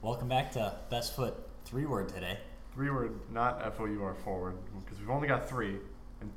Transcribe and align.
Welcome 0.00 0.28
back 0.28 0.52
to 0.52 0.76
Best 0.90 1.16
Foot 1.16 1.34
Three 1.64 1.84
Word 1.84 2.08
today. 2.08 2.38
Three 2.72 2.88
word, 2.88 3.18
not 3.32 3.60
F 3.64 3.80
O 3.80 3.84
U 3.86 4.04
R 4.04 4.14
forward, 4.14 4.54
because 4.84 5.00
we've 5.00 5.10
only 5.10 5.26
got 5.26 5.48
three, 5.48 5.76
and 6.20 6.30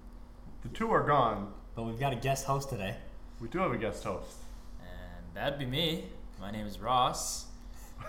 the 0.63 0.69
two 0.69 0.89
are 0.89 1.05
gone. 1.05 1.53
But 1.75 1.83
we've 1.83 1.99
got 1.99 2.11
a 2.11 2.15
guest 2.15 2.47
host 2.47 2.69
today. 2.69 2.95
We 3.39 3.49
do 3.49 3.59
have 3.59 3.71
a 3.71 3.77
guest 3.77 4.03
host. 4.03 4.37
And 4.79 5.35
that'd 5.35 5.59
be 5.59 5.67
me. 5.67 6.05
My 6.39 6.49
name 6.49 6.65
is 6.65 6.79
Ross. 6.79 7.45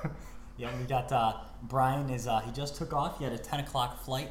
Yeah, 0.59 0.69
we 0.79 0.85
got 0.85 1.11
uh, 1.11 1.39
Brian. 1.63 2.11
Is 2.11 2.27
uh, 2.29 2.41
he 2.41 2.53
just 2.53 2.77
took 2.77 2.93
off? 2.93 3.19
He 3.19 3.25
had 3.25 3.33
a 3.33 3.39
ten 3.39 3.61
o'clock 3.61 4.03
flight 4.05 4.29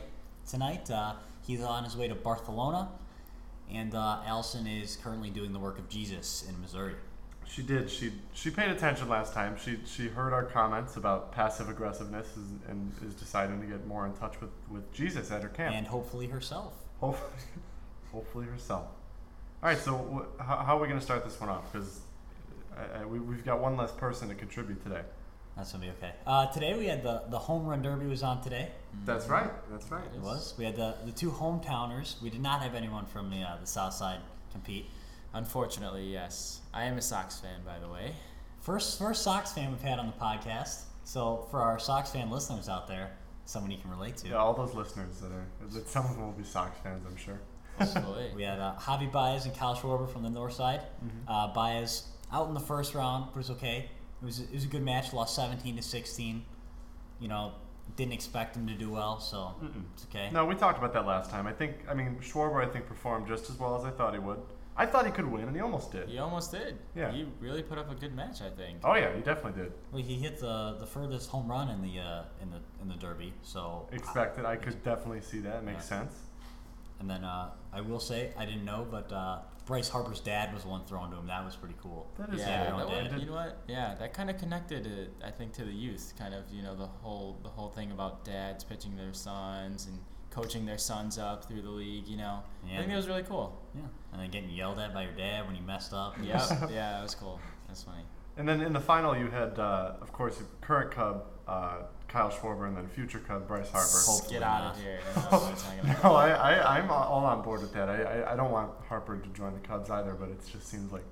tonight. 0.47 0.89
Uh, 0.89 1.13
he's 1.45 1.61
on 1.61 1.83
his 1.83 1.97
way 1.97 2.07
to 2.07 2.15
Barcelona, 2.15 2.89
and 3.71 3.95
uh, 3.95 4.19
Allison 4.25 4.67
is 4.67 4.97
currently 5.03 5.31
doing 5.31 5.51
the 5.51 5.59
work 5.59 5.79
of 5.79 5.89
Jesus 5.89 6.47
in 6.47 6.59
Missouri. 6.61 6.93
She 7.48 7.62
did. 7.64 7.89
She 7.89 8.14
she 8.34 8.50
paid 8.50 8.70
attention 8.71 9.10
last 9.10 9.34
time. 9.34 9.58
She 9.58 9.80
she 9.86 10.08
heard 10.08 10.32
our 10.32 10.44
comments 10.44 10.96
about 10.96 11.32
passive 11.34 11.68
aggressiveness 11.70 12.27
is, 12.38 12.48
and 12.70 12.94
is 13.05 13.13
deciding 13.13 13.59
to 13.62 13.68
get 13.68 13.86
more 13.88 14.05
in 14.05 14.13
touch 14.13 14.40
with, 14.40 14.52
with 14.70 14.91
Jesus 14.94 15.32
at 15.32 15.44
her 15.44 15.49
camp. 15.49 15.76
and 15.76 15.85
hopefully 15.88 16.27
herself. 16.27 16.73
hopefully, 16.99 17.41
hopefully 18.13 18.46
herself. 18.46 18.85
All 19.62 19.70
right. 19.70 19.77
So 19.77 19.94
wh- 20.40 20.41
how, 20.41 20.58
how 20.58 20.77
are 20.77 20.82
we 20.82 20.88
going 20.88 20.99
to 20.99 21.05
start 21.05 21.26
this 21.26 21.40
one 21.40 21.49
off? 21.49 21.72
Because 21.72 21.99
we, 23.08 23.20
we've 23.20 23.44
got 23.44 23.60
one 23.60 23.76
less 23.77 23.91
person 23.91 24.30
to 24.30 24.35
contribute 24.35 24.82
today. 24.84 25.02
That's 25.58 25.73
gonna 25.73 25.84
be 25.84 25.91
okay. 25.91 26.13
Uh, 26.26 26.46
today 26.48 26.77
we 26.77 26.85
had 26.85 27.04
the 27.04 27.23
the 27.30 27.38
home 27.38 27.66
run 27.66 27.82
derby 27.82 28.05
was 28.05 28.23
on 28.23 28.41
today. 28.41 28.70
That's 29.04 29.27
right. 29.27 29.52
That's 29.70 29.91
right. 29.91 30.05
It 30.16 30.21
was. 30.21 30.54
We 30.58 30.63
had 30.63 30.77
the 30.77 30.96
the 31.05 31.12
two 31.12 31.30
hometowners. 31.30 32.21
We 32.21 32.30
did 32.30 32.41
not 32.41 32.62
have 32.62 32.73
anyone 32.73 33.05
from 33.05 33.30
the 33.30 33.41
uh, 33.41 33.58
the 33.60 33.68
South 33.68 33.94
Side 33.94 34.20
compete. 34.54 34.90
Unfortunately, 35.34 36.12
yes. 36.12 36.62
I 36.73 36.84
am 36.84 36.98
a 36.98 37.02
Sox 37.02 37.40
fan, 37.40 37.62
by 37.66 37.80
the 37.80 37.88
way. 37.88 38.13
First 38.59 38.99
first 38.99 39.23
Sox 39.23 39.52
fan 39.52 39.71
we've 39.71 39.81
had 39.81 39.98
on 39.99 40.07
the 40.07 40.13
podcast. 40.13 40.84
So 41.04 41.48
for 41.49 41.62
our 41.62 41.80
Sox 41.80 42.12
fan 42.12 42.30
listeners 42.30 42.70
out 42.70 42.88
there, 42.88 43.12
someone 43.45 43.71
you 43.71 43.77
can 43.77 43.90
relate 43.90 44.18
to. 44.18 44.29
Yeah, 44.29 44.35
all 44.35 44.54
those 44.54 44.74
listeners 44.74 45.20
that 45.20 45.32
are, 45.32 45.48
that 45.71 45.87
some 45.87 46.05
of 46.05 46.12
them 46.15 46.26
will 46.26 46.34
be 46.34 46.43
Sox 46.43 46.77
fans, 46.84 47.04
I'm 47.07 47.18
sure. 47.18 47.40
Hopefully. 47.79 48.32
We 48.35 48.43
had 48.43 48.59
uh, 48.59 48.76
Javi 48.77 49.12
Baez 49.12 49.46
and 49.46 49.55
Kyle 49.55 49.76
Schwarber 49.76 50.12
from 50.12 50.24
the 50.24 50.29
north 50.29 50.54
side. 50.54 50.82
Uh, 51.27 51.48
Baez 51.54 52.07
out 52.32 52.48
in 52.48 52.54
the 52.54 52.59
first 52.59 52.93
round, 52.93 53.26
but 53.34 53.35
it 53.35 53.37
was 53.37 53.49
okay. 53.52 53.90
It 54.21 54.26
was 54.26 54.40
it 54.40 54.54
was 54.54 54.65
a 54.65 54.68
good 54.68 54.84
match. 54.84 55.13
Lost 55.13 55.35
17 55.35 55.77
to 55.77 55.82
16. 55.82 56.46
You 57.20 57.27
know, 57.27 57.54
didn't 57.96 58.13
expect 58.13 58.55
him 58.55 58.68
to 58.68 58.74
do 58.74 58.90
well, 58.90 59.20
so 59.20 59.55
it's 59.93 60.05
okay. 60.05 60.29
No, 60.32 60.46
we 60.46 60.55
talked 60.55 60.77
about 60.77 60.93
that 60.93 61.05
last 61.05 61.29
time. 61.29 61.48
I 61.48 61.54
think, 61.54 61.77
I 61.90 61.93
mean, 61.93 62.18
Schwarber, 62.21 62.65
I 62.68 62.71
think, 62.71 62.85
performed 62.87 63.27
just 63.27 63.49
as 63.49 63.57
well 63.59 63.76
as 63.77 63.84
I 63.84 63.90
thought 63.91 64.13
he 64.13 64.19
would. 64.19 64.40
I 64.78 64.86
thought 64.86 65.06
he 65.06 65.12
could 65.12 65.25
win, 65.30 65.44
and 65.44 65.56
he 65.56 65.62
almost 65.62 65.91
did. 65.91 66.08
He 66.09 66.18
almost 66.18 66.52
did. 66.52 66.78
Yeah. 66.96 67.12
He 67.12 67.28
really 67.40 67.62
put 67.62 67.78
up 67.78 67.91
a 67.91 67.96
good 67.96 68.16
match, 68.16 68.41
I 68.41 68.50
think. 68.50 68.80
Oh 68.84 68.96
yeah, 68.96 69.14
he 69.14 69.22
definitely 69.22 69.62
did. 69.64 69.74
Well, 69.91 70.02
he 70.02 70.16
hit 70.16 70.40
the 70.40 70.78
the 70.80 70.86
furthest 70.88 71.30
home 71.30 71.50
run 71.50 71.69
in 71.69 71.81
the 71.81 72.00
uh, 72.00 72.24
in 72.41 72.50
the 72.50 72.59
in 72.81 72.88
the 72.88 72.96
Derby. 72.96 73.34
So 73.42 73.88
Expected. 73.92 74.46
I 74.46 74.56
could 74.56 74.81
definitely 74.84 75.22
see 75.22 75.40
that. 75.42 75.58
It 75.58 75.64
makes 75.64 75.90
Yeah. 75.92 76.00
sense. 76.02 76.16
And 77.00 77.09
then 77.09 77.24
uh, 77.24 77.50
I 77.74 77.81
will 77.81 78.00
say 78.00 78.31
I 78.38 78.46
didn't 78.46 78.64
know, 78.64 78.88
but 78.90 79.12
uh, 79.12 79.40
Bryce 79.66 79.90
Harper's 79.90 80.19
dad 80.19 80.53
was 80.53 80.64
the 80.64 80.69
one 80.69 80.86
throwing 80.86 81.09
to 81.12 81.18
him. 81.18 81.28
That 81.28 81.44
was 81.44 81.56
pretty 81.56 81.75
cool. 81.81 82.08
That 82.19 82.31
is 82.34 82.40
yeah, 82.42 82.66
that 82.66 82.75
would, 83.12 83.19
you 83.22 83.25
know 83.25 83.34
what? 83.34 83.58
Yeah, 83.68 83.96
that 83.96 84.14
kind 84.14 84.30
of 84.30 84.38
connected 84.38 84.86
it, 84.86 85.12
I 85.25 85.31
think, 85.31 85.52
to 85.53 85.66
the 85.66 85.72
youth. 85.72 86.14
Kind 86.18 86.34
of, 86.36 86.44
you 86.53 86.62
know, 86.62 86.75
the 86.75 86.86
whole 86.86 87.40
the 87.44 87.50
whole 87.50 87.69
thing 87.69 87.92
about 87.92 88.24
dads 88.24 88.64
pitching 88.64 88.96
their 88.96 89.14
sons 89.14 89.88
and 89.88 89.97
coaching 90.31 90.66
their 90.66 90.78
sons 90.78 91.18
up 91.18 91.46
through 91.46 91.62
the 91.62 91.69
league. 91.69 92.07
You 92.07 92.18
know, 92.18 92.40
Yeah. 92.68 92.75
I 92.75 92.78
think 92.79 92.90
that 92.90 92.97
was 92.97 93.07
really 93.07 93.24
cool. 93.24 93.62
Yeah, 93.75 93.81
and 94.13 94.22
then 94.22 94.29
getting 94.31 94.50
yelled 94.50 94.79
at 94.79 94.94
by 94.94 95.03
your 95.03 95.13
dad 95.13 95.46
when 95.46 95.56
you 95.56 95.62
messed 95.62 95.94
up. 95.94 96.16
Yep. 96.22 96.41
yeah, 96.72 96.94
that 96.94 97.03
was 97.03 97.16
cool. 97.16 97.40
That's 97.68 97.84
funny. 97.84 98.03
And 98.38 98.47
then 98.47 98.62
in 98.62 98.72
the 98.74 98.79
final, 98.79 99.16
you 99.16 99.28
had, 99.28 99.59
uh, 99.59 99.94
of 100.02 100.12
course, 100.13 100.40
your 100.40 100.47
current 100.62 100.91
Cub, 100.91 101.25
uh, 101.47 101.75
Kyle 102.07 102.29
Schwarber, 102.31 102.68
and 102.68 102.78
then 102.78 102.88
future 102.88 103.19
Cub, 103.19 103.46
Bryce 103.46 103.69
Harper. 103.69 103.88
Hopefully 104.06 104.34
Get 104.35 104.41
out 104.44 104.63
not. 104.63 104.75
of 104.75 104.81
here. 104.81 105.00
I 105.16 105.19
don't 105.22 105.31
know 105.31 105.38
what 105.38 105.50
we're 105.53 105.59
talking 105.59 105.79
about. 105.81 106.03
No, 106.03 106.13
I, 106.16 106.29
I, 106.31 106.78
I'm 106.79 106.90
all 106.90 107.25
on 107.25 107.41
board 107.41 107.62
with 107.62 107.74
that. 107.74 107.90
I, 107.90 108.02
I, 108.02 108.34
I 108.34 108.36
don't 108.38 108.52
want 108.52 108.72
Harper 108.88 109.18
to 109.18 109.30
join 109.30 109.53
the 109.53 109.59
Cubs 109.59 109.90
either, 109.90 110.13
but 110.13 110.30
it 110.30 110.40
just 110.50 110.68
seems 110.68 110.92
like 110.94 111.03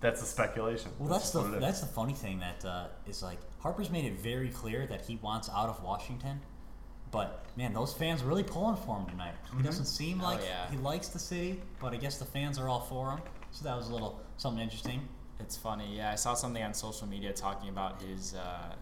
that's 0.00 0.22
a 0.22 0.24
speculation. 0.24 0.92
Well, 1.00 1.08
that's 1.08 1.24
just 1.24 1.32
the 1.32 1.40
what 1.40 1.50
it 1.52 1.56
is. 1.56 1.60
that's 1.62 1.80
the 1.80 1.86
funny 1.88 2.14
thing 2.14 2.38
that 2.40 2.64
uh, 2.64 2.86
is 3.08 3.22
like 3.24 3.38
Harper's 3.58 3.90
made 3.90 4.04
it 4.04 4.14
very 4.20 4.48
clear 4.48 4.86
that 4.86 5.04
he 5.04 5.16
wants 5.16 5.50
out 5.52 5.68
of 5.68 5.82
Washington, 5.82 6.40
but 7.10 7.44
man, 7.56 7.72
those 7.72 7.92
fans 7.92 8.22
really 8.22 8.42
pulling 8.42 8.76
for 8.76 8.96
him 8.98 9.06
tonight. 9.06 9.34
He 9.56 9.62
doesn't 9.62 9.86
seem 9.86 10.20
Oh, 10.20 10.24
like 10.24 10.40
yeah. 10.42 10.70
he 10.70 10.76
likes 10.78 11.08
the 11.08 11.18
city, 11.18 11.60
but 11.80 11.92
I 11.92 11.96
guess 11.96 12.18
the 12.18 12.24
fans 12.24 12.58
are 12.58 12.68
all 12.68 12.80
for 12.80 13.10
him. 13.12 13.20
So 13.52 13.64
that 13.64 13.76
was 13.76 13.88
a 13.88 13.92
little 13.92 14.20
something 14.36 14.62
interesting. 14.62 15.00
It's 15.40 15.56
funny. 15.56 15.96
Yeah, 15.96 16.10
I 16.12 16.16
saw 16.16 16.34
something 16.34 16.62
on 16.62 16.74
social 16.74 17.06
media 17.06 17.32
talking 17.32 17.68
about 17.68 18.02
his 18.02 18.34
uh, 18.34 18.74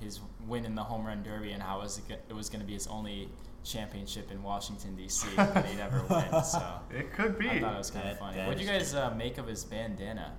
his 0.00 0.20
win 0.46 0.64
in 0.64 0.74
the 0.74 0.82
home 0.82 1.04
run 1.06 1.22
derby 1.22 1.52
and 1.52 1.62
how 1.62 1.78
it 1.80 1.82
was 1.84 2.00
it 2.08 2.32
was 2.34 2.48
going 2.48 2.60
to 2.60 2.66
be 2.66 2.74
his 2.74 2.86
only 2.86 3.28
championship 3.64 4.30
in 4.32 4.42
Washington 4.42 4.94
D.C. 4.96 5.28
that 5.36 5.64
he'd 5.66 5.80
ever 5.80 6.02
win. 6.10 6.42
So 6.44 6.62
It 6.90 7.12
could 7.12 7.38
be. 7.38 7.48
I 7.48 7.60
thought 7.60 7.74
it 7.74 7.78
was 7.78 7.90
kind 7.90 8.08
of 8.08 8.18
funny. 8.18 8.38
What 8.46 8.56
do 8.58 8.64
you 8.64 8.68
guys 8.68 8.94
uh, 8.94 9.14
make 9.16 9.38
of 9.38 9.46
his 9.46 9.64
bandana? 9.64 10.32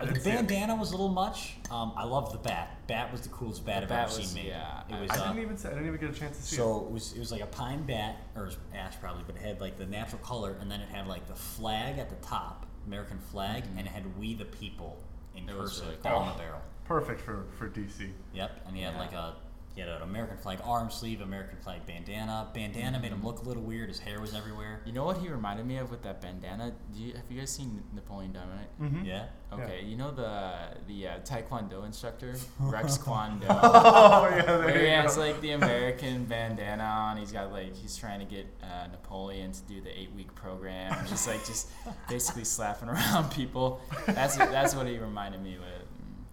The 0.00 0.14
it. 0.14 0.24
bandana 0.24 0.76
was 0.76 0.88
a 0.88 0.92
little 0.92 1.08
much. 1.08 1.54
Um, 1.70 1.92
I 1.96 2.04
love 2.04 2.32
the 2.32 2.38
bat. 2.38 2.78
Bat 2.86 3.12
was 3.12 3.20
the 3.22 3.28
coolest 3.28 3.64
bat 3.64 3.76
The 3.78 3.82
I've 3.82 3.88
bat 3.88 4.08
ever 4.10 4.18
was- 4.18 4.28
seen 4.30 4.42
made. 4.44 4.48
yeah, 4.50 4.82
it 4.88 4.94
I- 4.94 5.00
was. 5.00 5.10
I 5.10 5.14
uh, 5.16 5.26
didn't 5.28 5.42
even 5.42 5.56
say, 5.58 5.68
I 5.68 5.72
didn't 5.72 5.86
even 5.88 6.00
get 6.00 6.10
a 6.10 6.18
chance 6.18 6.36
to 6.36 6.42
see 6.42 6.56
So 6.56 6.78
it 6.86 6.90
was 6.90 7.12
it 7.12 7.18
was 7.18 7.30
like 7.32 7.42
a 7.42 7.46
pine 7.46 7.82
bat 7.84 8.16
or 8.34 8.42
it 8.42 8.46
was 8.46 8.56
ash 8.74 8.94
probably, 9.00 9.22
but 9.26 9.36
it 9.36 9.42
had 9.42 9.60
like 9.60 9.76
the 9.76 9.86
natural 9.86 10.20
color, 10.22 10.56
and 10.60 10.70
then 10.70 10.80
it 10.80 10.88
had 10.88 11.06
like 11.06 11.26
the 11.26 11.34
flag 11.34 11.98
at 11.98 12.08
the 12.10 12.16
top, 12.26 12.66
American 12.86 13.18
flag, 13.18 13.64
and 13.76 13.86
it 13.86 13.90
had 13.90 14.18
"We 14.18 14.34
the 14.34 14.44
People" 14.46 14.98
in 15.36 15.48
It 15.48 15.56
was 15.56 15.70
cursive 15.72 15.84
really 15.86 15.98
cool. 16.02 16.32
the 16.32 16.38
barrel. 16.38 16.60
Perfect 16.84 17.20
for, 17.20 17.44
for 17.56 17.68
DC. 17.68 18.10
Yep, 18.32 18.62
and 18.66 18.74
he 18.76 18.82
had 18.82 18.94
Yeah. 18.94 19.00
like 19.00 19.12
a 19.12 19.34
he 19.80 19.88
had 19.88 19.96
an 19.96 20.02
American 20.02 20.36
flag 20.36 20.58
arm 20.62 20.90
sleeve, 20.90 21.22
American 21.22 21.58
flag 21.58 21.86
bandana. 21.86 22.48
Bandana 22.52 23.00
made 23.00 23.12
him 23.12 23.24
look 23.24 23.40
a 23.40 23.44
little 23.44 23.62
weird. 23.62 23.88
His 23.88 23.98
hair 23.98 24.20
was 24.20 24.34
everywhere. 24.34 24.82
You 24.84 24.92
know 24.92 25.04
what 25.04 25.18
he 25.18 25.28
reminded 25.28 25.64
me 25.64 25.78
of 25.78 25.90
with 25.90 26.02
that 26.02 26.20
bandana? 26.20 26.74
Do 26.94 27.02
you, 27.02 27.14
have 27.14 27.24
you 27.30 27.38
guys 27.38 27.50
seen 27.50 27.82
Napoleon 27.94 28.32
Dynamite? 28.32 28.80
Mm-hmm. 28.80 29.04
Yeah. 29.06 29.26
Okay, 29.52 29.82
you 29.84 29.96
know 29.96 30.12
the 30.12 30.52
the 30.86 31.08
uh, 31.08 31.18
Taekwondo 31.20 31.84
instructor 31.84 32.36
Rex 32.60 32.98
Kwon 32.98 33.40
Do. 33.40 33.46
Oh, 33.50 34.28
yeah, 34.30 34.42
there 34.42 34.58
Where 34.58 34.78
he 34.78 34.84
you 34.84 34.90
has 34.90 35.18
like 35.18 35.40
the 35.40 35.52
American 35.52 36.24
bandana 36.24 36.84
on. 36.84 37.16
He's 37.16 37.32
got 37.32 37.50
like 37.50 37.74
he's 37.74 37.96
trying 37.96 38.20
to 38.20 38.26
get 38.26 38.46
uh, 38.62 38.86
Napoleon 38.92 39.50
to 39.52 39.60
do 39.62 39.80
the 39.80 39.98
eight 39.98 40.12
week 40.14 40.32
program. 40.34 40.94
Just 41.08 41.26
like 41.26 41.44
just 41.46 41.68
basically 42.08 42.44
slapping 42.44 42.88
around 42.90 43.32
people. 43.32 43.80
That's 44.06 44.36
that's 44.36 44.74
what 44.74 44.86
he 44.86 44.98
reminded 44.98 45.42
me 45.42 45.56
with. 45.58 45.79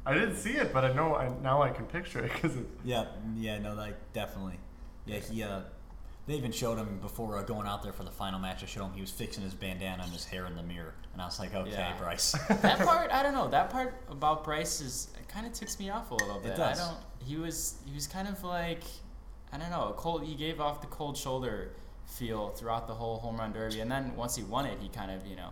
I 0.07 0.13
didn't 0.13 0.37
see 0.37 0.51
it, 0.51 0.73
but 0.73 0.85
I 0.85 0.93
know 0.93 1.15
I, 1.15 1.29
now 1.43 1.61
I 1.61 1.69
can 1.69 1.85
picture 1.85 2.19
it 2.23 2.31
because 2.31 2.53
Yeah, 2.85 3.05
yeah, 3.35 3.59
no, 3.59 3.73
like 3.73 3.95
definitely. 4.13 4.57
Yeah, 5.05 5.19
he 5.19 5.43
uh, 5.43 5.61
they 6.27 6.35
even 6.35 6.51
showed 6.51 6.77
him 6.77 6.99
before 7.01 7.37
uh, 7.37 7.43
going 7.43 7.67
out 7.67 7.83
there 7.83 7.93
for 7.93 8.03
the 8.03 8.11
final 8.11 8.39
match. 8.39 8.63
I 8.63 8.67
showed 8.67 8.85
him 8.85 8.93
he 8.93 9.01
was 9.01 9.11
fixing 9.11 9.43
his 9.43 9.53
bandana 9.53 10.03
and 10.03 10.11
his 10.11 10.25
hair 10.25 10.45
in 10.45 10.55
the 10.55 10.63
mirror, 10.63 10.93
and 11.13 11.21
I 11.21 11.25
was 11.25 11.39
like, 11.39 11.53
okay, 11.53 11.71
Yeah. 11.71 11.97
Bryce. 11.97 12.31
That 12.61 12.79
part 12.79 13.11
I 13.11 13.21
don't 13.21 13.33
know. 13.33 13.49
That 13.49 13.69
part 13.69 14.01
about 14.09 14.43
Bryce 14.43 14.81
is 14.81 15.09
kind 15.27 15.45
of 15.45 15.53
ticks 15.53 15.77
me 15.79 15.89
off 15.89 16.11
a 16.11 16.15
little 16.15 16.39
bit. 16.39 16.53
It 16.53 16.57
does. 16.57 16.79
I 16.79 16.85
don't. 16.85 16.97
He 17.25 17.35
was 17.35 17.75
he 17.85 17.93
was 17.93 18.07
kind 18.07 18.27
of 18.27 18.43
like 18.43 18.83
I 19.51 19.57
don't 19.57 19.69
know. 19.69 19.93
Cold. 19.97 20.23
He 20.23 20.35
gave 20.35 20.61
off 20.61 20.81
the 20.81 20.87
cold 20.87 21.17
shoulder 21.17 21.71
feel 22.05 22.49
throughout 22.49 22.87
the 22.87 22.93
whole 22.93 23.17
home 23.19 23.37
run 23.37 23.51
derby, 23.51 23.81
and 23.81 23.91
then 23.91 24.15
once 24.15 24.35
he 24.35 24.43
won 24.43 24.65
it, 24.65 24.77
he 24.81 24.87
kind 24.87 25.11
of 25.11 25.27
you 25.27 25.35
know 25.35 25.49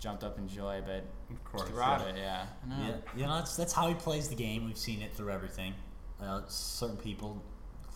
jumped 0.00 0.24
up 0.24 0.38
in 0.38 0.48
joy. 0.48 0.82
But 0.84 1.04
of 1.30 1.44
course. 1.44 1.68
throughout 1.68 2.00
yeah. 2.00 2.08
it, 2.08 2.16
yeah. 2.18 2.46
I. 2.70 2.88
Yeah, 2.88 2.94
you 3.16 3.22
know 3.24 3.34
that's 3.36 3.56
that's 3.56 3.72
how 3.72 3.88
he 3.88 3.94
plays 3.94 4.28
the 4.28 4.34
game. 4.34 4.64
We've 4.64 4.78
seen 4.78 5.02
it 5.02 5.14
through 5.14 5.30
everything. 5.30 5.74
Uh, 6.20 6.42
certain 6.48 6.96
people, 6.96 7.42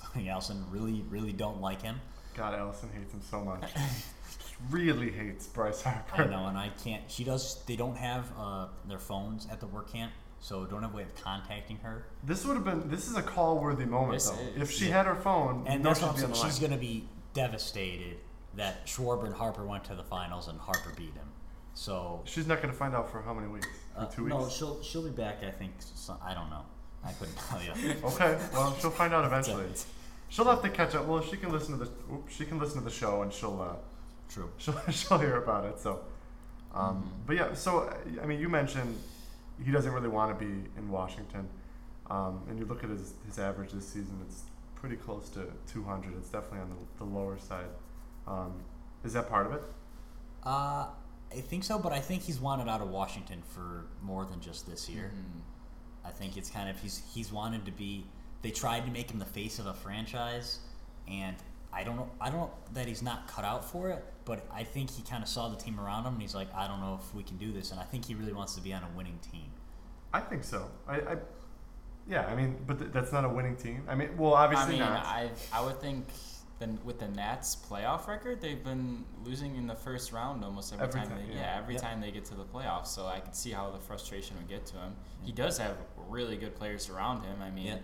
including 0.02 0.30
Allison, 0.30 0.64
really 0.70 1.04
really 1.08 1.32
don't 1.32 1.60
like 1.60 1.82
him. 1.82 2.00
God, 2.36 2.54
Allison 2.54 2.88
hates 2.96 3.12
him 3.12 3.20
so 3.30 3.40
much. 3.44 3.70
really 4.70 5.10
hates 5.10 5.46
Bryce 5.46 5.82
Harper. 5.82 6.22
I 6.22 6.26
know, 6.26 6.46
and 6.46 6.56
I 6.56 6.70
can't. 6.82 7.02
She 7.08 7.24
does. 7.24 7.62
They 7.66 7.76
don't 7.76 7.96
have 7.96 8.30
uh, 8.38 8.68
their 8.88 8.98
phones 8.98 9.46
at 9.50 9.60
the 9.60 9.66
work 9.66 9.92
camp, 9.92 10.12
so 10.40 10.64
don't 10.64 10.82
have 10.82 10.92
a 10.92 10.96
way 10.96 11.02
of 11.02 11.14
contacting 11.22 11.78
her. 11.78 12.06
This 12.24 12.44
would 12.44 12.54
have 12.54 12.64
been. 12.64 12.88
This 12.88 13.08
is 13.08 13.16
a 13.16 13.22
call-worthy 13.22 13.84
moment, 13.84 14.14
This 14.14 14.30
though. 14.30 14.36
is, 14.36 14.62
if 14.62 14.70
she 14.70 14.86
yeah. 14.86 14.98
had 14.98 15.06
her 15.06 15.16
phone, 15.16 15.64
And 15.66 15.84
that's 15.84 16.00
she'd 16.00 16.06
what 16.06 16.16
be 16.16 16.24
on 16.24 16.30
the 16.30 16.36
She's 16.36 16.58
going 16.58 16.72
to 16.72 16.78
be 16.78 17.08
devastated 17.34 18.18
that 18.54 18.86
Schwarber 18.86 19.24
and 19.24 19.34
Harper 19.34 19.64
went 19.64 19.84
to 19.84 19.94
the 19.94 20.02
finals 20.02 20.48
and 20.48 20.58
Harper 20.58 20.92
beat 20.96 21.14
him. 21.14 21.28
So 21.74 22.20
She's 22.24 22.46
not 22.46 22.60
going 22.60 22.72
to 22.72 22.78
find 22.78 22.94
out 22.94 23.10
for 23.10 23.22
how 23.22 23.32
many 23.34 23.48
weeks? 23.48 23.66
For 23.94 24.00
uh, 24.02 24.06
two 24.06 24.28
no, 24.28 24.38
weeks. 24.38 24.52
she'll 24.54 24.82
she'll 24.82 25.02
be 25.04 25.10
back. 25.10 25.42
I 25.42 25.50
think. 25.50 25.72
So, 25.78 26.16
I 26.24 26.34
don't 26.34 26.50
know. 26.50 26.62
I 27.04 27.12
couldn't 27.12 27.36
tell 27.36 27.60
you. 27.62 27.94
Okay, 28.04 28.38
well, 28.52 28.76
she'll 28.78 28.90
find 28.90 29.12
out 29.14 29.24
eventually. 29.24 29.64
She'll 30.28 30.44
have 30.46 30.62
to 30.62 30.70
catch 30.70 30.94
up. 30.94 31.06
Well, 31.06 31.22
she 31.22 31.36
can 31.36 31.50
listen 31.50 31.78
to 31.78 31.84
the. 31.84 31.90
oops, 32.12 32.34
She 32.34 32.44
can 32.44 32.58
listen 32.58 32.78
to 32.78 32.84
the 32.84 32.90
show, 32.90 33.22
and 33.22 33.32
she'll. 33.32 33.60
Uh, 33.60 33.76
True. 34.28 34.50
she'll 34.58 34.78
she'll 34.90 35.18
hear 35.18 35.36
about 35.36 35.64
it. 35.66 35.78
So, 35.78 36.00
um, 36.74 37.02
Mhm. 37.02 37.26
but 37.26 37.36
yeah. 37.36 37.54
So 37.54 37.80
uh, 37.80 37.94
I 38.22 38.26
mean, 38.26 38.40
you 38.40 38.48
mentioned 38.48 38.98
he 39.64 39.70
doesn't 39.70 39.92
really 39.92 40.08
want 40.08 40.38
to 40.38 40.44
be 40.44 40.52
in 40.78 40.90
Washington, 40.90 41.48
um, 42.10 42.42
and 42.48 42.58
you 42.58 42.64
look 42.66 42.82
at 42.84 42.90
his 42.90 43.14
his 43.26 43.38
average 43.38 43.72
this 43.72 43.86
season. 43.88 44.18
It's 44.26 44.42
pretty 44.74 44.96
close 44.96 45.28
to 45.30 45.46
200. 45.72 46.14
It's 46.16 46.28
definitely 46.30 46.60
on 46.60 46.70
the, 46.70 47.04
the 47.04 47.10
lower 47.10 47.38
side. 47.38 47.66
Um, 48.26 48.52
is 49.04 49.12
that 49.12 49.28
part 49.28 49.46
of 49.46 49.52
it? 49.52 49.62
Uh, 50.42 50.86
I 51.34 51.40
think 51.40 51.64
so, 51.64 51.78
but 51.78 51.92
I 51.92 52.00
think 52.00 52.22
he's 52.22 52.40
wanted 52.40 52.68
out 52.68 52.80
of 52.80 52.90
Washington 52.90 53.42
for 53.54 53.86
more 54.02 54.24
than 54.24 54.40
just 54.40 54.66
this 54.68 54.88
year. 54.88 55.12
Mhm. 55.14 55.40
I 56.04 56.10
think 56.10 56.36
it's 56.36 56.50
kind 56.50 56.68
of 56.68 56.78
he's 56.80 57.02
he's 57.14 57.32
wanted 57.32 57.64
to 57.66 57.72
be 57.72 58.06
they 58.42 58.50
tried 58.50 58.84
to 58.86 58.90
make 58.90 59.10
him 59.10 59.18
the 59.18 59.24
face 59.24 59.58
of 59.58 59.66
a 59.66 59.74
franchise, 59.74 60.58
and 61.08 61.36
I 61.72 61.84
don't 61.84 61.96
know. 61.96 62.10
I 62.20 62.28
don't 62.28 62.40
know 62.40 62.50
that 62.74 62.86
he's 62.88 63.02
not 63.02 63.28
cut 63.28 63.44
out 63.44 63.64
for 63.64 63.90
it, 63.90 64.04
but 64.24 64.44
I 64.52 64.64
think 64.64 64.90
he 64.90 65.02
kind 65.02 65.22
of 65.22 65.28
saw 65.28 65.48
the 65.48 65.56
team 65.56 65.78
around 65.80 66.04
him, 66.04 66.14
and 66.14 66.22
he's 66.22 66.34
like, 66.34 66.52
I 66.54 66.66
don't 66.66 66.80
know 66.80 66.98
if 67.00 67.14
we 67.14 67.22
can 67.22 67.36
do 67.38 67.52
this, 67.52 67.70
and 67.70 67.80
I 67.80 67.84
think 67.84 68.04
he 68.04 68.14
really 68.14 68.32
wants 68.32 68.54
to 68.56 68.60
be 68.60 68.72
on 68.74 68.82
a 68.82 68.96
winning 68.96 69.18
team. 69.30 69.46
I 70.12 70.20
think 70.20 70.44
so. 70.44 70.68
I, 70.86 70.96
I 71.00 71.16
yeah. 72.06 72.26
I 72.26 72.34
mean, 72.34 72.58
but 72.66 72.78
th- 72.78 72.90
that's 72.92 73.12
not 73.12 73.24
a 73.24 73.28
winning 73.28 73.56
team. 73.56 73.84
I 73.88 73.94
mean, 73.94 74.16
well, 74.18 74.34
obviously 74.34 74.76
I 74.76 74.78
mean, 74.84 74.94
not. 74.94 75.06
I 75.06 75.30
I 75.52 75.64
would 75.64 75.80
think 75.80 76.06
then 76.62 76.78
with 76.84 76.98
the 77.00 77.08
Nats 77.08 77.56
playoff 77.68 78.06
record, 78.06 78.40
they've 78.40 78.62
been 78.62 79.04
losing 79.24 79.56
in 79.56 79.66
the 79.66 79.74
first 79.74 80.12
round 80.12 80.44
almost 80.44 80.72
every, 80.72 80.86
Every 80.86 81.00
time. 81.00 81.08
time, 81.10 81.18
they, 81.28 81.34
yeah. 81.34 81.40
yeah, 81.40 81.58
every 81.58 81.74
Yep. 81.74 81.82
time 81.82 82.00
they 82.00 82.10
get 82.12 82.24
to 82.26 82.34
the 82.34 82.44
playoffs. 82.44 82.86
So 82.86 83.06
I 83.06 83.20
can 83.20 83.32
see 83.34 83.50
how 83.50 83.70
the 83.70 83.78
frustration 83.80 84.36
would 84.36 84.48
get 84.48 84.64
to 84.66 84.76
him. 84.76 84.94
He 85.22 85.32
does 85.32 85.58
have 85.58 85.76
really 86.08 86.36
good 86.36 86.54
players 86.54 86.88
around 86.88 87.22
him. 87.24 87.42
I 87.42 87.50
mean, 87.50 87.66
Yeah. 87.66 87.78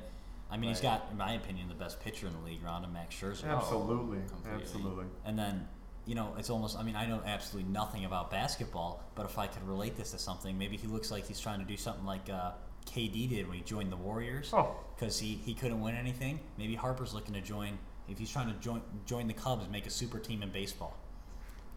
I 0.51 0.57
mean, 0.57 0.71
he's 0.71 0.83
Right. 0.83 1.01
got, 1.01 1.11
in 1.11 1.19
my 1.19 1.33
opinion, 1.33 1.69
the 1.69 1.75
best 1.75 2.01
pitcher 2.01 2.27
in 2.27 2.33
the 2.33 2.39
league 2.41 2.65
around 2.65 2.85
him, 2.85 2.93
Max 2.95 3.15
Scherzer. 3.15 3.45
absolutely, 3.55 4.21
completely. 4.29 4.63
absolutely. 4.63 5.05
And 5.27 5.39
then, 5.39 5.69
you 6.07 6.15
know, 6.15 6.35
it's 6.39 6.49
almost, 6.49 6.79
I 6.79 6.83
mean, 6.85 6.97
I 6.97 7.05
know 7.07 7.21
absolutely 7.27 7.71
nothing 7.71 8.07
about 8.07 8.31
basketball, 8.31 9.03
but 9.15 9.27
if 9.27 9.37
I 9.39 9.47
could 9.47 9.67
relate 9.69 9.97
this 9.97 10.13
to 10.13 10.19
something, 10.19 10.57
maybe 10.57 10.77
he 10.79 10.87
looks 10.87 11.11
like 11.11 11.27
he's 11.27 11.41
trying 11.41 11.59
to 11.59 11.67
do 11.67 11.77
something 11.77 12.07
like 12.07 12.31
uh, 12.31 12.53
KD 12.87 13.29
did 13.29 13.47
when 13.47 13.59
he 13.59 13.63
joined 13.63 13.93
the 13.93 13.97
Warriors 13.99 14.51
Oh, 14.55 14.75
because 14.97 15.19
he, 15.19 15.35
he 15.35 15.53
couldn't 15.53 15.83
win 15.83 15.95
anything. 15.97 16.41
Maybe 16.57 16.75
Harper's 16.77 17.13
looking 17.13 17.35
to 17.35 17.43
join, 17.43 17.79
if 18.09 18.19
he's 18.19 18.31
trying 18.31 18.49
to 18.53 18.59
join 18.61 18.83
join 19.07 19.27
the 19.27 19.35
Cubs, 19.35 19.69
make 19.69 19.87
a 19.87 19.91
super 19.91 20.19
team 20.19 20.43
in 20.43 20.51
baseball. 20.51 20.97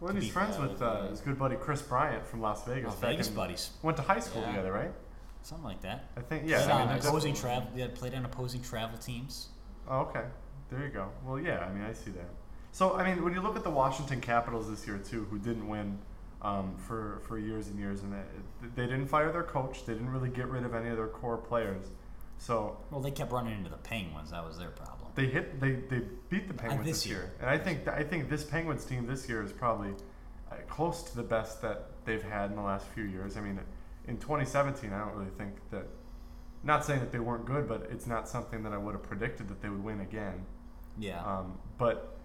well, 0.00 0.10
and 0.10 0.22
he's 0.22 0.32
friends 0.32 0.56
uh, 0.58 0.62
with 0.68 0.82
uh, 0.82 1.08
his 1.08 1.20
good 1.20 1.38
buddy 1.38 1.56
Kris 1.56 1.82
Bryant 1.82 2.26
from 2.26 2.40
Las 2.40 2.64
Vegas. 2.66 2.92
Oh, 2.94 3.00
Vegas 3.00 3.28
in- 3.28 3.34
buddies. 3.34 3.70
Went 3.82 3.96
to 3.98 4.02
high 4.02 4.20
school 4.20 4.42
Yeah. 4.42 4.48
together, 4.48 4.72
right? 4.72 4.92
Something 5.42 5.64
like 5.64 5.82
that. 5.82 6.10
I 6.16 6.20
think. 6.20 6.44
Yeah. 6.46 6.64
I 6.72 6.86
mean, 6.92 7.00
school. 7.00 7.10
opposing 7.10 7.34
travel. 7.34 7.68
Yeah, 7.74 7.88
played 7.94 8.14
on 8.14 8.24
opposing 8.24 8.62
travel 8.62 8.98
teams. 8.98 9.48
Oh, 9.88 10.00
okay. 10.02 10.24
There 10.70 10.82
you 10.84 10.88
go. 10.90 11.08
Well, 11.24 11.38
yeah. 11.38 11.58
I 11.60 11.72
mean, 11.72 11.82
I 11.82 11.92
see 11.92 12.10
that. 12.12 12.28
So, 12.70 12.94
I 12.96 13.04
mean, 13.04 13.22
when 13.22 13.34
you 13.34 13.40
look 13.42 13.56
at 13.56 13.64
the 13.64 13.70
Washington 13.70 14.20
Capitals 14.20 14.70
this 14.70 14.86
year 14.86 14.98
too, 14.98 15.26
who 15.30 15.38
didn't 15.38 15.68
win 15.68 15.98
um, 16.40 16.74
for 16.76 17.20
for 17.26 17.38
years 17.38 17.66
and 17.68 17.78
years, 17.78 18.02
and 18.02 18.12
they, 18.12 18.68
they 18.76 18.86
didn't 18.86 19.06
fire 19.08 19.30
their 19.32 19.42
coach. 19.42 19.84
They 19.84 19.92
didn't 19.92 20.10
really 20.10 20.30
get 20.30 20.46
rid 20.48 20.64
of 20.64 20.74
any 20.74 20.88
of 20.88 20.96
their 20.96 21.08
core 21.08 21.36
players. 21.36 21.86
So 22.38 22.76
Well, 22.90 23.00
they 23.00 23.10
kept 23.12 23.30
running 23.32 23.56
into 23.56 23.70
the 23.70 23.76
Penguins. 23.76 24.30
That 24.30 24.44
was 24.46 24.58
their 24.58 24.70
problem. 24.70 24.91
They 25.14 25.26
hit. 25.26 25.60
They, 25.60 25.72
they 25.72 26.02
beat 26.30 26.48
the 26.48 26.54
Penguins 26.54 26.86
this 26.86 26.96
this 27.02 27.06
year. 27.06 27.18
year. 27.18 27.32
and 27.40 27.50
I 27.50 27.58
think 27.58 27.88
I 27.88 28.02
think 28.02 28.28
this 28.28 28.44
Penguins 28.44 28.84
team 28.84 29.06
this 29.06 29.28
year 29.28 29.42
is 29.42 29.52
probably 29.52 29.90
uh, 30.50 30.56
close 30.68 31.02
to 31.04 31.16
the 31.16 31.22
best 31.22 31.62
that 31.62 31.90
they've 32.04 32.22
had 32.22 32.50
in 32.50 32.56
the 32.56 32.62
last 32.62 32.86
few 32.88 33.04
years. 33.04 33.36
I 33.36 33.40
mean, 33.40 33.60
in 34.08 34.18
2017, 34.18 34.92
I 34.92 34.98
don't 34.98 35.14
really 35.14 35.30
think 35.38 35.54
that. 35.70 35.86
Not 36.64 36.84
saying 36.84 37.00
that 37.00 37.10
they 37.10 37.18
weren't 37.18 37.44
good, 37.44 37.66
but 37.66 37.88
it's 37.90 38.06
not 38.06 38.28
something 38.28 38.62
that 38.62 38.72
I 38.72 38.76
would 38.76 38.92
have 38.92 39.02
predicted 39.02 39.48
that 39.48 39.60
they 39.60 39.68
would 39.68 39.82
win 39.82 39.98
again. 39.98 40.46
Yeah. 40.96 41.20
Um, 41.20 41.58
but 41.76 42.16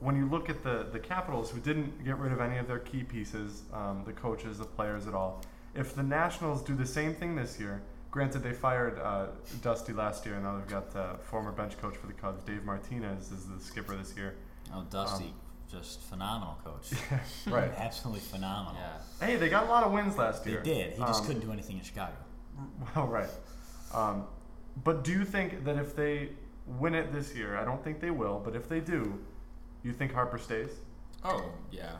when 0.00 0.16
you 0.16 0.28
look 0.28 0.48
at 0.48 0.62
the, 0.62 0.86
the 0.92 0.98
Capitals, 0.98 1.50
who 1.50 1.60
didn't 1.60 2.04
get 2.04 2.16
rid 2.18 2.32
of 2.32 2.40
any 2.40 2.58
of 2.58 2.66
their 2.66 2.78
key 2.78 3.02
pieces, 3.02 3.62
um, 3.72 4.02
the 4.06 4.12
coaches, 4.12 4.58
the 4.58 4.64
players 4.64 5.06
at 5.06 5.14
all, 5.14 5.42
if 5.74 5.94
the 5.94 6.02
Nationals 6.02 6.62
do 6.62 6.74
the 6.74 6.86
same 6.86 7.14
thing 7.14 7.36
this 7.36 7.60
year, 7.60 7.82
granted 8.10 8.42
they 8.42 8.52
fired 8.52 8.98
uh, 8.98 9.26
Dusty 9.62 9.92
last 9.92 10.26
year, 10.26 10.34
and 10.36 10.44
now 10.44 10.56
they've 10.58 10.66
got 10.68 10.94
uh, 10.96 11.16
former 11.18 11.52
bench 11.52 11.78
coach 11.80 11.96
for 11.96 12.06
the 12.06 12.12
Cubs, 12.12 12.42
Dave 12.42 12.64
Martinez, 12.64 13.30
is 13.32 13.46
the 13.46 13.60
skipper 13.60 13.96
this 13.96 14.16
year. 14.16 14.34
oh, 14.74 14.84
Dusty, 14.90 15.32
just 15.70 16.00
phenomenal 16.02 16.58
coach. 16.64 16.90
right. 17.46 17.70
Absolutely 17.76 18.20
phenomenal. 18.20 18.80
yeah. 18.80 19.26
Hey, 19.26 19.36
they 19.36 19.48
got 19.48 19.64
a 19.66 19.68
lot 19.68 19.84
of 19.84 19.92
wins 19.92 20.16
last 20.16 20.46
year. 20.46 20.60
They 20.64 20.74
did. 20.74 20.92
He 20.94 20.98
just 21.00 21.20
Um, 21.20 21.26
couldn't 21.26 21.42
do 21.42 21.52
anything 21.52 21.76
in 21.78 21.84
Chicago. 21.84 22.12
Well, 22.96 23.06
right. 23.06 23.30
Um, 23.94 24.24
but 24.84 25.02
do 25.04 25.12
you 25.12 25.24
think 25.24 25.64
that 25.64 25.76
if 25.76 25.94
they 25.96 26.30
win 26.66 26.94
it 26.94 27.12
this 27.12 27.34
year, 27.34 27.56
I 27.56 27.64
don't 27.64 27.82
think 27.82 28.00
they 28.00 28.10
will, 28.10 28.40
but 28.44 28.54
if 28.54 28.68
they 28.68 28.80
do, 28.80 29.18
you 29.82 29.92
think 29.92 30.12
Harper 30.12 30.38
stays? 30.38 30.70
Oh 31.24 31.44
yeah. 31.70 31.96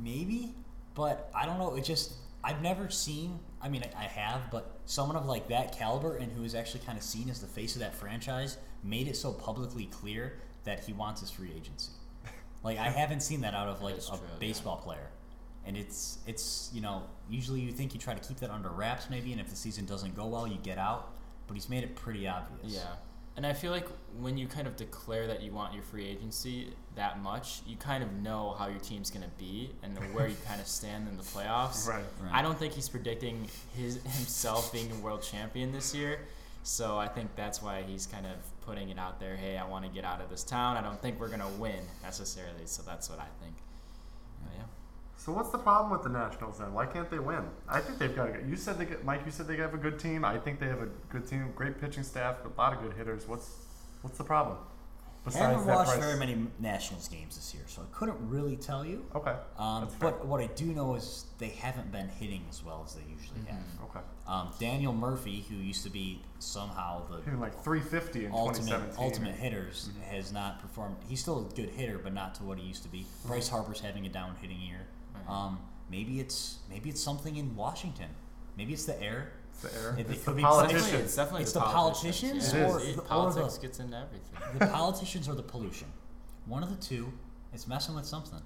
Maybe, 0.00 0.54
but 0.94 1.30
I 1.34 1.46
don't 1.46 1.58
know. 1.58 1.74
It 1.74 1.84
just 1.84 2.12
I've 2.44 2.62
never 2.62 2.88
seen. 2.90 3.38
I 3.60 3.68
mean, 3.68 3.82
I, 3.82 4.04
I 4.04 4.06
have, 4.06 4.50
but 4.50 4.78
someone 4.86 5.16
of 5.16 5.26
like 5.26 5.48
that 5.48 5.76
caliber 5.76 6.16
and 6.16 6.32
who 6.32 6.44
is 6.44 6.54
actually 6.54 6.80
kind 6.80 6.96
of 6.96 7.04
seen 7.04 7.28
as 7.28 7.40
the 7.40 7.46
face 7.46 7.74
of 7.74 7.80
that 7.80 7.94
franchise 7.94 8.56
made 8.82 9.08
it 9.08 9.16
so 9.16 9.32
publicly 9.32 9.86
clear 9.86 10.38
that 10.64 10.80
he 10.84 10.92
wants 10.92 11.20
his 11.20 11.30
free 11.30 11.52
agency. 11.56 11.92
Like 12.64 12.76
I 12.76 12.90
haven't 12.90 13.20
seen 13.20 13.42
that 13.42 13.54
out 13.54 13.68
of 13.68 13.82
like 13.82 13.98
a 13.98 14.00
true, 14.00 14.18
yeah. 14.20 14.38
baseball 14.40 14.78
player, 14.78 15.10
and 15.64 15.76
it's 15.76 16.18
it's 16.26 16.70
you 16.74 16.80
know 16.80 17.04
usually 17.30 17.60
you 17.60 17.70
think 17.70 17.94
you 17.94 18.00
try 18.00 18.14
to 18.14 18.20
keep 18.20 18.38
that 18.40 18.50
under 18.50 18.68
wraps 18.68 19.08
maybe, 19.08 19.30
and 19.30 19.40
if 19.40 19.48
the 19.48 19.54
season 19.54 19.86
doesn't 19.86 20.16
go 20.16 20.26
well, 20.26 20.44
you 20.48 20.58
get 20.60 20.76
out. 20.76 21.12
But 21.46 21.54
he's 21.54 21.68
made 21.68 21.84
it 21.84 21.94
pretty 21.94 22.26
obvious. 22.26 22.74
Yeah. 22.74 22.96
And 23.38 23.46
I 23.46 23.52
feel 23.52 23.70
like 23.70 23.86
when 24.18 24.36
you 24.36 24.48
kind 24.48 24.66
of 24.66 24.74
declare 24.74 25.28
that 25.28 25.42
you 25.42 25.52
want 25.52 25.72
your 25.72 25.84
free 25.84 26.04
agency 26.04 26.72
that 26.96 27.22
much, 27.22 27.60
you 27.68 27.76
kind 27.76 28.02
of 28.02 28.12
know 28.14 28.56
how 28.58 28.66
your 28.66 28.80
team's 28.80 29.12
going 29.12 29.22
to 29.22 29.30
be 29.38 29.70
and 29.84 29.96
where 30.12 30.26
you 30.26 30.34
kind 30.48 30.60
of 30.60 30.66
stand 30.66 31.06
in 31.06 31.16
the 31.16 31.22
playoffs. 31.22 31.86
Right. 31.86 32.02
Right. 32.20 32.32
I 32.32 32.42
don't 32.42 32.58
think 32.58 32.72
he's 32.72 32.88
predicting 32.88 33.46
his 33.76 34.02
himself 34.02 34.72
being 34.72 34.90
a 34.90 34.96
world 34.96 35.22
champion 35.22 35.70
this 35.70 35.94
year. 35.94 36.18
So 36.64 36.98
I 36.98 37.06
think 37.06 37.30
that's 37.36 37.62
why 37.62 37.82
he's 37.82 38.06
kind 38.06 38.26
of 38.26 38.32
putting 38.66 38.88
it 38.88 38.98
out 38.98 39.20
there. 39.20 39.36
Hey, 39.36 39.56
I 39.56 39.64
want 39.68 39.84
to 39.84 39.90
get 39.92 40.04
out 40.04 40.20
of 40.20 40.28
this 40.30 40.42
town. 40.42 40.76
I 40.76 40.82
don't 40.82 41.00
think 41.00 41.20
we're 41.20 41.28
gonna 41.28 41.48
win 41.60 41.78
necessarily. 42.02 42.66
So 42.66 42.82
that's 42.82 43.08
what 43.08 43.20
I 43.20 43.28
think. 43.40 43.54
But 45.18 45.22
yeah. 45.22 45.24
So 45.24 45.32
what's 45.32 45.50
the 45.50 45.58
problem 45.58 45.92
with 45.92 46.02
the 46.02 46.08
Nationals 46.10 46.58
then? 46.58 46.72
Why 46.72 46.86
can't 46.86 47.10
they 47.10 47.18
win? 47.18 47.44
I 47.68 47.80
think 47.80 47.98
they've 47.98 48.14
got 48.14 48.28
a 48.28 48.32
good. 48.32 48.48
You 48.48 48.56
said 48.56 48.78
they 48.78 48.84
get 48.86 49.04
Mike. 49.04 49.22
You 49.26 49.32
said 49.32 49.46
they 49.46 49.56
have 49.56 49.74
a 49.74 49.78
good 49.78 49.98
team. 49.98 50.24
I 50.24 50.38
think 50.38 50.60
they 50.60 50.66
have 50.68 50.82
a 50.82 50.88
good 51.10 51.26
team, 51.26 51.52
great 51.54 51.80
pitching 51.80 52.02
staff, 52.04 52.36
a 52.44 52.60
lot 52.60 52.72
of 52.72 52.80
good 52.82 52.94
hitters. 52.94 53.26
What's 53.28 53.50
what's 54.02 54.18
the 54.18 54.24
problem? 54.24 54.56
I 55.26 55.36
haven't 55.36 55.66
that 55.66 55.76
watched 55.76 55.90
price- 55.90 56.02
very 56.02 56.18
many 56.18 56.46
Nationals 56.58 57.06
games 57.08 57.36
this 57.36 57.52
year, 57.52 57.64
so 57.66 57.82
I 57.82 57.84
couldn't 57.94 58.16
really 58.30 58.56
tell 58.56 58.82
you. 58.86 59.04
Okay. 59.14 59.34
Um, 59.58 59.88
but 60.00 60.24
what 60.24 60.40
I 60.40 60.46
do 60.46 60.64
know 60.66 60.94
is 60.94 61.26
they 61.38 61.48
haven't 61.50 61.92
been 61.92 62.08
hitting 62.08 62.46
as 62.48 62.64
well 62.64 62.82
as 62.86 62.94
they 62.94 63.02
usually 63.02 63.40
Mm-hmm. 63.40 63.50
have. 63.50 63.90
Okay. 63.90 64.00
Um, 64.26 64.48
Daniel 64.58 64.94
Murphy, 64.94 65.44
who 65.50 65.56
used 65.56 65.82
to 65.84 65.90
be 65.90 66.22
somehow 66.38 67.06
the 67.10 67.16
Hitting 67.22 67.40
like 67.40 67.52
350 67.62 68.24
in 68.24 68.32
ultimate 68.32 68.68
2017. 68.68 69.04
ultimate 69.04 69.34
hitters, 69.34 69.90
Mm-hmm. 69.90 70.14
has 70.16 70.32
not 70.32 70.60
performed. 70.62 70.96
He's 71.06 71.20
still 71.20 71.46
a 71.50 71.54
good 71.54 71.68
hitter, 71.70 71.98
but 71.98 72.14
not 72.14 72.34
to 72.36 72.44
what 72.44 72.56
he 72.56 72.64
used 72.66 72.84
to 72.84 72.88
be. 72.88 73.04
Bryce 73.26 73.48
Harper's 73.50 73.80
having 73.80 74.06
a 74.06 74.08
down 74.08 74.34
hitting 74.40 74.60
year. 74.60 74.86
Right. 75.28 75.34
Um, 75.46 75.58
maybe 75.90 76.20
it's 76.20 76.58
maybe 76.70 76.88
it's 76.90 77.00
something 77.02 77.36
in 77.36 77.54
Washington. 77.56 78.08
Maybe 78.56 78.72
it's 78.72 78.84
the 78.86 79.00
air. 79.02 79.32
It's 79.52 79.62
the 79.62 79.80
air. 79.80 79.94
It- 79.98 80.00
it 80.00 80.10
it's 80.10 80.24
could 80.24 80.32
the 80.32 80.36
be 80.36 80.42
politicians. 80.42 80.82
Definitely, 80.84 81.04
it's 81.04 81.14
definitely 81.16 81.42
It's 81.42 81.52
the, 81.52 81.60
the 81.60 81.64
politicians. 81.66 82.52
politicians 82.52 82.54
Yeah. 82.54 82.70
or 82.70 82.80
It- 82.80 82.96
the- 82.96 83.02
or 83.02 83.04
politics 83.06 83.54
the- 83.56 83.66
gets 83.66 83.78
into 83.80 83.96
everything. 83.96 84.58
The 84.58 84.66
politicians 84.66 85.28
or 85.28 85.34
the 85.34 85.42
pollution. 85.42 85.88
One 86.46 86.62
of 86.62 86.70
the 86.70 86.76
two. 86.76 87.12
It's 87.52 87.66
messing 87.66 87.94
with 87.94 88.06
something. 88.06 88.40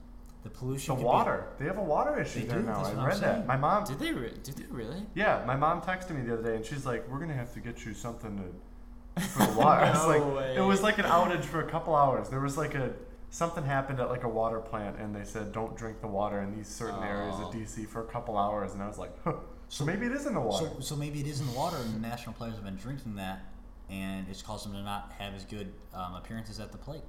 The 0.44 0.50
pollution. 0.50 0.94
The 0.94 0.96
could 0.96 1.02
be- 1.02 1.06
water. 1.06 1.46
They 1.58 1.64
have 1.66 1.78
a 1.78 1.82
water 1.82 2.18
issue 2.20 2.40
They 2.40 2.46
there 2.46 2.60
do, 2.60 2.66
now. 2.66 2.74
that's 2.76 2.88
I 2.88 2.94
what 2.94 2.98
I'm 3.00 3.08
read 3.08 3.20
that. 3.20 3.46
My 3.46 3.56
mom. 3.56 3.84
Did 3.84 3.98
they? 3.98 4.12
Re- 4.12 4.36
did 4.42 4.56
they 4.56 4.64
really? 4.70 5.06
Yeah, 5.14 5.42
my 5.46 5.54
mom 5.56 5.80
texted 5.82 6.10
me 6.10 6.22
the 6.22 6.34
other 6.34 6.42
day, 6.42 6.56
and 6.56 6.64
she's 6.64 6.84
like, 6.84 7.08
"We're 7.08 7.18
gonna 7.20 7.34
have 7.34 7.52
to 7.54 7.60
get 7.60 7.84
you 7.84 7.94
something 7.94 8.36
to 9.16 9.20
for 9.22 9.46
the 9.46 9.52
water." 9.52 9.80
I 9.84 9.90
was 9.92 10.02
No 10.02 10.08
like, 10.08 10.36
way. 10.36 10.56
it 10.56 10.60
was 10.60 10.82
like 10.82 10.98
an 10.98 11.04
outage 11.04 11.44
for 11.44 11.60
a 11.60 11.70
couple 11.70 11.94
hours. 11.94 12.28
There 12.28 12.40
was 12.40 12.56
like 12.56 12.74
a 12.74 12.92
something 13.32 13.64
happened 13.64 13.98
at 13.98 14.08
like 14.10 14.24
a 14.24 14.28
water 14.28 14.60
plant, 14.60 14.98
and 14.98 15.16
they 15.16 15.24
said 15.24 15.52
don't 15.52 15.74
drink 15.76 16.00
the 16.00 16.06
water 16.06 16.40
in 16.42 16.54
these 16.54 16.68
certain 16.68 17.02
areas 17.02 17.34
of 17.36 17.46
Oh. 17.46 17.50
DC 17.52 17.88
for 17.88 18.02
a 18.02 18.06
couple 18.06 18.36
hours, 18.38 18.74
and 18.74 18.82
I 18.82 18.86
was 18.86 18.98
like, 18.98 19.12
huh. 19.24 19.32
so 19.68 19.84
maybe 19.84 20.06
it 20.06 20.12
is 20.12 20.26
in 20.26 20.34
the 20.34 20.40
water. 20.40 20.70
So, 20.76 20.80
so 20.80 20.96
maybe 20.96 21.20
it 21.20 21.26
is 21.26 21.40
in 21.40 21.46
the 21.46 21.52
water, 21.54 21.78
and 21.78 21.94
the 21.94 21.98
national 21.98 22.34
players 22.34 22.54
have 22.54 22.64
been 22.64 22.76
drinking 22.76 23.16
that, 23.16 23.40
and 23.90 24.26
it's 24.28 24.42
caused 24.42 24.66
them 24.66 24.74
to 24.74 24.82
not 24.82 25.12
have 25.18 25.34
as 25.34 25.44
good 25.46 25.72
um, 25.94 26.14
appearances 26.14 26.60
at 26.60 26.70
the 26.72 26.78
plate. 26.78 27.02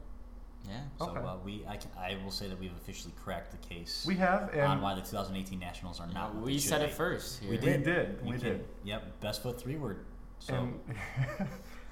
Yeah. 0.65 0.79
So 0.97 1.09
Okay. 1.09 1.19
uh, 1.19 1.35
we, 1.43 1.65
I, 1.67 1.75
can, 1.75 1.91
I 1.99 2.17
will 2.23 2.31
say 2.31 2.47
that 2.47 2.57
we've 2.57 2.71
officially 2.77 3.13
cracked 3.21 3.51
the 3.51 3.67
case 3.67 4.05
we 4.07 4.15
have, 4.15 4.43
on 4.43 4.57
and 4.59 4.81
why 4.81 4.95
the 4.95 5.01
2018 5.01 5.59
Nationals 5.59 5.99
are 5.99 6.07
not. 6.07 6.33
what 6.35 6.45
we 6.45 6.57
said 6.57 6.81
it 6.81 6.91
first. 6.93 7.41
Here. 7.41 7.51
We 7.51 7.57
we 7.57 7.61
did. 7.65 7.83
did, 7.83 8.19
You 8.23 8.31
we 8.31 8.37
can- 8.39 8.47
did. 8.47 8.65
Yep, 8.85 9.19
best 9.19 9.43
foot 9.43 9.59
three 9.59 9.75
word. 9.75 10.05
So 10.39 10.53
And, 10.53 10.79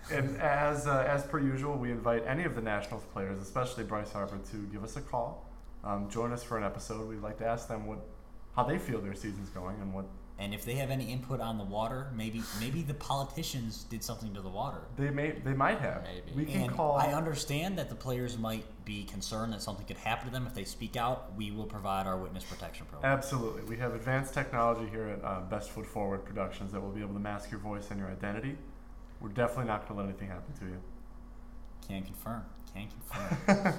and 0.09 0.39
as 0.41 0.87
uh, 0.87 1.05
as 1.07 1.23
per 1.23 1.39
usual, 1.39 1.77
we 1.77 1.91
invite 1.91 2.23
any 2.25 2.43
of 2.43 2.55
the 2.55 2.61
Nationals 2.61 3.03
players, 3.13 3.41
especially 3.41 3.83
Bryce 3.83 4.11
Harper, 4.11 4.39
to 4.51 4.57
give 4.71 4.83
us 4.83 4.95
a 4.97 5.01
call, 5.01 5.49
um, 5.83 6.09
join 6.09 6.31
us 6.31 6.43
for 6.43 6.57
an 6.57 6.63
episode. 6.63 7.07
We'd 7.07 7.21
like 7.21 7.37
to 7.39 7.45
ask 7.45 7.67
them 7.67 7.87
what 7.87 7.99
how 8.55 8.63
they 8.63 8.77
feel 8.77 8.99
their 9.01 9.15
season's 9.15 9.49
going 9.49 9.77
and 9.81 9.93
what 9.93 10.05
and 10.41 10.55
if 10.55 10.65
they 10.65 10.73
have 10.75 10.89
any 10.89 11.11
input 11.11 11.39
on 11.39 11.59
the 11.59 11.63
water, 11.63 12.07
maybe 12.15 12.41
maybe 12.59 12.81
the 12.81 12.95
politicians 12.95 13.83
did 13.83 14.03
something 14.03 14.33
to 14.33 14.41
the 14.41 14.49
water. 14.49 14.79
they 14.97 15.11
may 15.11 15.31
they 15.31 15.53
might 15.53 15.79
have. 15.79 16.03
Maybe. 16.03 16.31
We 16.35 16.51
can 16.51 16.63
And 16.63 16.71
call. 16.71 16.97
I 16.97 17.13
understand 17.13 17.77
that 17.77 17.89
the 17.89 17.95
players 17.95 18.39
might 18.39 18.65
be 18.83 19.03
concerned 19.03 19.53
that 19.53 19.61
something 19.61 19.85
could 19.85 19.97
happen 19.97 20.25
to 20.27 20.33
them 20.33 20.47
if 20.47 20.55
they 20.55 20.63
speak 20.63 20.97
out. 20.97 21.31
We 21.37 21.51
will 21.51 21.67
provide 21.67 22.07
our 22.07 22.17
witness 22.17 22.43
protection 22.43 22.87
program. 22.87 23.13
Absolutely. 23.13 23.63
We 23.65 23.77
have 23.77 23.93
advanced 23.93 24.33
technology 24.33 24.89
here 24.89 25.09
at 25.09 25.23
uh, 25.23 25.41
Best 25.41 25.69
Foot 25.69 25.85
Forward 25.85 26.25
Productions 26.25 26.71
that 26.71 26.81
will 26.81 26.89
be 26.89 27.01
able 27.01 27.13
to 27.13 27.19
mask 27.19 27.51
your 27.51 27.59
voice 27.59 27.91
and 27.91 27.99
your 27.99 28.09
identity. 28.09 28.57
We're 29.21 29.29
definitely 29.29 29.65
not 29.65 29.87
going 29.87 29.99
to 29.99 30.03
let 30.03 30.09
anything 30.09 30.29
happen 30.29 30.53
to 30.59 30.65
you. 30.65 30.81
Can't 31.87 32.05
confirm. 32.05 32.43
Can't 32.73 32.89
confirm. 32.89 33.75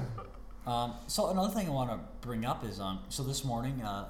um, 0.67 0.95
so 1.09 1.31
another 1.31 1.53
thing 1.53 1.67
I 1.67 1.71
want 1.71 1.91
to 1.91 1.99
bring 2.21 2.45
up 2.45 2.65
is 2.65 2.79
um, 2.79 3.01
so 3.09 3.23
this 3.25 3.45
morning, 3.45 3.83
uh, 3.83 4.09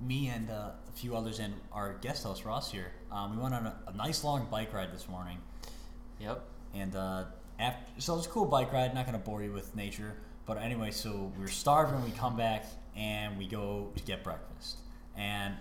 me 0.00 0.28
and 0.28 0.48
uh, 0.48 0.70
a 0.88 0.92
few 0.94 1.16
others 1.16 1.40
and 1.40 1.54
our 1.72 1.94
guest 2.00 2.22
host 2.22 2.44
Ross 2.44 2.70
here, 2.70 2.92
um, 3.10 3.36
we 3.36 3.42
went 3.42 3.54
on 3.54 3.66
a, 3.66 3.74
a 3.88 3.96
nice 3.96 4.22
long 4.22 4.46
bike 4.50 4.72
ride 4.72 4.92
this 4.92 5.08
morning. 5.08 5.38
Yep. 6.20 6.42
And 6.74 6.94
uh, 6.94 7.24
after, 7.58 8.00
so 8.00 8.14
it 8.14 8.16
was 8.18 8.26
a 8.26 8.30
cool 8.30 8.46
bike 8.46 8.72
ride. 8.72 8.94
Not 8.94 9.06
gonna 9.06 9.18
bore 9.18 9.42
you 9.42 9.52
with 9.52 9.74
nature, 9.74 10.14
but 10.46 10.56
anyway, 10.58 10.92
so 10.92 11.32
we're 11.36 11.48
starving. 11.48 12.02
We 12.04 12.12
come 12.12 12.36
back 12.36 12.64
and 12.96 13.36
we 13.36 13.48
go 13.48 13.90
to 13.96 14.02
get 14.04 14.22
breakfast. 14.22 14.78
And 15.16 15.54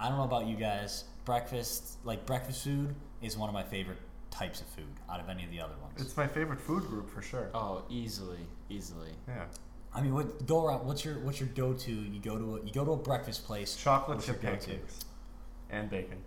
I 0.00 0.08
don't 0.08 0.18
know 0.18 0.24
about 0.24 0.46
you 0.46 0.56
guys, 0.56 1.04
breakfast 1.24 1.98
like 2.04 2.26
breakfast 2.26 2.64
food 2.64 2.94
is 3.22 3.36
one 3.36 3.48
of 3.48 3.54
my 3.54 3.62
favorite 3.62 3.98
types 4.30 4.60
of 4.60 4.66
food 4.68 4.84
out 5.10 5.20
of 5.20 5.28
any 5.28 5.44
of 5.44 5.50
the 5.50 5.60
other 5.60 5.74
ones. 5.82 6.00
It's 6.00 6.16
my 6.16 6.26
favorite 6.26 6.60
food 6.60 6.84
group 6.84 7.10
for 7.10 7.22
sure. 7.22 7.50
Oh, 7.54 7.84
easily, 7.88 8.46
easily. 8.68 9.10
Yeah. 9.28 9.44
I 9.92 10.00
mean, 10.00 10.14
what 10.14 10.46
go 10.46 10.64
around? 10.64 10.86
What's 10.86 11.04
your 11.04 11.18
what's 11.20 11.40
your 11.40 11.48
go 11.50 11.72
to? 11.72 11.90
You 11.90 12.20
go 12.20 12.38
to 12.38 12.56
a, 12.56 12.64
you 12.64 12.72
go 12.72 12.84
to 12.84 12.92
a 12.92 12.96
breakfast 12.96 13.44
place. 13.44 13.74
Chocolate 13.76 14.18
what's 14.18 14.28
your 14.28 14.36
chip 14.36 14.44
pancakes 14.44 15.04
and 15.68 15.90
bacon. 15.90 16.18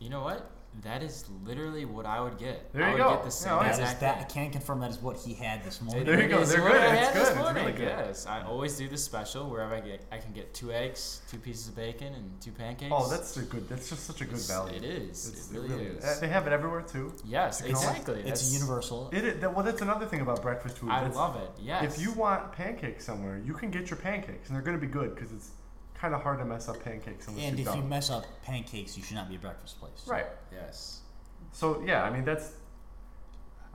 You 0.00 0.10
know 0.10 0.22
what? 0.22 0.50
That 0.82 1.02
is 1.02 1.24
literally 1.44 1.84
what 1.86 2.06
I 2.06 2.20
would 2.20 2.38
get. 2.38 2.72
There 2.72 2.84
I 2.84 2.88
you 2.90 2.92
would 2.94 3.02
go. 3.02 3.10
get 3.16 3.24
the 3.24 3.30
same 3.32 3.52
Yeah, 3.52 3.58
oh, 3.58 3.62
yeah. 3.64 3.68
Exact 3.70 4.00
that. 4.00 4.14
I 4.14 4.18
thing. 4.20 4.44
can 4.44 4.50
confirm 4.52 4.78
that 4.80 4.90
is 4.90 5.02
what 5.02 5.16
he 5.16 5.34
had 5.34 5.64
this 5.64 5.80
morning. 5.82 6.04
There 6.04 6.22
you 6.22 6.28
go. 6.28 6.38
is 6.40 6.52
They're 6.52 6.62
what 6.62 6.72
good. 6.72 6.80
I 6.82 6.94
It's 6.94 7.06
had 7.06 7.12
good. 7.14 7.22
this 7.22 7.28
It's 7.30 7.38
morning. 7.38 7.64
really 7.64 7.76
good. 7.78 7.88
Yes, 7.88 8.26
I 8.26 8.42
always 8.42 8.76
do 8.76 8.88
the 8.88 8.96
special 8.96 9.50
wherever 9.50 9.74
I 9.74 9.80
get. 9.80 10.04
I 10.12 10.18
can 10.18 10.32
get 10.32 10.54
two 10.54 10.70
eggs, 10.70 11.20
two 11.28 11.38
pieces 11.38 11.66
of 11.68 11.74
bacon, 11.74 12.14
and 12.14 12.40
two 12.40 12.52
pancakes. 12.52 12.92
Oh, 12.94 13.08
that's 13.10 13.36
a 13.38 13.42
good. 13.42 13.68
That's 13.68 13.88
just 13.88 14.06
such 14.06 14.20
a 14.20 14.24
good 14.24 14.34
It's- 14.34 14.46
value. 14.46 14.76
It 14.76 14.84
is. 14.84 15.28
It's 15.30 15.50
it 15.50 15.58
really, 15.58 15.88
uh, 15.88 15.94
is. 15.94 16.20
They 16.20 16.28
have 16.28 16.46
it 16.46 16.52
everywhere 16.52 16.82
too. 16.82 17.12
yes, 17.24 17.60
you 17.60 17.66
can 17.66 17.74
always- 17.74 17.90
exactly. 17.90 18.14
It's 18.20 18.24
That's- 18.42 18.52
universal. 18.52 19.10
It 19.12 19.24
is, 19.24 19.40
that, 19.40 19.52
well, 19.54 19.64
that's 19.64 19.82
another 19.82 20.06
thing 20.06 20.20
about 20.20 20.42
breakfast 20.42 20.78
food. 20.78 20.90
I 20.90 20.98
It's- 21.00 21.16
love 21.16 21.34
it. 21.42 21.50
Yes. 21.60 21.82
If 21.96 22.00
you 22.00 22.12
want 22.12 22.52
pancakes 22.52 23.04
somewhere, 23.04 23.38
you 23.44 23.52
can 23.54 23.70
get 23.72 23.90
your 23.90 23.98
pancakes, 23.98 24.46
and 24.48 24.54
they're 24.54 24.62
going 24.62 24.78
to 24.78 24.86
be 24.86 24.92
good 24.92 25.14
because 25.16 25.32
it's 25.32 25.50
kind 26.00 26.14
of 26.14 26.22
hard 26.22 26.38
to 26.38 26.44
mess 26.44 26.68
up 26.68 26.82
pancakes 26.82 27.26
unless 27.28 27.44
And 27.44 27.58
you've 27.58 27.68
if 27.68 27.74
you 27.76 27.82
mess 27.82 28.10
up 28.10 28.24
pancakes, 28.44 28.96
you 28.96 29.02
should 29.02 29.16
not 29.16 29.28
be 29.28 29.36
a 29.36 29.38
breakfast 29.38 29.78
place. 29.80 30.06
right. 30.06 30.26
Yes. 30.52 31.00
So 31.52 31.82
yeah, 31.84 32.02
I 32.04 32.10
mean 32.10 32.24
that's 32.24 32.52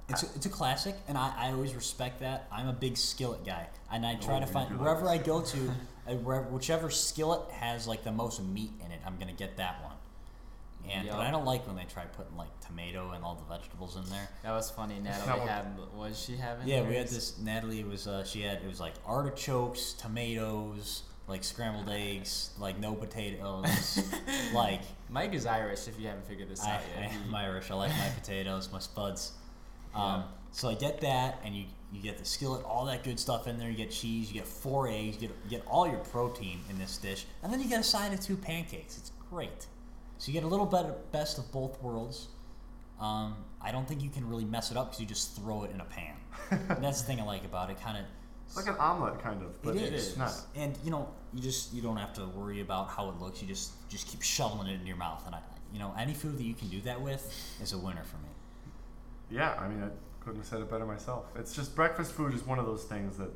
It's 0.10 0.24
a, 0.24 0.26
it's 0.36 0.46
a 0.46 0.50
classic, 0.50 0.96
and 1.08 1.18
I, 1.18 1.34
I 1.38 1.52
always 1.52 1.74
respect 1.74 2.20
that. 2.22 2.48
I'm 2.52 2.68
a 2.68 2.74
big 2.74 2.98
skillet 2.98 3.46
guy, 3.46 3.68
and 3.92 4.06
I 4.06 4.16
try 4.16 4.38
Oh, 4.38 4.40
to 4.42 4.46
you 4.46 4.52
find 4.52 4.70
do 4.70 4.76
like 4.76 4.82
wherever 4.84 5.06
a 5.06 5.12
I 5.12 5.18
go 5.18 5.42
to, 5.42 5.58
uh, 6.08 6.14
where, 6.16 6.42
whichever 6.44 6.90
skillet 6.90 7.50
has 7.52 7.88
like 7.88 8.04
the 8.04 8.12
most 8.12 8.42
meat 8.44 8.72
in 8.86 8.92
it, 8.92 9.00
I'm 9.06 9.18
gonna 9.18 9.32
get 9.34 9.58
that 9.58 9.82
one. 9.84 9.92
And 10.92 11.08
but 11.08 11.16
Yup. 11.18 11.26
I 11.28 11.32
don't 11.32 11.46
like 11.46 11.66
when 11.66 11.78
they 11.78 11.86
try 11.86 12.04
putting 12.04 12.36
like 12.36 12.50
tomato 12.60 13.12
and 13.12 13.24
all 13.24 13.36
the 13.36 13.46
vegetables 13.56 13.96
in 13.96 14.04
there. 14.10 14.28
That 14.44 14.52
was 14.52 14.70
funny. 14.70 15.00
Natalie 15.00 15.40
what- 15.40 15.50
had. 15.50 15.66
Was 15.96 16.20
she 16.22 16.36
having? 16.36 16.68
Yeah, 16.68 16.82
we 16.82 16.96
had 16.96 17.04
hers? 17.08 17.12
this. 17.16 17.40
Natalie 17.40 17.84
was 17.86 18.06
uh, 18.06 18.26
she 18.26 18.42
had 18.42 18.58
it 18.58 18.68
was 18.68 18.82
like 18.82 18.94
artichokes, 19.06 19.94
tomatoes, 19.94 21.04
like 21.28 21.44
scrambled 21.44 21.90
eggs, 21.90 22.52
like 22.60 22.80
no 22.80 22.94
potatoes, 22.94 24.04
like 24.54 24.82
Mike 25.10 25.34
is 25.34 25.46
Irish. 25.46 25.88
If 25.88 26.00
you 26.00 26.08
haven't 26.08 26.26
figured 26.26 26.50
this 26.50 26.64
I, 26.64 26.76
out 26.76 26.82
I, 26.98 27.02
yet. 27.02 27.12
I'm 27.26 27.36
Irish. 27.36 27.72
I 27.72 27.76
like 27.76 27.92
my 27.92 28.10
potatoes, 28.20 28.70
my 28.72 28.80
spuds. 28.80 29.34
Um, 29.96 30.02
Yeah. 30.02 30.24
So 30.54 30.70
I 30.70 30.74
get 30.76 31.02
that, 31.02 31.40
and 31.44 31.56
you 31.56 31.66
you 31.92 32.02
get 32.02 32.18
the 32.18 32.26
skillet, 32.26 32.64
all 32.64 32.86
that 32.86 33.04
good 33.04 33.20
stuff 33.20 33.48
in 33.48 33.60
there. 33.60 33.70
You 33.70 33.78
get 33.78 33.92
cheese, 33.92 34.28
you 34.28 34.34
get 34.34 34.48
four 34.48 34.88
eggs, 34.88 35.16
you 35.22 35.28
get 35.28 35.36
you 35.44 35.50
get 35.52 35.64
all 35.68 35.88
your 35.88 36.00
protein 36.00 36.60
in 36.70 36.80
this 36.80 36.98
dish, 36.98 37.26
and 37.44 37.54
then 37.54 37.60
you 37.62 37.68
get 37.70 37.80
a 37.80 37.84
side 37.84 38.12
of 38.12 38.20
two 38.20 38.36
pancakes. 38.36 38.98
It's 38.98 39.12
great. 39.30 39.68
So 40.18 40.32
you 40.32 40.34
get 40.34 40.44
a 40.44 40.48
little 40.48 40.66
bit 40.66 41.12
best 41.12 41.38
of 41.38 41.52
both 41.52 41.82
worlds. 41.82 42.28
Um, 43.00 43.36
I 43.62 43.72
don't 43.72 43.88
think 43.88 44.02
you 44.02 44.10
can 44.10 44.28
really 44.30 44.46
mess 44.46 44.72
it 44.72 44.78
up 44.78 44.88
because 44.90 45.00
you 45.00 45.06
just 45.06 45.36
throw 45.36 45.64
it 45.64 45.72
in 45.72 45.82
a 45.82 45.86
pan. 45.86 46.16
That's 46.82 47.02
the 47.02 47.08
thing 47.08 47.20
I 47.20 47.24
like 47.24 47.46
about 47.46 47.70
it. 47.70 47.80
Kind 47.82 47.98
of 47.98 48.06
it's 48.58 48.68
like 48.68 48.76
an 48.76 48.80
omelet 48.80 49.20
kind 49.22 49.42
of, 49.42 49.62
but 49.62 49.76
It 49.76 49.94
it's 49.94 50.10
is. 50.10 50.18
not. 50.18 50.34
and 50.56 50.78
you 50.84 50.92
know, 50.92 51.10
you 51.34 51.42
just 51.42 51.74
you 51.74 51.82
don't 51.82 51.98
have 51.98 52.14
to 52.14 52.26
worry 52.28 52.62
about 52.62 52.90
how 52.90 53.10
it 53.10 53.20
looks. 53.20 53.42
You 53.42 53.48
just 53.48 53.72
just 53.90 54.08
keep 54.08 54.22
shoveling 54.22 54.68
it 54.68 54.80
in 54.80 54.86
your 54.88 54.98
mouth, 54.98 55.24
and 55.26 55.36
I, 55.36 55.40
you 55.74 55.80
know, 55.80 55.94
any 55.98 56.14
food 56.14 56.38
that 56.38 56.44
you 56.44 56.54
can 56.54 56.68
do 56.70 56.82
that 56.82 57.02
with 57.02 57.24
is 57.62 57.74
a 57.74 57.78
winner 57.78 58.04
for 58.04 58.18
me. 58.18 58.30
Yeah, 59.30 59.54
I 59.60 59.68
mean 59.68 59.84
I 59.84 59.90
couldn't 60.24 60.40
have 60.42 60.48
said 60.48 60.62
it 60.62 60.70
better 60.70 60.86
myself. 60.86 61.26
It's 61.36 61.56
just 61.56 61.76
breakfast 61.76 62.12
food 62.14 62.34
is 62.34 62.44
one 62.46 62.60
of 62.60 62.66
those 62.66 62.84
things 62.84 63.18
that, 63.18 63.30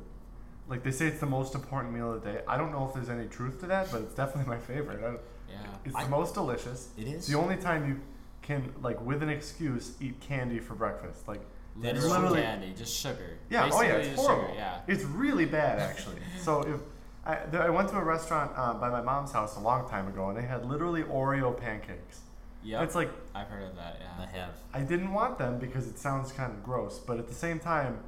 like 0.68 0.82
they 0.84 0.90
say, 0.92 1.06
it's 1.06 1.20
the 1.20 1.26
most 1.26 1.54
important 1.54 1.92
meal 1.94 2.12
of 2.14 2.22
the 2.22 2.32
day. 2.32 2.40
I 2.46 2.56
don't 2.56 2.72
know 2.72 2.86
if 2.86 2.94
there's 2.94 3.08
any 3.10 3.26
truth 3.28 3.60
to 3.60 3.66
that, 3.66 3.90
but 3.90 4.02
it's 4.02 4.14
definitely 4.14 4.48
my 4.48 4.58
favorite. 4.60 5.02
I, 5.04 5.12
yeah. 5.52 5.58
it's 5.84 5.94
I- 5.96 6.04
the 6.04 6.10
most 6.10 6.34
delicious. 6.34 6.88
It 6.96 7.08
It's 7.08 7.26
the 7.26 7.36
only 7.38 7.56
time 7.56 7.88
you 7.88 8.00
can, 8.42 8.72
like, 8.82 9.04
with 9.04 9.22
an 9.22 9.28
excuse, 9.28 9.94
eat 10.00 10.20
candy 10.20 10.58
for 10.60 10.74
breakfast. 10.74 11.26
Like, 11.28 11.40
Literal 11.80 12.08
literally- 12.10 12.42
candy, 12.42 12.74
just 12.76 12.94
sugar. 12.96 13.38
yeah, 13.50 13.68
oh 13.72 13.82
yeah, 13.82 13.92
Basically 13.96 14.10
it's 14.10 14.20
horrible. 14.20 14.44
Sugar, 14.48 14.54
yeah. 14.56 14.80
It's 14.86 15.04
really 15.04 15.44
bad, 15.46 15.78
actually. 15.78 16.16
so 16.40 16.62
if 16.62 16.80
I, 17.24 17.36
th- 17.36 17.62
I 17.62 17.70
went 17.70 17.88
to 17.90 17.96
a 17.96 18.04
restaurant 18.04 18.52
uh, 18.56 18.74
by 18.74 18.88
my 18.90 19.00
mom's 19.02 19.32
house 19.32 19.56
a 19.56 19.60
long 19.60 19.88
time 19.88 20.08
ago, 20.08 20.28
and 20.30 20.36
they 20.38 20.42
had 20.42 20.64
literally 20.64 21.02
Oreo 21.02 21.56
pancakes. 21.58 22.20
Yeah, 22.64 22.82
It's 22.82 22.94
like 22.94 23.10
I've 23.34 23.46
heard 23.48 23.62
of 23.64 23.76
that. 23.76 23.98
Yeah, 24.00 24.24
I 24.24 24.26
have. 24.36 24.50
I 24.74 24.80
didn't 24.80 25.12
want 25.12 25.38
them 25.38 25.58
because 25.58 25.86
it 25.86 25.98
sounds 25.98 26.32
kind 26.32 26.52
of 26.52 26.62
gross, 26.64 26.98
but 26.98 27.18
at 27.18 27.28
the 27.28 27.34
same 27.34 27.58
time, 27.60 28.00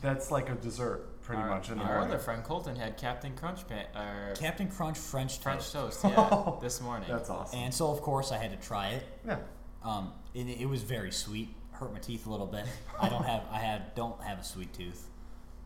that's 0.00 0.30
like 0.30 0.48
a 0.48 0.54
dessert, 0.54 1.20
pretty 1.22 1.42
our, 1.42 1.48
much 1.48 1.68
in 1.70 1.76
the 1.78 1.84
our 1.84 1.96
morning. 1.98 2.08
other 2.14 2.18
friend 2.18 2.42
Colton 2.42 2.76
had 2.76 2.96
Cap'n 2.96 3.34
Crunch 3.36 3.66
pan, 3.68 3.84
or 3.94 4.34
Cap'n 4.36 4.68
Crunch 4.68 4.96
French 4.98 5.38
French 5.40 5.70
toast. 5.72 6.00
toast. 6.00 6.16
Yeah, 6.16 6.52
this 6.62 6.80
morning. 6.80 7.08
That's 7.10 7.28
awesome. 7.30 7.58
And 7.58 7.74
so 7.74 7.90
of 7.90 8.00
course 8.00 8.32
I 8.32 8.38
had 8.38 8.50
to 8.58 8.66
try 8.66 8.88
it. 8.90 9.04
yeah. 9.26 9.38
Um, 9.84 10.12
it, 10.34 10.46
it 10.60 10.66
was 10.68 10.82
very 10.82 11.12
sweet. 11.12 11.54
Hurt 11.78 11.92
my 11.92 11.98
teeth 11.98 12.26
a 12.26 12.30
little 12.30 12.46
bit. 12.46 12.64
I 13.00 13.08
don't 13.08 13.24
have 13.24 13.42
I 13.50 13.58
had 13.58 13.94
don't 13.94 14.20
have 14.22 14.38
a 14.40 14.44
sweet 14.44 14.72
tooth, 14.72 15.08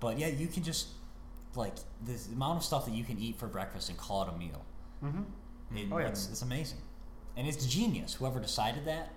but 0.01 0.19
yeah, 0.19 0.27
you 0.29 0.47
can 0.47 0.63
just 0.63 0.89
like 1.55 1.75
the 2.05 2.17
amount 2.35 2.59
of 2.59 2.65
stuff 2.65 2.87
that 2.87 2.95
you 2.95 3.05
can 3.05 3.19
eat 3.19 3.37
for 3.39 3.47
breakfast 3.47 3.89
and 3.89 3.99
call 3.99 4.23
it 4.23 4.29
a 4.35 4.39
meal. 4.39 4.65
Mm-hmm. 5.05 5.77
It, 5.77 5.87
Oh, 5.93 5.99
yeah. 5.99 6.09
it's, 6.09 6.29
it's 6.29 6.43
amazing, 6.43 6.79
and 7.37 7.47
it's 7.47 7.65
genius. 7.67 8.15
Whoever 8.15 8.41
decided 8.41 8.87
that, 8.87 9.13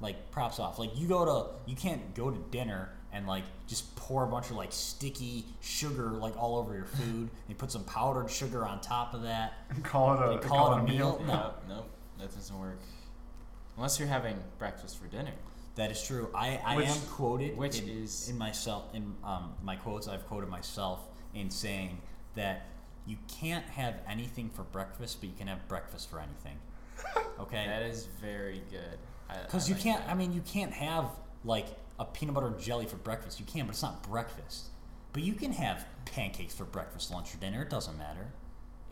like, 0.00 0.30
props 0.30 0.58
off. 0.58 0.78
Like, 0.78 0.90
you 0.98 1.08
go 1.08 1.24
to, 1.24 1.50
you 1.70 1.74
can't 1.76 2.14
go 2.14 2.30
to 2.30 2.38
dinner 2.50 2.90
and 3.12 3.26
like 3.28 3.44
just 3.68 3.94
pour 3.96 4.24
a 4.24 4.26
bunch 4.26 4.50
of 4.50 4.56
like 4.56 4.72
sticky 4.72 5.44
sugar 5.60 6.10
like 6.10 6.36
all 6.36 6.56
over 6.56 6.74
your 6.74 6.84
food. 6.84 7.30
and 7.48 7.56
put 7.56 7.70
some 7.70 7.84
powdered 7.84 8.28
sugar 8.28 8.66
on 8.66 8.80
top 8.80 9.14
of 9.14 9.22
that. 9.22 9.54
And 9.70 9.82
call 9.84 10.14
it 10.14 10.28
a, 10.28 10.32
You 10.34 10.38
call 10.40 10.74
it 10.76 10.80
a 10.80 10.82
meal? 10.82 11.22
no, 11.26 11.54
No. 11.68 11.84
that 12.18 12.34
doesn't 12.34 12.58
work. 12.58 12.78
Unless 13.76 13.98
you're 13.98 14.08
having 14.08 14.36
breakfast 14.58 14.98
for 15.00 15.06
dinner. 15.06 15.32
That 15.76 15.90
is 15.90 16.02
true. 16.02 16.30
I, 16.34 16.60
I 16.64 16.76
Which- 16.76 16.86
am 16.88 17.00
quoted 17.10 17.56
which 17.56 17.80
in, 17.80 17.88
is- 17.88 18.28
in 18.28 18.38
myself 18.38 18.84
in 18.94 19.14
um, 19.24 19.52
my 19.62 19.76
quotes. 19.76 20.06
I've 20.08 20.26
quoted 20.28 20.48
myself 20.48 21.00
in 21.34 21.50
saying 21.50 22.00
that 22.36 22.66
you 23.06 23.16
can't 23.40 23.64
have 23.66 23.96
anything 24.08 24.50
for 24.50 24.62
breakfast, 24.62 25.18
but 25.20 25.28
you 25.28 25.34
can 25.36 25.48
have 25.48 25.66
breakfast 25.68 26.10
for 26.10 26.20
anything. 26.20 26.56
Okay. 27.40 27.64
That 27.66 27.82
is 27.82 28.06
very 28.20 28.62
good. 28.70 28.98
Because 29.46 29.68
you 29.68 29.74
like 29.74 29.82
can't. 29.82 30.04
that. 30.06 30.12
I 30.12 30.14
mean, 30.14 30.32
you 30.32 30.40
can't 30.42 30.72
have 30.72 31.06
like 31.44 31.66
a 31.98 32.04
peanut 32.04 32.34
butter 32.36 32.46
and 32.46 32.58
jelly 32.60 32.86
for 32.86 32.94
breakfast. 32.96 33.40
You 33.40 33.46
can, 33.46 33.66
but 33.66 33.70
it's 33.72 33.82
not 33.82 34.04
breakfast. 34.08 34.66
But 35.12 35.24
you 35.24 35.32
can 35.34 35.50
have 35.52 35.84
pancakes 36.04 36.54
for 36.54 36.64
breakfast, 36.64 37.10
lunch, 37.12 37.34
or 37.34 37.38
dinner. 37.38 37.62
It 37.62 37.70
doesn't 37.70 37.98
matter. 37.98 38.28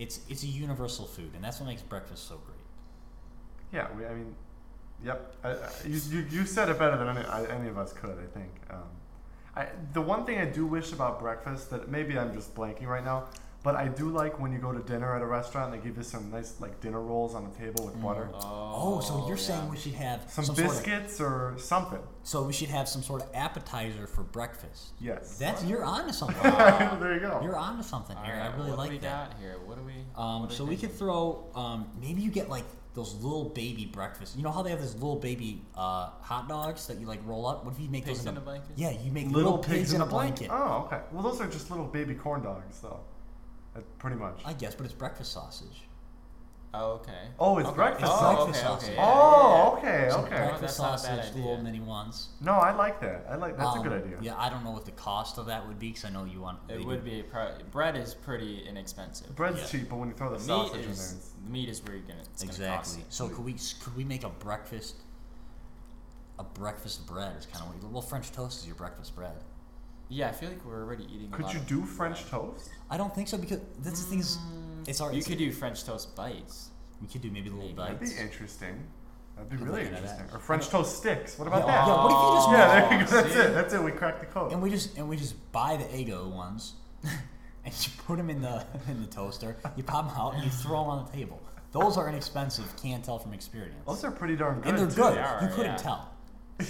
It's 0.00 0.20
it's 0.28 0.42
a 0.42 0.48
universal 0.48 1.06
food, 1.06 1.30
and 1.36 1.44
that's 1.44 1.60
what 1.60 1.66
makes 1.68 1.82
breakfast 1.82 2.26
so 2.26 2.40
great. 2.44 2.58
Yeah, 3.72 3.86
we, 3.96 4.04
I 4.06 4.14
mean, 4.14 4.34
yep. 5.04 5.34
I, 5.42 5.50
I, 5.50 5.56
you, 5.86 6.00
you, 6.10 6.26
you 6.30 6.46
said 6.46 6.68
it 6.68 6.78
better 6.78 6.96
than 6.96 7.16
any, 7.16 7.26
I, 7.26 7.44
any 7.46 7.68
of 7.68 7.78
us 7.78 7.92
could, 7.92 8.18
I 8.18 8.38
think. 8.38 8.50
Um, 8.70 8.78
I, 9.54 9.66
the 9.92 10.00
one 10.00 10.24
thing 10.24 10.38
I 10.38 10.46
do 10.46 10.64
wish 10.66 10.92
about 10.92 11.20
breakfast 11.20 11.70
that 11.70 11.88
maybe 11.90 12.18
I'm 12.18 12.32
just 12.32 12.54
blanking 12.54 12.86
right 12.86 13.04
now, 13.04 13.24
but 13.62 13.76
I 13.76 13.88
do 13.88 14.08
like 14.10 14.40
when 14.40 14.52
you 14.52 14.58
go 14.58 14.72
to 14.72 14.80
dinner 14.80 15.14
at 15.14 15.22
a 15.22 15.26
restaurant, 15.26 15.72
they 15.72 15.78
give 15.78 15.96
you 15.96 16.02
some 16.02 16.30
nice 16.30 16.54
like 16.60 16.80
dinner 16.80 17.00
rolls 17.00 17.34
on 17.34 17.44
the 17.44 17.56
table 17.58 17.84
with 17.84 18.00
butter, 18.02 18.28
Oh, 18.34 19.00
so 19.00 19.26
you're 19.28 19.36
yeah. 19.36 19.42
saying 19.42 19.68
we 19.68 19.76
should 19.76 19.94
have 19.94 20.22
some, 20.28 20.44
some, 20.44 20.54
sort 20.56 20.68
of, 20.68 20.74
biscuits 20.74 21.20
or 21.20 21.54
something. 21.58 22.00
so 22.24 22.42
we 22.42 22.52
should 22.52 22.70
have 22.70 22.88
some 22.88 23.02
sort 23.02 23.22
of 23.22 23.28
appetizer 23.34 24.06
for 24.06 24.22
breakfast. 24.22 24.92
Yes. 25.00 25.36
That's 25.38 25.64
you're 25.64 25.84
onto 25.84 26.12
something. 26.22 26.42
there 27.00 27.14
you 27.14 27.20
go. 27.20 27.40
You're 27.42 27.56
onto 27.56 27.82
something 27.82 28.16
All 28.16 28.24
here. 28.24 28.34
right, 28.36 28.50
I 28.50 28.56
really 28.56 28.70
what 28.70 28.78
like 28.78 28.88
do 28.90 28.94
we 28.96 28.98
that. 29.00 29.30
got 29.30 29.38
here? 29.40 29.56
What 29.64 29.78
do 29.78 29.84
we? 29.84 29.92
Um, 30.16 30.40
what 30.40 30.50
do 30.50 30.56
so 30.56 30.64
we 30.64 30.76
think? 30.76 30.90
could 30.92 30.98
throw 30.98 31.44
um, 31.54 31.88
maybe 32.00 32.20
you 32.22 32.30
get 32.30 32.48
like 32.48 32.64
those 32.94 33.14
little 33.22 33.44
baby 33.48 33.86
breakfast. 33.86 34.36
You 34.36 34.42
know 34.42 34.50
how 34.50 34.62
they 34.62 34.68
have 34.70 34.80
those 34.80 34.94
little 34.94 35.16
baby 35.16 35.62
uh, 35.74 36.10
hot 36.20 36.46
dogs 36.48 36.86
that 36.88 36.98
you 36.98 37.06
like 37.06 37.20
roll 37.24 37.46
up. 37.46 37.64
What 37.64 37.72
if 37.74 37.80
you 37.80 37.88
make 37.88 38.04
Pigs 38.04 38.18
those 38.18 38.26
in 38.26 38.36
a 38.36 38.40
blanket? 38.40 38.70
Yeah, 38.76 38.90
you 38.90 39.10
make 39.12 39.28
little, 39.30 39.56
pigs, 39.58 39.94
in 39.94 40.02
a 40.02 40.06
blanket. 40.06 40.48
Oh, 40.52 40.84
okay. 40.86 41.00
Well, 41.10 41.22
those 41.22 41.40
are 41.40 41.46
just 41.46 41.70
little 41.70 41.86
baby 41.86 42.14
corn 42.14 42.42
dogs, 42.42 42.80
though. 42.80 43.00
Uh, 43.74 43.80
pretty 43.98 44.16
much. 44.16 44.40
I 44.44 44.52
guess, 44.52 44.74
but 44.74 44.84
it's 44.84 44.94
breakfast 44.94 45.32
sausage. 45.32 45.82
Oh, 46.74 46.92
okay. 46.92 47.28
Oh, 47.38 47.58
it's 47.58 47.68
okay. 47.68 47.76
breakfast 47.76 48.10
oh, 48.14 48.18
sausage. 48.18 48.48
Okay, 48.56 48.58
okay. 48.58 48.66
Sausage. 48.66 48.94
yeah, 48.94 49.04
oh, 49.04 49.78
yeah, 49.82 49.90
yeah. 49.90 49.98
okay, 49.98 50.10
So 50.10 50.18
okay. 50.20 50.28
breakfast 50.36 50.60
that's 50.62 50.78
not 50.78 50.86
a 50.86 50.90
bad 50.90 51.18
sausage, 51.18 51.32
the 51.34 51.38
little 51.40 51.62
mini 51.62 51.80
ones. 51.80 52.28
No, 52.40 52.52
I 52.52 52.74
like 52.74 52.98
that. 53.02 53.26
I 53.28 53.36
like 53.36 53.58
that's 53.58 53.76
a 53.76 53.78
Um, 53.78 53.82
good 53.82 53.92
idea. 54.04 54.16
Yeah, 54.22 54.38
I 54.38 54.48
don't 54.48 54.64
know 54.64 54.70
what 54.70 54.86
the 54.86 54.92
cost 54.92 55.36
of 55.36 55.44
that 55.46 55.66
would 55.68 55.78
be 55.78 55.88
because 55.88 56.06
I 56.06 56.08
know 56.10 56.24
you 56.24 56.40
want. 56.40 56.60
It 56.70 56.82
would 56.82 57.04
do- 57.04 57.10
be 57.10 57.22
pro- 57.24 57.52
bread 57.70 57.94
is 57.96 58.14
pretty 58.14 58.66
inexpensive. 58.66 59.34
Bread's 59.36 59.58
Yeah. 59.60 59.66
cheap, 59.66 59.90
but 59.90 59.96
when 59.96 60.08
you 60.08 60.14
throw 60.14 60.30
the 60.30 60.38
meat 60.38 60.46
sausage 60.46 60.76
in 60.76 60.80
there, 60.82 60.90
is 60.90 61.12
it's, 61.12 61.28
the 61.44 61.50
meat 61.50 61.68
is 61.68 61.82
where 61.84 61.96
you're 61.96 62.06
gonna 62.06 62.20
it's 62.20 62.42
Gonna 62.42 62.52
exactly. 62.52 63.02
cost 63.02 63.12
So 63.12 63.28
could 63.28 63.44
we 63.44 63.52
could 63.52 63.94
we 63.94 64.04
make 64.04 64.24
a 64.24 64.30
breakfast? 64.30 64.96
A 66.38 66.44
breakfast 66.44 67.06
bread 67.06 67.36
is 67.36 67.44
kind 67.44 67.62
of 67.64 67.74
what 67.74 67.82
you, 67.82 67.88
well 67.88 68.00
French 68.00 68.32
toast 68.32 68.60
is 68.60 68.66
your 68.66 68.76
breakfast 68.76 69.14
bread. 69.14 69.36
Yeah, 70.12 70.28
I 70.28 70.32
feel 70.32 70.50
like 70.50 70.64
we're 70.64 70.82
already 70.82 71.04
eating. 71.04 71.28
a 71.32 71.36
could 71.36 71.46
lot 71.46 71.54
you 71.54 71.60
of 71.60 71.66
do 71.66 71.78
bread. 71.78 71.88
French 71.88 72.24
toast? 72.26 72.70
I 72.90 72.96
don't 72.96 73.14
think 73.14 73.28
so 73.28 73.38
because 73.38 73.60
that's 73.80 74.02
the 74.04 74.10
thing 74.10 74.18
is 74.20 74.36
Mm, 74.38 74.88
it's 74.88 75.00
our 75.00 75.12
You 75.12 75.22
could 75.22 75.38
do 75.38 75.50
French 75.52 75.84
toast 75.84 76.14
bites. 76.14 76.68
we 77.00 77.08
could 77.08 77.22
do 77.22 77.30
maybe 77.30 77.48
little 77.50 77.64
Maybe. 77.66 77.76
That'd 77.76 78.00
bites. 78.00 78.12
be 78.12 78.20
interesting. 78.20 78.84
That'd 79.36 79.50
be 79.50 79.56
Good 79.56 79.64
really 79.66 79.80
looking 79.84 79.94
at 79.94 80.02
interesting. 80.02 80.26
that. 80.26 80.36
Or 80.36 80.38
French 80.38 80.68
toast 80.68 80.96
sticks. 80.98 81.38
What 81.38 81.48
about 81.48 81.60
Yeah, 81.66 81.66
that? 81.66 81.86
yeah, 81.86 82.04
what 82.04 82.12
if 82.12 82.18
you 82.18 82.34
just 82.36 82.50
Yeah, 82.50 82.84
Oh, 82.84 82.88
there 82.90 82.98
you 83.00 83.06
go. 83.06 83.10
That's 83.22 83.32
see? 83.34 83.40
it. 83.40 83.54
That's 83.54 83.74
it. 83.74 83.82
We 83.82 83.90
cracked 83.92 84.20
the 84.20 84.26
code. 84.26 84.52
And 84.52 84.60
we 84.62 84.68
just 84.70 84.96
and 84.98 85.08
we 85.08 85.16
just 85.16 85.34
buy 85.52 85.76
the 85.76 85.84
Eggo 85.84 86.30
ones, 86.30 86.74
and 87.64 87.72
you 87.74 87.90
put 88.06 88.18
them 88.18 88.28
in 88.28 88.42
the 88.42 88.66
in 88.88 89.00
the 89.00 89.06
toaster. 89.08 89.56
You 89.76 89.82
pop 89.82 90.08
them 90.10 90.16
out 90.20 90.34
and 90.34 90.44
you 90.44 90.50
throw 90.50 90.80
them 90.82 90.90
on 90.90 91.06
the 91.06 91.12
table. 91.12 91.40
Those 91.72 91.96
are 91.96 92.06
inexpensive. 92.10 92.66
Can't 92.76 93.02
tell 93.02 93.18
from 93.18 93.32
experience. 93.32 93.76
Those 93.86 94.04
are 94.04 94.10
pretty 94.10 94.36
darn 94.36 94.60
good. 94.60 94.74
and 94.74 94.78
they're 94.78 94.88
too. 94.90 94.94
good. 95.02 95.14
They 95.16 95.20
are, 95.20 95.42
you 95.42 95.48
couldn't 95.48 95.72
yeah. 95.72 95.76
tell. 95.78 96.10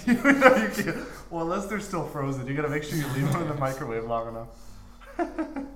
You 0.05 0.13
know, 0.13 0.55
you 0.55 0.69
can't- 0.83 0.97
well, 1.29 1.43
unless 1.43 1.65
they're 1.67 1.79
still 1.79 2.05
frozen, 2.07 2.47
you 2.47 2.55
gotta 2.55 2.69
make 2.69 2.83
sure 2.83 2.97
you 2.97 3.07
leave 3.09 3.31
them 3.31 3.41
in 3.43 3.47
the 3.47 3.55
microwave 3.55 4.03
long 4.05 4.27
enough. 4.29 4.47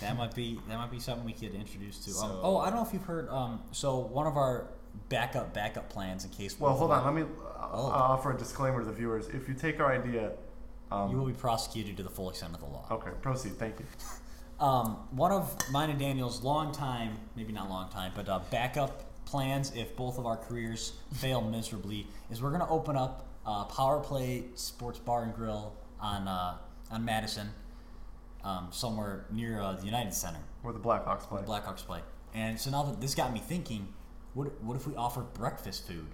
That 0.00 0.16
might 0.18 0.34
be 0.34 0.60
that 0.68 0.76
might 0.76 0.90
be 0.90 0.98
something 1.00 1.24
we 1.24 1.32
could 1.32 1.54
introduce 1.54 2.04
to. 2.04 2.10
Um, 2.22 2.38
oh, 2.42 2.58
I 2.58 2.66
don't 2.68 2.80
know 2.80 2.86
if 2.86 2.92
you've 2.92 3.04
heard. 3.04 3.30
Um, 3.30 3.60
so 3.72 3.96
one 3.98 4.26
of 4.26 4.36
our 4.36 4.66
backup 5.08 5.54
backup 5.54 5.88
plans 5.88 6.24
in 6.24 6.30
case. 6.32 6.58
Well, 6.60 6.74
hold 6.74 6.90
on. 6.90 7.02
Let 7.04 7.14
me 7.14 7.22
uh, 7.22 7.68
Oh. 7.72 7.86
offer 7.90 8.32
a 8.34 8.36
disclaimer 8.36 8.80
to 8.80 8.84
the 8.86 8.92
viewers. 8.92 9.28
If 9.28 9.48
you 9.48 9.54
take 9.54 9.80
our 9.80 9.90
idea, 9.90 10.32
um, 10.92 11.10
You 11.12 11.16
will 11.16 11.24
be 11.26 11.32
prosecuted 11.32 11.96
to 11.96 12.02
the 12.02 12.10
full 12.10 12.28
extent 12.28 12.52
of 12.54 12.60
the 12.60 12.66
law. 12.66 12.84
okay, 12.90 13.10
proceed. 13.22 13.52
Thank 13.58 13.78
you. 13.78 13.86
Um, 14.60 14.96
one 15.12 15.32
of 15.32 15.56
mine 15.70 15.88
and 15.88 15.98
Daniel's 15.98 16.42
long 16.42 16.72
time, 16.72 17.16
maybe 17.34 17.52
not 17.54 17.70
long 17.70 17.88
time, 17.88 18.12
but 18.14 18.28
uh, 18.28 18.40
backup 18.50 19.02
plans 19.24 19.72
if 19.74 19.96
both 19.96 20.18
of 20.18 20.26
our 20.26 20.36
careers 20.36 20.92
fail 21.14 21.40
miserably 21.40 22.06
is 22.30 22.42
we're 22.42 22.50
gonna 22.52 22.68
open 22.68 22.96
up 22.96 23.25
uh, 23.46 23.64
Power 23.64 24.00
Play 24.00 24.44
Sports 24.54 24.98
Bar 24.98 25.22
and 25.24 25.34
Grill 25.34 25.72
on 26.00 26.26
uh, 26.28 26.56
on 26.90 27.04
Madison, 27.04 27.50
um, 28.44 28.68
somewhere 28.70 29.26
near 29.30 29.60
uh, 29.60 29.72
the 29.74 29.84
United 29.86 30.14
Center, 30.14 30.40
Where 30.62 30.72
the 30.72 30.80
Blackhawks 30.80 31.20
play. 31.28 31.38
where 31.38 31.42
the 31.42 31.48
Blackhawks 31.48 31.84
play. 31.86 32.00
And 32.34 32.58
so 32.60 32.70
now 32.70 32.82
that 32.84 33.00
this 33.00 33.14
got 33.14 33.32
me 33.32 33.40
thinking, 33.40 33.88
what 34.34 34.60
what 34.62 34.76
if 34.76 34.86
we 34.86 34.94
offer 34.96 35.22
breakfast 35.22 35.86
food? 35.86 36.06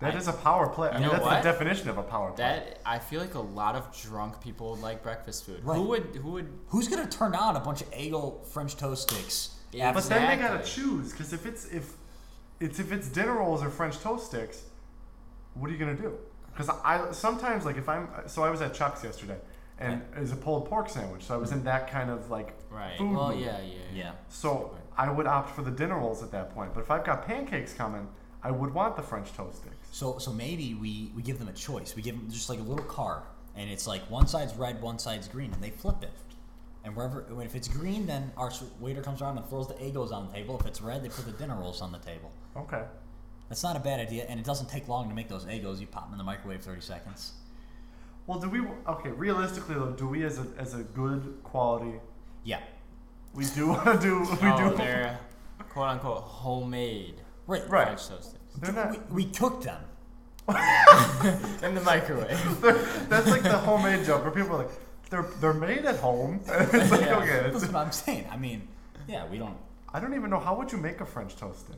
That 0.00 0.14
I- 0.14 0.16
is 0.16 0.28
a 0.28 0.32
power 0.32 0.68
play. 0.68 0.90
I 0.90 1.00
mean, 1.00 1.08
that's 1.10 1.22
what? 1.22 1.42
the 1.42 1.50
definition 1.50 1.88
of 1.88 1.98
a 1.98 2.02
power 2.04 2.30
play. 2.32 2.44
That 2.44 2.80
I 2.86 2.98
feel 3.00 3.20
like 3.20 3.34
a 3.34 3.40
lot 3.40 3.74
of 3.74 3.90
drunk 4.00 4.40
people 4.40 4.70
would 4.70 4.80
like 4.80 5.02
breakfast 5.02 5.44
food. 5.44 5.64
Right. 5.64 5.76
Who 5.76 5.82
would 5.88 6.16
who 6.22 6.30
would 6.32 6.48
Who's 6.68 6.86
gonna 6.88 7.08
turn 7.08 7.32
down 7.32 7.56
a 7.56 7.60
bunch 7.60 7.80
of 7.82 7.90
Eggo 7.90 8.46
French 8.46 8.76
toast 8.76 9.10
sticks? 9.10 9.56
Yeah, 9.72 9.92
But 9.92 10.04
then 10.04 10.26
they 10.26 10.42
gotta 10.42 10.64
choose 10.64 11.10
because 11.12 11.32
if 11.32 11.44
it's 11.44 11.66
if 11.66 11.96
it's 12.60 12.78
if 12.78 12.90
it's 12.92 13.08
dinner 13.08 13.34
rolls 13.34 13.62
or 13.62 13.68
French 13.70 13.98
toast 13.98 14.26
sticks, 14.26 14.62
what 15.54 15.68
are 15.68 15.72
you 15.72 15.78
gonna 15.78 15.94
do? 15.96 16.16
Because 16.58 16.76
I 16.84 17.12
sometimes 17.12 17.64
like 17.64 17.76
if 17.76 17.88
I'm 17.88 18.08
so 18.26 18.42
I 18.42 18.50
was 18.50 18.60
at 18.62 18.74
Chuck's 18.74 19.04
yesterday 19.04 19.36
and 19.78 20.02
it 20.16 20.20
was 20.20 20.32
a 20.32 20.36
pulled 20.36 20.68
pork 20.68 20.88
sandwich, 20.88 21.22
so 21.22 21.34
I 21.34 21.36
was 21.36 21.52
in 21.52 21.62
that 21.64 21.88
kind 21.88 22.10
of 22.10 22.30
like 22.30 22.52
right? 22.68 22.98
food 22.98 23.16
well, 23.16 23.28
mood. 23.28 23.44
yeah, 23.44 23.60
yeah, 23.60 23.78
Yeah. 23.94 24.12
So 24.28 24.76
I 24.96 25.08
would 25.08 25.28
opt 25.28 25.54
for 25.54 25.62
the 25.62 25.70
dinner 25.70 25.96
rolls 25.96 26.20
at 26.20 26.32
that 26.32 26.52
point. 26.52 26.74
But 26.74 26.80
if 26.80 26.90
I've 26.90 27.04
got 27.04 27.24
pancakes 27.24 27.74
coming, 27.74 28.08
I 28.42 28.50
would 28.50 28.74
want 28.74 28.96
the 28.96 29.02
French 29.02 29.32
toast 29.34 29.58
sticks. 29.58 29.76
So 29.92 30.18
so 30.18 30.32
maybe 30.32 30.74
we 30.74 31.12
we 31.14 31.22
give 31.22 31.38
them 31.38 31.46
a 31.46 31.52
choice. 31.52 31.94
We 31.94 32.02
give 32.02 32.16
them 32.16 32.28
just 32.28 32.48
like 32.48 32.58
a 32.58 32.62
little 32.62 32.86
card, 32.86 33.22
and 33.54 33.70
it's 33.70 33.86
like 33.86 34.10
one 34.10 34.26
side's 34.26 34.56
red, 34.56 34.82
one 34.82 34.98
side's 34.98 35.28
green, 35.28 35.52
and 35.52 35.62
they 35.62 35.70
flip 35.70 36.02
it. 36.02 36.10
And 36.82 36.96
wherever 36.96 37.24
if 37.40 37.54
it's 37.54 37.68
green, 37.68 38.04
then 38.06 38.32
our 38.36 38.50
waiter 38.80 39.00
comes 39.00 39.22
around 39.22 39.38
and 39.38 39.46
throws 39.48 39.68
the 39.68 39.74
Eggos 39.74 40.10
on 40.10 40.26
the 40.26 40.32
table. 40.32 40.58
If 40.58 40.66
it's 40.66 40.82
red, 40.82 41.04
they 41.04 41.08
put 41.08 41.24
the 41.24 41.32
dinner 41.32 41.54
rolls 41.54 41.80
on 41.80 41.92
the 41.92 41.98
table. 41.98 42.32
Okay. 42.56 42.82
That's 43.48 43.62
not 43.62 43.76
a 43.76 43.80
bad 43.80 43.98
idea, 44.00 44.26
and 44.28 44.38
it 44.38 44.44
doesn't 44.44 44.68
take 44.68 44.88
long 44.88 45.08
to 45.08 45.14
make 45.14 45.28
those 45.28 45.44
Eggos. 45.46 45.80
You 45.80 45.86
pop 45.86 46.04
them 46.04 46.12
in 46.12 46.18
the 46.18 46.24
microwave 46.24 46.60
thirty 46.60 46.82
seconds. 46.82 47.32
Well, 48.26 48.38
do 48.38 48.50
we? 48.50 48.60
Okay, 48.86 49.10
realistically 49.10 49.74
though, 49.74 49.92
do 49.92 50.06
we 50.06 50.24
as 50.24 50.38
a 50.38 50.46
as 50.58 50.74
a 50.74 50.82
good 50.82 51.38
quality? 51.44 51.94
Yeah, 52.44 52.60
We 53.34 53.46
do 53.46 53.68
want 53.72 53.84
to 53.84 53.98
do. 53.98 54.20
We 54.20 54.48
oh, 54.48 54.70
do. 54.70 54.76
they're 54.76 55.18
quote 55.70 55.88
unquote 55.88 56.22
homemade 56.22 57.16
right. 57.46 57.68
Right. 57.68 57.86
French 57.86 58.08
toast 58.08 58.30
sticks 58.30 58.54
They're 58.58 58.72
not. 58.72 59.10
We, 59.10 59.24
we 59.24 59.30
cook 59.30 59.62
them. 59.62 59.82
in 61.62 61.74
the 61.74 61.82
microwave. 61.84 62.60
That's 63.10 63.28
like 63.28 63.42
the 63.42 63.58
homemade 63.58 64.06
joke 64.06 64.22
where 64.22 64.30
people 64.30 64.54
are 64.56 64.62
like, 64.64 64.70
they're 65.10 65.26
they're 65.40 65.52
made 65.52 65.84
at 65.84 65.96
home. 65.96 66.40
it's 66.46 66.90
like 66.90 67.02
Yeah. 67.02 67.18
okay, 67.18 67.50
That's 67.50 67.66
what 67.66 67.74
I'm 67.76 67.92
saying. 67.92 68.26
I 68.30 68.36
mean, 68.36 68.66
yeah, 69.06 69.26
we 69.28 69.38
don't. 69.38 69.56
I 69.92 70.00
don't 70.00 70.14
even 70.14 70.30
know 70.30 70.38
how 70.38 70.54
would 70.56 70.70
you 70.72 70.78
make 70.78 71.00
a 71.00 71.06
French 71.06 71.36
toast 71.36 71.60
stick. 71.60 71.76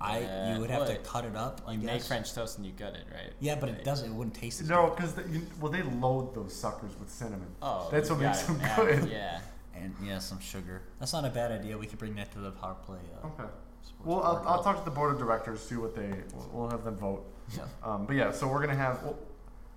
I 0.00 0.20
Yeah, 0.20 0.54
you 0.54 0.60
would 0.60 0.70
have 0.70 0.86
to 0.88 0.96
cut 0.98 1.24
it 1.24 1.34
up. 1.36 1.62
I 1.66 1.72
You 1.72 1.78
make. 1.78 2.02
French 2.02 2.32
toast 2.34 2.58
and 2.58 2.66
you 2.66 2.72
gut 2.72 2.94
it, 2.94 3.06
right? 3.12 3.32
Yeah, 3.40 3.54
but 3.56 3.68
it 3.70 3.84
doesn't. 3.84 4.10
It 4.10 4.14
wouldn't 4.14 4.34
taste 4.36 4.60
as 4.60 4.68
No, 4.68 4.90
because 4.90 5.16
you, 5.30 5.42
well 5.60 5.72
they 5.72 5.82
load 5.82 6.34
those 6.34 6.54
suckers 6.54 6.92
with 7.00 7.10
cinnamon. 7.10 7.48
Oh, 7.62 7.88
That's 7.90 8.08
you 8.10 8.14
what 8.16 8.24
makes 8.24 8.42
gotta 8.42 8.58
them 8.58 8.62
add- 8.62 9.00
good. 9.02 9.10
Yeah. 9.10 9.40
And 9.74 9.94
yeah, 10.02 10.18
some 10.18 10.40
sugar. 10.40 10.82
That's 10.98 11.12
not 11.12 11.24
a 11.24 11.30
bad 11.30 11.52
idea. 11.52 11.76
We 11.76 11.86
could 11.86 11.98
bring 11.98 12.14
that 12.16 12.32
to 12.32 12.38
the 12.38 12.50
power 12.52 12.76
play. 12.86 12.98
Uh, 13.22 13.26
Okay. 13.28 13.48
Well, 14.04 14.22
I'll, 14.22 14.42
I'll 14.46 14.62
talk 14.62 14.78
to 14.78 14.84
the 14.84 14.90
board 14.94 15.12
of 15.14 15.18
directors, 15.18 15.60
see 15.60 15.76
what 15.76 15.94
they. 15.94 16.12
We'll, 16.34 16.50
we'll 16.52 16.70
have 16.70 16.84
them 16.84 16.96
vote. 16.96 17.24
Yeah. 17.56 17.62
Um, 17.84 18.06
but 18.06 18.16
yeah, 18.16 18.32
so 18.32 18.48
we're 18.48 18.60
gonna 18.60 18.74
have. 18.74 19.02
Well, 19.04 19.16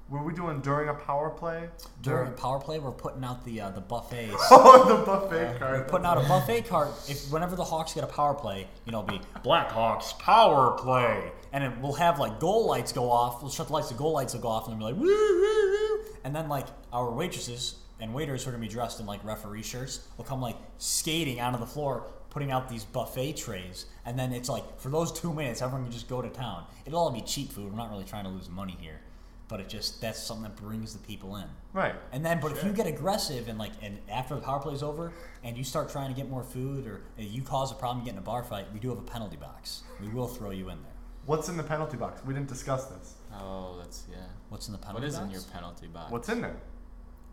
were 0.09 0.23
we 0.23 0.33
doing 0.33 0.59
during 0.61 0.89
a 0.89 0.93
power 0.93 1.29
play? 1.29 1.69
During 2.01 2.29
a 2.29 2.31
power 2.31 2.59
play, 2.59 2.79
we're 2.79 2.91
putting 2.91 3.23
out 3.23 3.45
the 3.45 3.61
uh, 3.61 3.69
the 3.69 3.81
buffets. 3.81 4.33
Oh, 4.51 4.97
the 4.97 5.05
buffet 5.05 5.59
We're 5.61 5.83
putting 5.85 6.05
out 6.05 6.17
a 6.17 6.27
buffet 6.27 6.67
cart. 6.67 6.89
If 7.07 7.31
whenever 7.31 7.55
the 7.55 7.63
Hawks 7.63 7.93
get 7.93 8.03
a 8.03 8.07
power 8.07 8.33
play, 8.33 8.67
you 8.85 8.91
know, 8.91 9.03
it'll 9.03 9.17
be 9.17 9.23
Blackhawks 9.43 10.17
power 10.19 10.71
play, 10.77 11.31
and 11.53 11.63
it, 11.63 11.71
we'll 11.81 11.93
have 11.93 12.19
like 12.19 12.39
goal 12.39 12.65
lights 12.67 12.91
go 12.91 13.11
off. 13.11 13.41
We'll 13.41 13.51
shut 13.51 13.67
the 13.67 13.73
lights. 13.73 13.89
The 13.89 13.95
goal 13.95 14.13
lights 14.13 14.33
will 14.33 14.41
go 14.41 14.47
off, 14.47 14.67
and 14.67 14.81
they'll 14.81 14.89
be 14.89 14.93
like 14.93 15.01
woo 15.01 15.07
woo 15.07 15.71
woo. 15.71 15.99
And 16.23 16.35
then 16.35 16.49
like 16.49 16.67
our 16.91 17.11
waitresses 17.11 17.75
and 17.99 18.13
waiters 18.13 18.43
who 18.43 18.49
are 18.49 18.53
gonna 18.53 18.61
be 18.61 18.67
dressed 18.69 18.99
in 18.99 19.05
like 19.05 19.23
referee 19.23 19.63
shirts 19.63 20.07
will 20.17 20.25
come 20.25 20.41
like 20.41 20.55
skating 20.77 21.39
onto 21.39 21.59
the 21.59 21.65
floor, 21.65 22.11
putting 22.29 22.51
out 22.51 22.69
these 22.69 22.83
buffet 22.83 23.33
trays, 23.33 23.85
and 24.05 24.17
then 24.17 24.33
it's 24.33 24.49
like 24.49 24.79
for 24.79 24.89
those 24.89 25.11
two 25.11 25.33
minutes, 25.33 25.61
everyone 25.61 25.83
can 25.85 25.91
just 25.93 26.07
go 26.09 26.21
to 26.21 26.29
town. 26.29 26.65
It'll 26.85 26.99
all 26.99 27.11
be 27.11 27.21
cheap 27.21 27.51
food. 27.51 27.71
We're 27.71 27.77
not 27.77 27.91
really 27.91 28.05
trying 28.05 28.23
to 28.23 28.31
lose 28.31 28.49
money 28.49 28.75
here, 28.79 28.99
but 29.49 29.59
it 29.59 29.67
just 29.67 29.99
that's 29.99 30.21
something 30.23 30.43
that 30.43 30.55
brings 30.55 30.93
the 30.93 30.99
people 30.99 31.35
in. 31.35 31.45
Right. 31.73 31.95
And 32.13 32.25
then, 32.25 32.39
but 32.39 32.53
if 32.53 32.63
you 32.63 32.71
get 32.71 32.87
aggressive 32.87 33.49
and 33.49 33.59
like, 33.59 33.71
and 33.81 33.97
after 34.09 34.35
the 34.35 34.41
power 34.41 34.59
play's 34.59 34.81
over, 34.81 35.11
and 35.43 35.57
you 35.57 35.63
start 35.63 35.89
trying 35.91 36.09
to 36.09 36.15
get 36.15 36.29
more 36.29 36.43
food, 36.43 36.87
or 36.87 37.01
you 37.17 37.41
cause 37.41 37.71
a 37.71 37.75
problem, 37.75 38.05
getting 38.05 38.19
a 38.19 38.21
bar 38.21 38.43
fight, 38.43 38.71
we 38.71 38.79
do 38.79 38.89
have 38.89 38.99
a 38.99 39.01
penalty 39.01 39.35
box. 39.35 39.83
We 39.99 40.07
will 40.07 40.27
throw 40.27 40.51
you 40.51 40.69
in 40.69 40.81
there. 40.81 40.93
What's 41.25 41.49
in 41.49 41.57
the 41.57 41.63
penalty 41.63 41.97
box? 41.97 42.21
We 42.25 42.33
didn't 42.33 42.47
discuss 42.47 42.85
this. 42.85 43.15
Oh, 43.33 43.75
that's 43.79 44.05
yeah. 44.09 44.17
What's 44.49 44.67
in 44.67 44.71
the 44.71 44.79
penalty 44.79 45.07
is 45.07 45.15
box? 45.15 45.25
in 45.25 45.31
your 45.31 45.41
penalty 45.41 45.87
box? 45.87 46.11
What's 46.11 46.29
in 46.29 46.41
there? 46.41 46.55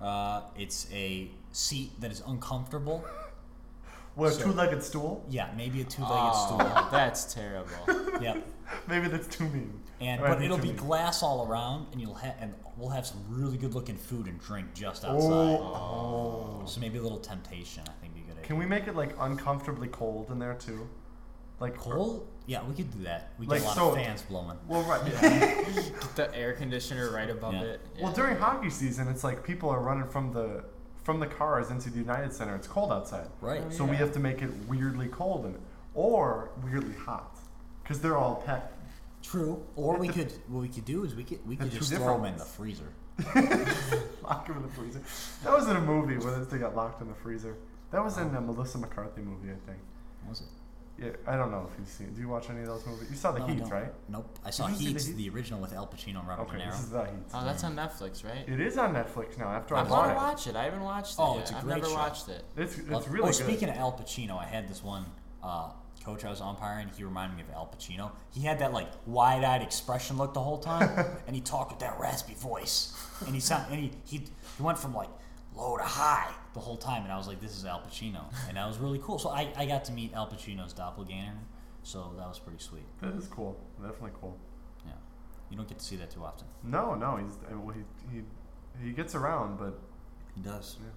Uh, 0.01 0.43
it's 0.57 0.89
a 0.93 1.31
seat 1.53 1.99
that 2.01 2.11
is 2.11 2.23
uncomfortable. 2.27 3.05
What, 4.17 4.31
a 4.31 4.33
So- 4.33 4.45
two-legged 4.45 4.83
stool? 4.83 5.25
Yeah, 5.29 5.51
maybe 5.57 5.83
a 5.83 5.85
two-legged 5.85 6.17
Oh, 6.17 6.89
that's 6.91 7.33
terrible. 7.33 7.69
stool. 7.85 8.03
Yep. 8.23 8.47
Maybe 8.89 9.09
that's 9.09 9.29
too 9.29 9.45
mean. 9.45 9.79
And 10.01 10.23
That 10.23 10.29
but 10.29 10.43
it'll 10.43 10.57
be 10.59 10.69
mean. 10.69 10.77
glass 10.77 11.23
all 11.23 11.47
around, 11.47 11.87
and 11.93 12.01
you'll 12.01 12.15
have, 12.15 12.35
and 12.41 12.55
we'll 12.77 12.89
have 12.89 13.07
some 13.07 13.23
really 13.29 13.57
good-looking 13.59 13.97
food 13.97 14.27
and 14.27 14.41
drink 14.41 14.73
just 14.75 15.05
oh. 15.07 15.11
outside. 15.11 15.61
Oh. 15.61 16.63
So 16.67 16.81
maybe 16.81 16.99
a 16.99 17.03
little 17.03 17.19
temptation. 17.21 17.83
I 17.87 17.93
think 18.01 18.15
would 18.15 18.27
be 18.27 18.33
a 18.33 18.35
good. 18.35 18.43
Can 18.43 18.57
we 18.59 18.65
make 18.67 18.89
it 18.89 18.97
like 18.97 19.15
uncomfortably 19.21 19.89
cold 19.89 20.31
in 20.31 20.39
there 20.39 20.55
too? 20.55 20.89
Like 21.61 21.77
Cold? 21.77 22.27
Yeah, 22.47 22.63
we 22.65 22.75
could 22.75 22.91
do 22.91 23.05
that. 23.05 23.33
We 23.39 23.47
get 23.47 23.53
Like, 23.53 23.63
a 23.63 23.65
lot 23.67 23.77
so- 23.77 23.89
of 23.91 23.95
fans 23.97 24.23
blowing. 24.23 24.59
Well, 24.69 24.83
right. 24.83 25.05
Get 25.05 25.21
the 26.17 26.35
air 26.35 26.53
conditioner 26.53 27.11
right 27.11 27.31
above 27.31 27.55
Yeah. 27.55 27.63
it. 27.63 27.81
Well, 28.01 28.13
during 28.13 28.37
hockey 28.37 28.71
season, 28.71 29.09
it's 29.09 29.25
like 29.25 29.43
people 29.45 29.71
are 29.71 29.81
running 29.81 30.09
from 30.09 30.33
the 30.33 30.65
from 31.07 31.21
the 31.21 31.27
cars 31.27 31.71
into 31.71 31.89
the 31.89 31.99
United 31.99 32.33
Center. 32.33 32.57
It's 32.57 32.67
cold 32.67 32.91
outside, 32.91 33.29
Right. 33.41 33.63
Oh, 33.65 33.71
so 33.71 33.85
we 33.85 33.95
have 33.95 34.13
to 34.15 34.19
make 34.19 34.43
it 34.43 34.51
weirdly 34.67 35.07
cold 35.07 35.47
in 35.47 35.55
it, 35.55 35.61
or 35.95 36.51
weirdly 36.65 36.95
hot, 36.95 37.39
because 37.83 38.01
they're 38.01 38.17
all 38.17 38.43
packed. 38.45 38.75
True. 39.23 39.63
Or 39.77 39.99
we 39.99 40.09
dep- 40.09 40.17
could 40.17 40.33
what 40.49 40.61
we 40.63 40.69
could 40.69 40.85
do 40.85 41.05
is 41.05 41.15
we 41.15 41.23
could 41.23 41.47
we 41.47 41.55
could 41.55 41.71
just 41.71 41.93
throw 41.95 42.21
them 42.21 42.35
different 42.35 42.35
in 42.35 42.39
the 42.39 42.45
freezer. 42.45 42.91
Lock 44.25 44.49
them 44.49 44.57
in 44.57 44.63
the 44.65 44.69
freezer. 44.69 45.01
That 45.45 45.53
was 45.53 45.69
in 45.69 45.77
a 45.77 45.81
movie 45.81 46.19
where 46.19 46.45
they 46.45 46.59
got 46.59 46.75
locked 46.75 47.01
in 47.01 47.09
the 47.09 47.15
freezer. 47.15 47.57
That 47.93 48.03
was 48.05 48.19
in 48.19 48.35
a 48.35 48.41
Melissa 48.41 48.79
McCarthy 48.79 49.23
movie, 49.23 49.51
I 49.51 49.61
think. 49.65 49.79
Was 50.29 50.41
it? 50.41 50.47
Yeah, 50.99 51.11
I 51.27 51.37
don't 51.37 51.51
know 51.51 51.69
if 51.71 51.79
you've 51.79 51.89
seen. 51.89 52.15
Do 52.15 52.21
you 52.21 52.29
watch 52.29 52.49
any 52.49 52.61
of 52.61 52.67
those 52.69 52.87
movies? 52.87 53.09
You 53.11 53.17
saw 53.17 53.33
The 53.33 53.41
No, 53.41 53.47
Heat, 53.47 53.63
right? 53.71 53.93
Nope. 54.09 54.39
I 54.45 54.51
saw 54.51 54.67
Did 54.69 54.73
you 54.73 54.79
see 54.79 54.85
Heat, 54.87 54.99
The 54.99 55.13
the, 55.13 55.23
Heat? 55.25 55.35
original 55.35 55.61
with 55.61 55.73
Al 55.75 55.87
Pacino 55.87 56.21
and 56.21 56.29
Robert 56.29 56.49
Okay, 56.49 56.59
De 56.59 56.65
this 56.71 56.81
is 56.81 56.87
Niro. 56.87 56.93
The 57.05 57.11
Heat. 57.11 57.23
Oh, 57.35 57.45
that's 57.45 57.65
on 57.65 57.77
Netflix, 57.77 58.25
right? 58.25 58.49
It 58.49 58.61
is 58.61 58.79
on 58.79 58.95
Netflix 58.95 59.37
now. 59.39 59.49
After 59.49 59.77
I, 59.77 59.81
I 59.81 59.83
want 59.83 60.11
to 60.11 60.15
watch 60.17 60.47
it, 60.47 60.57
I 60.57 60.65
haven't 60.65 60.83
watched 60.83 61.13
it. 61.13 61.17
Oh, 61.21 61.35
yet. 61.35 61.43
it's 61.43 61.51
a 61.53 61.57
I've 61.59 61.67
never 61.67 61.85
show. 61.87 61.95
watched 61.95 62.29
it. 62.31 62.43
it's 62.57 62.79
it's 62.79 62.89
Love- 62.89 63.09
really 63.11 63.25
oh, 63.25 63.27
good. 63.27 63.35
speaking 63.35 63.69
of 63.69 63.77
Al 63.77 63.93
Pacino, 63.93 64.39
I 64.41 64.47
had 64.47 64.69
this 64.69 64.83
one 64.83 65.05
uh, 65.43 65.69
coach 66.03 66.25
I 66.25 66.31
was 66.31 66.41
umpiring. 66.41 66.89
He 66.97 67.05
reminded 67.05 67.37
me 67.37 67.43
of 67.43 67.51
Al 67.51 67.67
Pacino. 67.67 68.13
He 68.33 68.41
had 68.41 68.59
that 68.61 68.73
like 68.73 68.89
wide-eyed 69.05 69.61
expression 69.61 70.17
look 70.17 70.33
the 70.33 70.43
whole 70.43 70.59
time, 70.59 70.89
and 71.27 71.37
he 71.37 71.43
talked 71.43 71.73
with 71.73 71.81
that 71.81 71.99
raspy 72.01 72.33
voice, 72.35 72.97
and 73.27 73.35
he 73.35 73.41
sound 73.41 73.67
and 73.71 73.81
he, 73.81 73.91
he 74.07 74.25
he 74.57 74.63
went 74.63 74.79
from 74.79 74.95
like 74.95 75.11
low 75.57 75.77
to 75.77 75.83
high 75.85 76.31
the 76.55 76.61
whole 76.61 76.77
time, 76.77 77.03
and 77.05 77.13
I 77.13 77.17
was 77.17 77.27
like, 77.27 77.41
this 77.41 77.57
is 77.57 77.65
Al 77.65 77.81
Pacino, 77.81 78.25
and 78.49 78.57
that 78.57 78.67
was 78.67 78.79
really 78.79 78.99
cool. 79.03 79.19
So 79.19 79.31
I, 79.31 79.53
I 79.57 79.67
got 79.67 79.85
to 79.87 79.93
meet 79.93 80.13
Al 80.15 80.27
Pacino's 80.27 80.73
doppelganger, 80.73 81.39
so 81.83 82.13
that 82.19 82.27
was 82.29 82.39
pretty 82.39 82.63
sweet. 82.63 82.85
That 83.03 83.15
is 83.15 83.27
cool. 83.27 83.59
Definitely 83.81 84.13
cool. 84.21 84.39
Yeah, 84.85 84.93
you 85.51 85.57
don't 85.57 85.69
get 85.69 85.79
to 85.79 85.85
see 85.85 85.97
that 85.97 86.11
too 86.11 86.25
often. 86.25 86.47
No, 86.63 86.95
no, 86.95 87.17
he's 87.17 87.37
I 87.49 87.53
mean, 87.53 87.65
well, 87.65 87.75
he 87.75 88.17
he 88.17 88.23
he 88.87 88.93
gets 88.93 89.15
around, 89.15 89.59
but 89.59 89.79
He 90.35 90.41
does. 90.43 90.77
Yeah. 90.81 90.89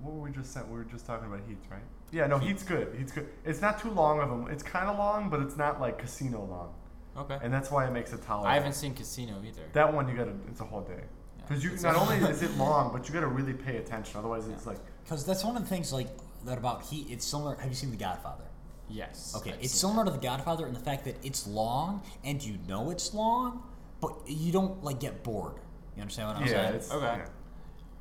What 0.00 0.14
were 0.14 0.22
we 0.22 0.30
just 0.30 0.52
saying? 0.52 0.66
We 0.70 0.78
were 0.78 0.84
just 0.84 1.06
talking 1.06 1.26
about 1.26 1.40
Heat, 1.46 1.58
right? 1.70 1.82
Yeah, 2.10 2.26
no, 2.26 2.38
Heat's 2.38 2.62
good. 2.64 2.94
Heat's 2.98 3.12
good. 3.12 3.28
It's 3.44 3.60
not 3.60 3.80
too 3.80 3.90
long 3.90 4.18
of 4.20 4.30
him. 4.30 4.48
It's 4.50 4.62
kind 4.62 4.88
of 4.88 4.98
long, 4.98 5.28
but 5.30 5.40
it's 5.40 5.56
not 5.56 5.80
like 5.80 5.98
casino 5.98 6.44
long. 6.44 6.74
Okay. 7.16 7.38
and 7.42 7.52
that's 7.52 7.70
why 7.72 7.86
it 7.86 7.90
makes 7.92 8.12
it 8.12 8.22
tolerable. 8.22 8.48
I 8.48 8.54
haven't 8.54 8.74
seen 8.74 8.94
Casino 8.94 9.42
either. 9.44 9.62
that 9.72 9.92
one. 9.92 10.08
You 10.08 10.16
gotta. 10.16 10.32
It's 10.48 10.60
a 10.60 10.64
whole 10.64 10.80
day. 10.82 11.02
Yeah, 11.50 11.56
Because 11.56 11.64
you 11.64 11.70
it's- 11.70 11.82
not 11.82 11.96
only 11.96 12.16
is 12.30 12.42
it 12.42 12.56
long, 12.56 12.92
but 12.92 13.06
you 13.08 13.14
gotta 13.14 13.26
really 13.26 13.52
pay 13.54 13.76
attention. 13.78 14.18
Otherwise, 14.18 14.46
it's 14.48 14.66
like 14.66 14.78
Because 15.04 15.24
that's 15.26 15.44
one 15.44 15.56
of 15.56 15.62
the 15.62 15.68
things 15.68 15.92
like 15.92 16.08
that 16.44 16.58
about 16.58 16.82
he. 16.82 17.02
It's 17.12 17.26
similar. 17.26 17.56
Have 17.56 17.68
you 17.68 17.74
seen 17.74 17.90
The 17.90 17.96
Godfather? 17.96 18.44
Yes. 18.88 19.34
Okay, 19.36 19.52
I've 19.52 19.60
it's 19.62 19.72
seen 19.72 19.90
similar 19.90 20.04
to 20.04 20.10
The 20.10 20.18
Godfather 20.18 20.66
in 20.66 20.74
the 20.74 20.80
fact 20.80 21.04
that 21.04 21.16
it's 21.24 21.46
long 21.46 22.02
and 22.24 22.42
you 22.42 22.56
know 22.68 22.90
it's 22.90 23.12
long, 23.14 23.62
but 24.00 24.14
you 24.26 24.52
don't 24.52 24.82
like 24.82 25.00
get 25.00 25.22
bored. 25.22 25.54
You 25.96 26.02
understand 26.02 26.28
what 26.28 26.36
I'm 26.38 26.42
yeah, 26.46 26.48
saying? 26.48 26.74
it's 26.74 26.90
Okay. 26.92 27.04
yeah. 27.04 27.26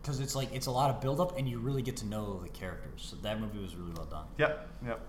Because 0.01 0.19
it's 0.21 0.35
like 0.35 0.53
it's 0.53 0.67
a 0.67 0.71
lot 0.71 0.89
of 0.89 1.01
build 1.01 1.19
up 1.19 1.37
and 1.37 1.47
you 1.49 1.59
really 1.59 1.81
get 1.81 1.97
to 1.97 2.05
know 2.05 2.39
the 2.41 2.49
characters. 2.49 3.01
So 3.09 3.17
that 3.17 3.41
movie 3.41 3.59
was 3.59 3.75
really 3.75 3.91
well 3.97 4.05
done. 4.05 4.25
Yep, 4.37 4.67
yep. 4.85 5.01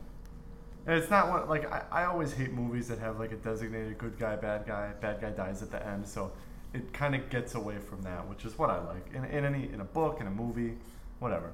And 0.87 0.98
it's 0.98 1.11
not 1.11 1.31
what 1.31 1.48
like 1.48 1.70
I, 1.70 1.85
I 1.92 2.05
always 2.07 2.33
hate 2.33 2.53
movies 2.53 2.88
that 2.88 2.98
have 2.98 3.18
like 3.20 3.31
a 3.33 3.37
designated 3.37 3.98
good 3.98 4.18
guy, 4.18 4.35
bad 4.37 4.66
guy, 4.66 4.92
bad 5.00 5.20
guy 5.20 5.31
dies 5.31 5.62
at 5.62 5.70
the 5.70 5.87
end. 5.87 6.07
So 6.09 6.33
it 6.72 6.92
kind 6.92 7.14
of 7.14 7.28
gets 7.30 7.54
away 7.54 7.78
from 7.78 8.02
that, 8.02 8.28
which 8.28 8.44
is 8.44 8.56
what 8.59 8.70
I 8.70 8.78
like 8.80 9.06
in, 9.14 9.24
in 9.24 9.44
any 9.44 9.68
in 9.72 9.80
a 9.80 9.85
book, 9.85 10.20
in 10.20 10.26
a 10.26 10.30
movie, 10.30 10.74
whatever. 11.18 11.52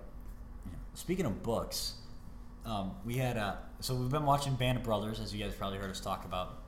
Speaking 0.95 1.27
of 1.27 1.43
books, 1.43 1.95
um, 2.65 2.93
we 3.05 3.17
had 3.17 3.37
uh, 3.37 3.57
so 3.81 3.95
we've 3.95 4.11
been 4.11 4.25
watching 4.27 4.55
Band 4.55 4.79
of 4.79 4.85
Brothers, 4.85 5.21
as 5.21 5.35
you 5.35 5.43
guys 5.45 5.55
probably 5.55 5.79
heard 5.79 5.91
us 5.91 6.01
talk 6.01 6.25
about, 6.25 6.59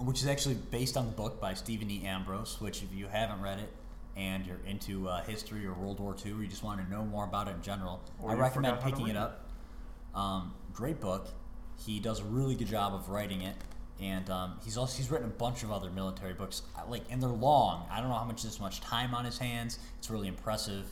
which 0.00 0.20
is 0.22 0.26
actually 0.28 0.54
based 0.54 0.96
on 0.96 1.06
the 1.06 1.12
book 1.12 1.40
by 1.40 1.54
Stephen 1.54 1.90
E. 1.90 2.04
Ambrose. 2.06 2.60
Which, 2.60 2.82
if 2.82 2.94
you 2.94 3.06
haven't 3.06 3.40
read 3.42 3.58
it 3.60 3.70
and 4.16 4.46
you're 4.46 4.60
into 4.66 5.08
uh, 5.08 5.22
history 5.24 5.66
or 5.66 5.74
World 5.74 5.98
War 5.98 6.14
II, 6.24 6.32
or 6.32 6.42
you 6.42 6.46
just 6.46 6.62
want 6.62 6.80
to 6.84 6.88
know 6.88 7.04
more 7.04 7.24
about 7.24 7.48
it 7.48 7.56
in 7.56 7.62
general, 7.62 8.00
Or 8.22 8.30
I 8.30 8.34
recommend 8.34 8.76
forgot 8.76 8.82
how 8.82 8.90
to 8.90 8.96
picking 8.96 9.08
it. 9.10 9.16
up. 9.16 9.44
Um, 10.14 10.54
great 10.72 11.00
book. 11.00 11.26
He 11.84 11.98
does 11.98 12.20
a 12.20 12.24
really 12.24 12.54
good 12.54 12.68
job 12.68 12.94
of 12.94 13.08
writing 13.08 13.42
it, 13.42 13.56
and 14.00 14.28
um, 14.30 14.58
he's 14.64 14.76
also 14.76 14.96
he's 14.96 15.10
written 15.10 15.26
a 15.26 15.30
bunch 15.30 15.62
of 15.62 15.70
other 15.72 15.90
military 15.90 16.34
books. 16.34 16.62
Like, 16.88 17.02
and 17.10 17.22
they're 17.22 17.28
long. 17.30 17.86
I 17.90 18.00
don't 18.00 18.08
know 18.08 18.16
how 18.16 18.24
much 18.24 18.42
this 18.42 18.58
much 18.60 18.80
time 18.80 19.14
on 19.14 19.24
his 19.24 19.38
hands. 19.38 19.78
It's 19.98 20.10
really 20.10 20.28
impressive. 20.28 20.84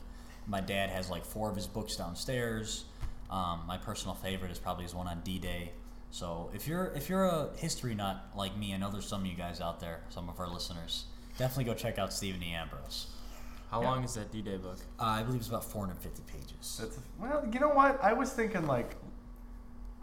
My 0.46 0.60
dad 0.60 0.90
has 0.90 1.10
like 1.10 1.24
four 1.24 1.48
of 1.50 1.56
his 1.56 1.66
books 1.66 1.96
downstairs. 1.96 2.84
Um, 3.30 3.62
my 3.66 3.78
personal 3.78 4.14
favorite 4.14 4.50
is 4.50 4.58
probably 4.58 4.84
his 4.84 4.94
one 4.94 5.08
on 5.08 5.20
D-Day. 5.22 5.72
So 6.10 6.50
if 6.54 6.68
you're 6.68 6.92
if 6.94 7.08
you're 7.08 7.24
a 7.24 7.48
history 7.56 7.94
nut 7.94 8.22
like 8.36 8.56
me, 8.56 8.74
I 8.74 8.76
know 8.76 8.90
there's 8.90 9.06
some 9.06 9.22
of 9.22 9.26
you 9.26 9.34
guys 9.34 9.60
out 9.60 9.80
there, 9.80 10.00
some 10.10 10.28
of 10.28 10.38
our 10.38 10.48
listeners. 10.48 11.04
Definitely 11.38 11.64
go 11.64 11.74
check 11.74 11.98
out 11.98 12.12
Stephen 12.12 12.42
E. 12.42 12.52
Ambrose. 12.52 13.06
How 13.70 13.80
Yeah. 13.80 13.88
long 13.90 14.04
is 14.04 14.12
that 14.14 14.30
D-Day 14.30 14.58
book? 14.58 14.76
Uh, 15.00 15.04
I 15.04 15.22
believe 15.22 15.40
it's 15.40 15.48
about 15.48 15.64
450 15.64 16.22
pages. 16.30 16.76
That's 16.78 16.98
well, 17.18 17.48
you 17.50 17.58
know 17.58 17.70
what? 17.70 17.98
I 18.04 18.12
was 18.12 18.30
thinking 18.30 18.66
like, 18.66 18.96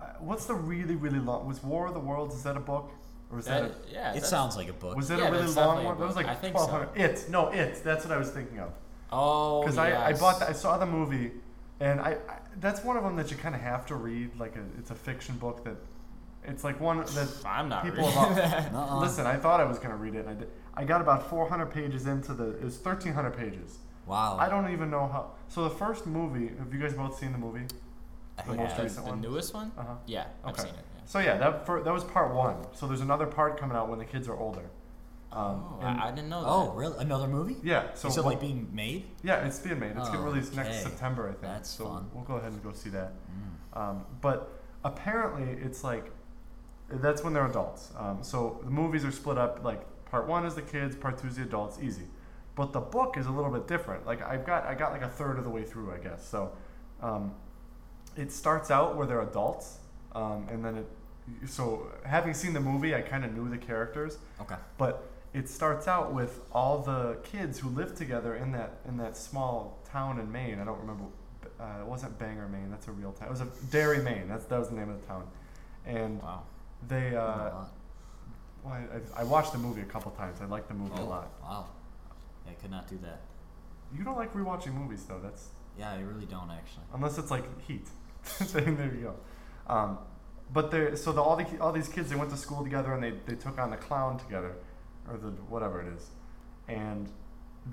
Uh, 0.01 0.05
what's 0.19 0.45
the 0.45 0.53
really 0.53 0.95
really 0.95 1.19
long? 1.19 1.47
Was 1.47 1.63
War 1.63 1.87
of 1.87 1.93
the 1.93 1.99
Worlds? 1.99 2.35
Is 2.35 2.43
that 2.43 2.57
a 2.57 2.61
book? 2.61 2.91
Or 3.31 3.37
was 3.37 3.45
that? 3.45 3.61
That, 3.61 3.71
a, 3.71 3.93
yeah. 3.93 4.13
it 4.15 4.25
sounds 4.25 4.57
like 4.57 4.69
a 4.69 4.73
book. 4.73 4.95
was 4.95 5.07
that 5.09 5.19
yeah, 5.19 5.27
a 5.27 5.31
really 5.31 5.47
long 5.53 5.83
one? 5.83 5.99
That 5.99 6.07
was 6.07 6.15
like 6.15 6.27
I 6.27 6.35
think 6.35 6.57
so. 6.57 6.65
1200. 6.65 7.11
It. 7.11 7.29
No, 7.29 7.49
it. 7.49 7.83
That's 7.83 8.05
what 8.05 8.13
I 8.13 8.17
was 8.17 8.31
thinking 8.31 8.59
of. 8.59 8.71
Oh, 9.11 9.61
because 9.61 9.77
I, 9.77 10.09
I 10.09 10.13
bought 10.13 10.39
that 10.39 10.49
I 10.49 10.53
saw 10.53 10.77
the 10.77 10.85
movie 10.85 11.31
and 11.79 11.99
I, 11.99 12.17
I 12.27 12.39
that's 12.59 12.83
one 12.83 12.97
of 12.97 13.03
them 13.03 13.15
that 13.15 13.31
you 13.31 13.37
kind 13.37 13.55
of 13.55 13.61
have 13.61 13.85
to 13.87 13.95
read 13.95 14.37
like 14.39 14.55
a, 14.55 14.63
it's 14.77 14.91
a 14.91 14.95
fiction 14.95 15.37
book 15.37 15.63
that 15.65 15.75
it's 16.45 16.63
like 16.63 16.79
one 16.79 16.97
that 16.97 17.27
I'm 17.45 17.69
not 17.69 17.83
people 17.83 18.05
reading 18.05 18.17
about 18.17 18.35
that. 18.35 18.73
Nuh-uh. 18.73 18.99
listen 18.99 19.25
I 19.25 19.37
thought 19.37 19.59
I 19.59 19.65
was 19.65 19.79
gonna 19.79 19.95
read 19.95 20.15
it 20.15 20.25
and 20.25 20.29
I 20.29 20.33
did 20.33 20.49
I 20.73 20.83
got 20.85 21.01
about 21.01 21.29
400 21.29 21.67
pages 21.67 22.05
into 22.05 22.33
the 22.33 22.49
it 22.57 22.63
was 22.63 22.75
1300 22.75 23.31
pages 23.35 23.79
Wow. 24.05 24.37
I 24.39 24.49
don't 24.49 24.71
even 24.71 24.89
know 24.89 25.07
how 25.07 25.31
so 25.47 25.63
the 25.63 25.69
first 25.69 26.05
movie 26.05 26.51
have 26.57 26.73
you 26.73 26.79
guys 26.79 26.93
both 26.93 27.17
seen 27.17 27.31
the 27.31 27.37
movie 27.37 27.61
I 27.61 27.65
the 28.47 28.53
most 28.55 28.73
I- 28.73 28.77
The- 28.77 28.83
recent 28.83 29.05
the 29.05 29.11
one? 29.11 29.21
newest 29.21 29.53
one? 29.53 29.71
uh-huh 29.77 29.95
Yeah, 30.05 30.25
I've 30.43 30.53
Okay. 30.53 30.63
seen 30.63 30.73
it. 30.73 30.85
Yeah. 30.95 31.01
so 31.05 31.19
yeah 31.19 31.37
that 31.37 31.65
for, 31.65 31.81
that 31.81 31.93
was 31.93 32.03
part 32.03 32.33
one 32.33 32.57
so 32.73 32.87
there's 32.87 33.01
another 33.01 33.25
part 33.25 33.59
coming 33.59 33.75
out 33.77 33.89
when 33.89 33.99
the 33.99 34.05
kids 34.05 34.27
are 34.27 34.37
older 34.37 34.69
um, 35.31 35.63
oh, 35.73 35.79
I, 35.83 36.07
I 36.07 36.11
didn't 36.11 36.29
know 36.29 36.41
that. 36.41 36.49
Oh, 36.49 36.71
really? 36.71 36.97
Another 36.97 37.27
movie? 37.27 37.57
yeah 37.61 37.93
so 37.93 38.07
you 38.07 38.13
said 38.15 38.25
like 38.25 38.39
being 38.39 38.67
made? 38.73 39.05
Yeah, 39.21 39.45
it's 39.45 39.59
being 39.59 39.79
made. 39.79 39.95
It's 39.95 40.09
getting 40.09 40.25
released 40.25 40.55
next 40.55 40.81
September, 40.81 41.25
I 41.27 41.31
think. 41.33 41.41
That's 41.43 41.69
so 41.69 41.85
fun. 41.85 42.09
we'll 42.15 42.23
go 42.23 42.37
ahead 42.37 42.51
and 42.51 42.63
go 42.63 42.71
see 42.73 42.89
that. 42.89 43.11
Mm. 43.75 43.79
Um, 43.79 44.05
but 44.21 44.59
apparently, 44.83 45.43
it's 45.63 45.83
like 45.83 46.11
that's 46.89 47.23
when 47.23 47.33
they're 47.33 47.45
adults. 47.45 47.91
Um, 47.95 48.23
so 48.23 48.59
the 48.63 48.71
movies 48.71 49.05
are 49.05 49.11
split 49.11 49.37
up. 49.37 49.63
Like 49.63 49.81
part 50.05 50.27
one 50.27 50.47
is 50.47 50.55
the 50.55 50.63
kids, 50.63 50.95
part 50.95 51.19
two 51.19 51.27
is 51.27 51.35
the 51.35 51.43
adults. 51.43 51.77
Easy. 51.79 52.07
But 52.55 52.73
the 52.73 52.79
book 52.81 53.15
is 53.15 53.27
a 53.27 53.31
little 53.31 53.51
bit 53.51 53.67
different. 53.67 54.07
Like 54.07 54.23
I've 54.27 54.47
got, 54.47 54.65
I 54.65 54.73
got 54.73 54.93
like 54.93 55.03
a 55.03 55.09
third 55.09 55.37
of 55.37 55.43
the 55.43 55.51
way 55.51 55.63
through, 55.63 55.93
I 55.93 55.97
guess. 55.99 56.27
So 56.27 56.53
um, 57.03 57.35
it 58.15 58.31
starts 58.31 58.71
out 58.71 58.95
where 58.95 59.05
they're 59.07 59.21
adults, 59.21 59.77
um, 60.13 60.47
and 60.49 60.63
then 60.63 60.77
it. 60.77 60.87
So 61.47 61.87
having 62.05 62.33
seen 62.33 62.53
the 62.53 62.59
movie, 62.59 62.95
I 62.95 63.01
kind 63.01 63.23
of 63.23 63.33
knew 63.35 63.49
the 63.49 63.57
characters. 63.57 64.17
Okay. 64.41 64.55
But 64.77 65.03
it 65.33 65.47
starts 65.47 65.87
out 65.87 66.11
with 66.13 66.39
all 66.51 66.79
the 66.79 67.17
kids 67.23 67.59
who 67.59 67.69
live 67.69 67.95
together 67.95 68.35
in 68.35 68.51
that 68.53 68.77
in 68.87 68.97
that 68.97 69.15
small 69.15 69.77
town 69.91 70.19
in 70.19 70.31
Maine. 70.31 70.59
I 70.59 70.65
don't 70.65 70.79
remember. 70.79 71.05
Uh, 71.59 71.81
it 71.81 71.85
wasn't 71.85 72.17
Bangor, 72.17 72.47
Maine. 72.47 72.69
That's 72.71 72.87
a 72.87 72.91
real 72.91 73.11
town. 73.11 73.27
It 73.27 73.31
was 73.31 73.41
a 73.41 73.47
Derry, 73.69 73.99
Maine. 74.01 74.27
That's 74.27 74.45
that 74.45 74.59
was 74.59 74.69
the 74.69 74.75
name 74.75 74.89
of 74.89 74.99
the 75.01 75.07
town. 75.07 75.27
And 75.85 76.21
Wow. 76.21 76.43
they. 76.87 77.13
A 77.13 77.21
Uh, 77.23 77.65
well, 78.63 78.73
I, 78.73 79.21
I 79.21 79.23
watched 79.23 79.53
the 79.53 79.57
movie 79.57 79.81
a 79.81 79.85
couple 79.85 80.11
times. 80.11 80.39
I 80.41 80.45
like 80.45 80.67
the 80.67 80.73
movie 80.73 80.99
a 80.99 81.01
Oh, 81.01 81.05
lot. 81.05 81.29
Wow. 81.41 81.65
Yeah, 82.45 82.51
I 82.51 82.55
could 82.55 82.71
not 82.71 82.87
do 82.89 82.97
that. 83.03 83.21
You 83.95 84.03
don't 84.03 84.17
like 84.17 84.33
rewatching 84.33 84.73
movies 84.73 85.05
though. 85.05 85.19
That's 85.21 85.47
Yeah, 85.79 85.91
I 85.91 86.01
really 86.01 86.25
don't 86.25 86.51
actually. 86.51 86.83
unless 86.93 87.17
it's 87.17 87.31
like 87.31 87.45
Heat. 87.65 87.87
then 88.51 88.75
there 88.75 88.93
you 88.93 89.13
go. 89.67 89.73
Um, 89.73 89.97
but 90.51 90.71
they 90.71 90.95
so 90.95 91.11
the, 91.11 91.21
all 91.21 91.37
the 91.37 91.45
all 91.59 91.71
these 91.71 91.87
kids 91.87 92.09
they 92.09 92.15
went 92.15 92.31
to 92.31 92.37
school 92.37 92.63
together 92.63 92.93
and 92.93 93.01
they, 93.01 93.13
they 93.25 93.35
took 93.35 93.57
on 93.57 93.69
the 93.69 93.77
clown 93.77 94.17
together, 94.17 94.55
or 95.07 95.17
the 95.17 95.29
whatever 95.47 95.81
it 95.81 95.93
is, 95.95 96.09
and 96.67 97.09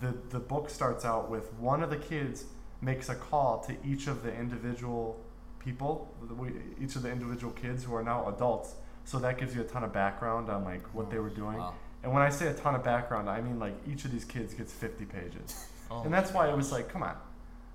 the 0.00 0.14
the 0.30 0.38
book 0.38 0.70
starts 0.70 1.04
out 1.04 1.30
with 1.30 1.52
one 1.54 1.82
of 1.82 1.90
the 1.90 1.96
kids 1.96 2.44
makes 2.80 3.08
a 3.08 3.14
call 3.14 3.58
to 3.60 3.74
each 3.84 4.06
of 4.06 4.22
the 4.22 4.32
individual 4.34 5.18
people, 5.58 6.14
each 6.80 6.94
of 6.94 7.02
the 7.02 7.10
individual 7.10 7.52
kids 7.52 7.84
who 7.84 7.94
are 7.94 8.04
now 8.04 8.28
adults. 8.28 8.74
So 9.04 9.18
that 9.20 9.38
gives 9.38 9.54
you 9.54 9.62
a 9.62 9.64
ton 9.64 9.82
of 9.84 9.92
background 9.92 10.48
on 10.50 10.64
like 10.64 10.82
what 10.94 11.10
they 11.10 11.18
were 11.18 11.30
doing. 11.30 11.58
Wow. 11.58 11.74
And 12.02 12.12
when 12.12 12.22
I 12.22 12.28
say 12.28 12.48
a 12.48 12.54
ton 12.54 12.74
of 12.74 12.84
background, 12.84 13.28
I 13.28 13.40
mean 13.40 13.58
like 13.58 13.74
each 13.88 14.04
of 14.04 14.12
these 14.12 14.24
kids 14.24 14.54
gets 14.54 14.72
50 14.72 15.04
pages. 15.06 15.66
Oh 15.88 16.02
And 16.02 16.12
that's 16.12 16.32
why 16.32 16.48
it 16.48 16.56
was 16.56 16.72
like, 16.72 16.88
come 16.88 17.04
on. 17.04 17.16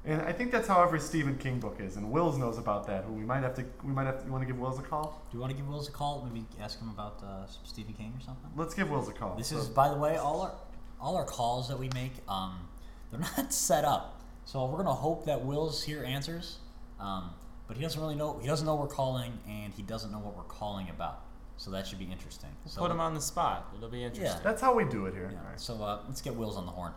And 0.03 0.21
I 0.21 0.31
think 0.31 0.51
that's 0.51 0.67
how 0.67 0.81
every 0.81 0.99
Stephen 0.99 1.37
King 1.37 1.59
book 1.59 1.77
is. 1.79 1.95
And 1.95 2.11
Wills 2.11 2.37
knows 2.37 2.57
about 2.57 2.87
that. 2.87 3.03
Who 3.03 3.13
we 3.13 3.23
might 3.23 3.43
have 3.43 3.53
to, 3.55 3.65
we 3.83 3.91
might 3.91 4.05
have 4.05 4.19
to. 4.19 4.25
You 4.25 4.31
want 4.31 4.41
to 4.41 4.47
give 4.47 4.59
Wills 4.59 4.79
a 4.79 4.81
call? 4.81 5.21
Do 5.29 5.37
you 5.37 5.41
want 5.41 5.51
to 5.51 5.57
give 5.57 5.67
Wills 5.67 5.87
a 5.87 5.91
call? 5.91 6.27
Maybe 6.31 6.45
ask 6.59 6.79
him 6.79 6.89
about 6.89 7.21
uh, 7.23 7.45
some 7.45 7.61
Stephen 7.65 7.93
King 7.93 8.13
or 8.17 8.21
something. 8.21 8.49
Let's 8.55 8.73
give 8.73 8.89
Wills 8.89 9.07
a 9.09 9.11
call. 9.13 9.35
This 9.35 9.49
So- 9.49 9.57
is, 9.57 9.67
by 9.67 9.89
the 9.89 9.95
way, 9.97 10.17
all 10.17 10.41
our 10.41 10.53
all 10.99 11.15
our 11.17 11.25
calls 11.25 11.67
that 11.69 11.77
we 11.79 11.89
make. 11.93 12.13
Um, 12.27 12.67
they're 13.11 13.19
not 13.37 13.53
set 13.53 13.85
up, 13.85 14.21
so 14.45 14.65
we're 14.65 14.77
gonna 14.77 14.93
hope 14.93 15.25
that 15.25 15.43
Wills 15.45 15.83
here 15.83 16.03
answers. 16.03 16.57
Um, 16.99 17.31
but 17.67 17.77
he 17.77 17.83
doesn't 17.83 18.01
really 18.01 18.15
know. 18.15 18.39
He 18.39 18.47
doesn't 18.47 18.65
know 18.65 18.75
we're 18.75 18.87
calling, 18.87 19.37
and 19.47 19.71
he 19.73 19.83
doesn't 19.83 20.11
know 20.11 20.19
what 20.19 20.35
we're 20.35 20.43
calling 20.43 20.89
about. 20.89 21.21
So 21.57 21.69
that 21.71 21.85
should 21.85 21.99
be 21.99 22.05
interesting. 22.05 22.49
So 22.65 22.81
Put 22.81 22.89
him 22.89 22.99
on 22.99 23.13
the 23.13 23.21
spot. 23.21 23.71
It'll 23.77 23.87
be 23.87 24.03
interesting. 24.03 24.25
Yeah. 24.35 24.39
That's 24.43 24.61
how 24.61 24.73
we 24.75 24.83
do 24.83 25.05
it 25.05 25.13
here. 25.13 25.29
Yeah, 25.31 25.39
All 25.41 25.49
right. 25.51 25.59
So 25.59 25.75
uh, 25.75 25.99
let's 26.07 26.19
get 26.21 26.33
Wills 26.35 26.57
on 26.57 26.65
the 26.65 26.71
horn. 26.71 26.91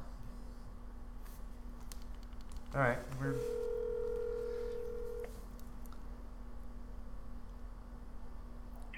All 2.74 2.80
right. 2.80 2.98
We're. 3.20 3.34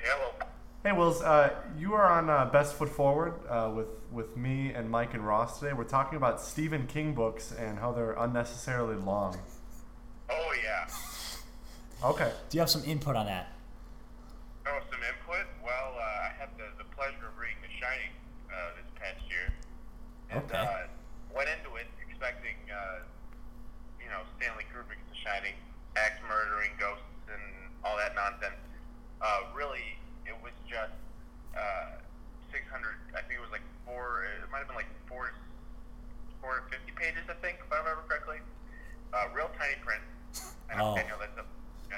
Hello. 0.03 0.31
Hey 0.85 0.93
Wills, 0.93 1.21
uh, 1.23 1.51
you 1.77 1.95
are 1.95 2.07
on 2.07 2.31
uh, 2.31 2.45
Best 2.53 2.75
Foot 2.75 2.89
Forward 2.89 3.35
uh, 3.49 3.73
with 3.75 3.89
with 4.12 4.37
me 4.37 4.73
and 4.73 4.89
Mike 4.89 5.15
and 5.15 5.27
Ross 5.27 5.59
today. 5.59 5.73
We're 5.73 5.85
talking 5.85 6.17
about 6.17 6.41
Stephen 6.41 6.87
King 6.87 7.12
books 7.15 7.53
and 7.59 7.79
how 7.79 7.93
they're 7.93 8.12
unnecessarily 8.12 8.97
long. 8.97 9.37
Oh 10.31 10.55
yeah. 10.62 10.87
Okay. 12.05 12.33
Do 12.51 12.57
you 12.57 12.61
have 12.61 12.71
some 12.71 12.85
input 12.85 13.17
on 13.17 13.27
that? 13.27 13.53
Oh, 14.67 14.79
some 14.91 15.01
input. 15.03 15.47
Well, 15.65 15.95
uh, 15.99 16.29
I 16.29 16.33
had 16.39 16.51
the, 16.57 16.71
the 16.79 16.87
pleasure 16.95 17.27
of 17.27 17.35
reading 17.39 17.59
The 17.62 17.73
Shining 17.83 18.12
uh, 18.51 18.77
this 18.79 18.89
past 18.95 19.23
year, 19.31 19.51
and 20.31 20.43
Okay. 20.47 20.59
uh, 20.59 20.87
went 21.35 21.49
into 21.51 21.75
it 21.77 21.87
expecting, 22.07 22.55
uh, 22.71 23.03
you 24.03 24.07
know, 24.11 24.23
Stanley 24.39 24.67
Kubrick's 24.75 25.03
The 25.11 25.19
Shining, 25.23 25.55
axe 25.97 26.19
murdering, 26.29 26.71
ghosts, 26.79 27.07
and 27.31 27.43
all 27.83 27.97
that 27.97 28.15
nonsense. 28.15 28.59
Uh, 29.23 29.51
really, 29.55 29.97
it 30.27 30.35
was 30.43 30.53
just 30.69 30.93
uh, 31.55 32.03
600. 32.51 32.67
I 33.15 33.23
think 33.25 33.39
it 33.39 33.45
was 33.47 33.55
like 33.55 33.65
four. 33.87 34.27
It 34.43 34.51
might 34.51 34.67
have 34.67 34.69
been 34.69 34.77
like 34.77 34.91
four, 35.07 35.31
450 36.43 36.91
pages, 36.99 37.23
I 37.31 37.39
think, 37.39 37.62
if 37.62 37.71
I 37.71 37.79
remember 37.87 38.03
correctly. 38.11 38.43
Uh, 39.15 39.31
real 39.33 39.49
tiny 39.57 39.79
print. 39.87 40.03
I 40.69 40.75
know, 40.77 40.93
Oh. 40.93 40.97
Daniel, 40.99 41.17
that's 41.23 41.39
a, 41.39 41.47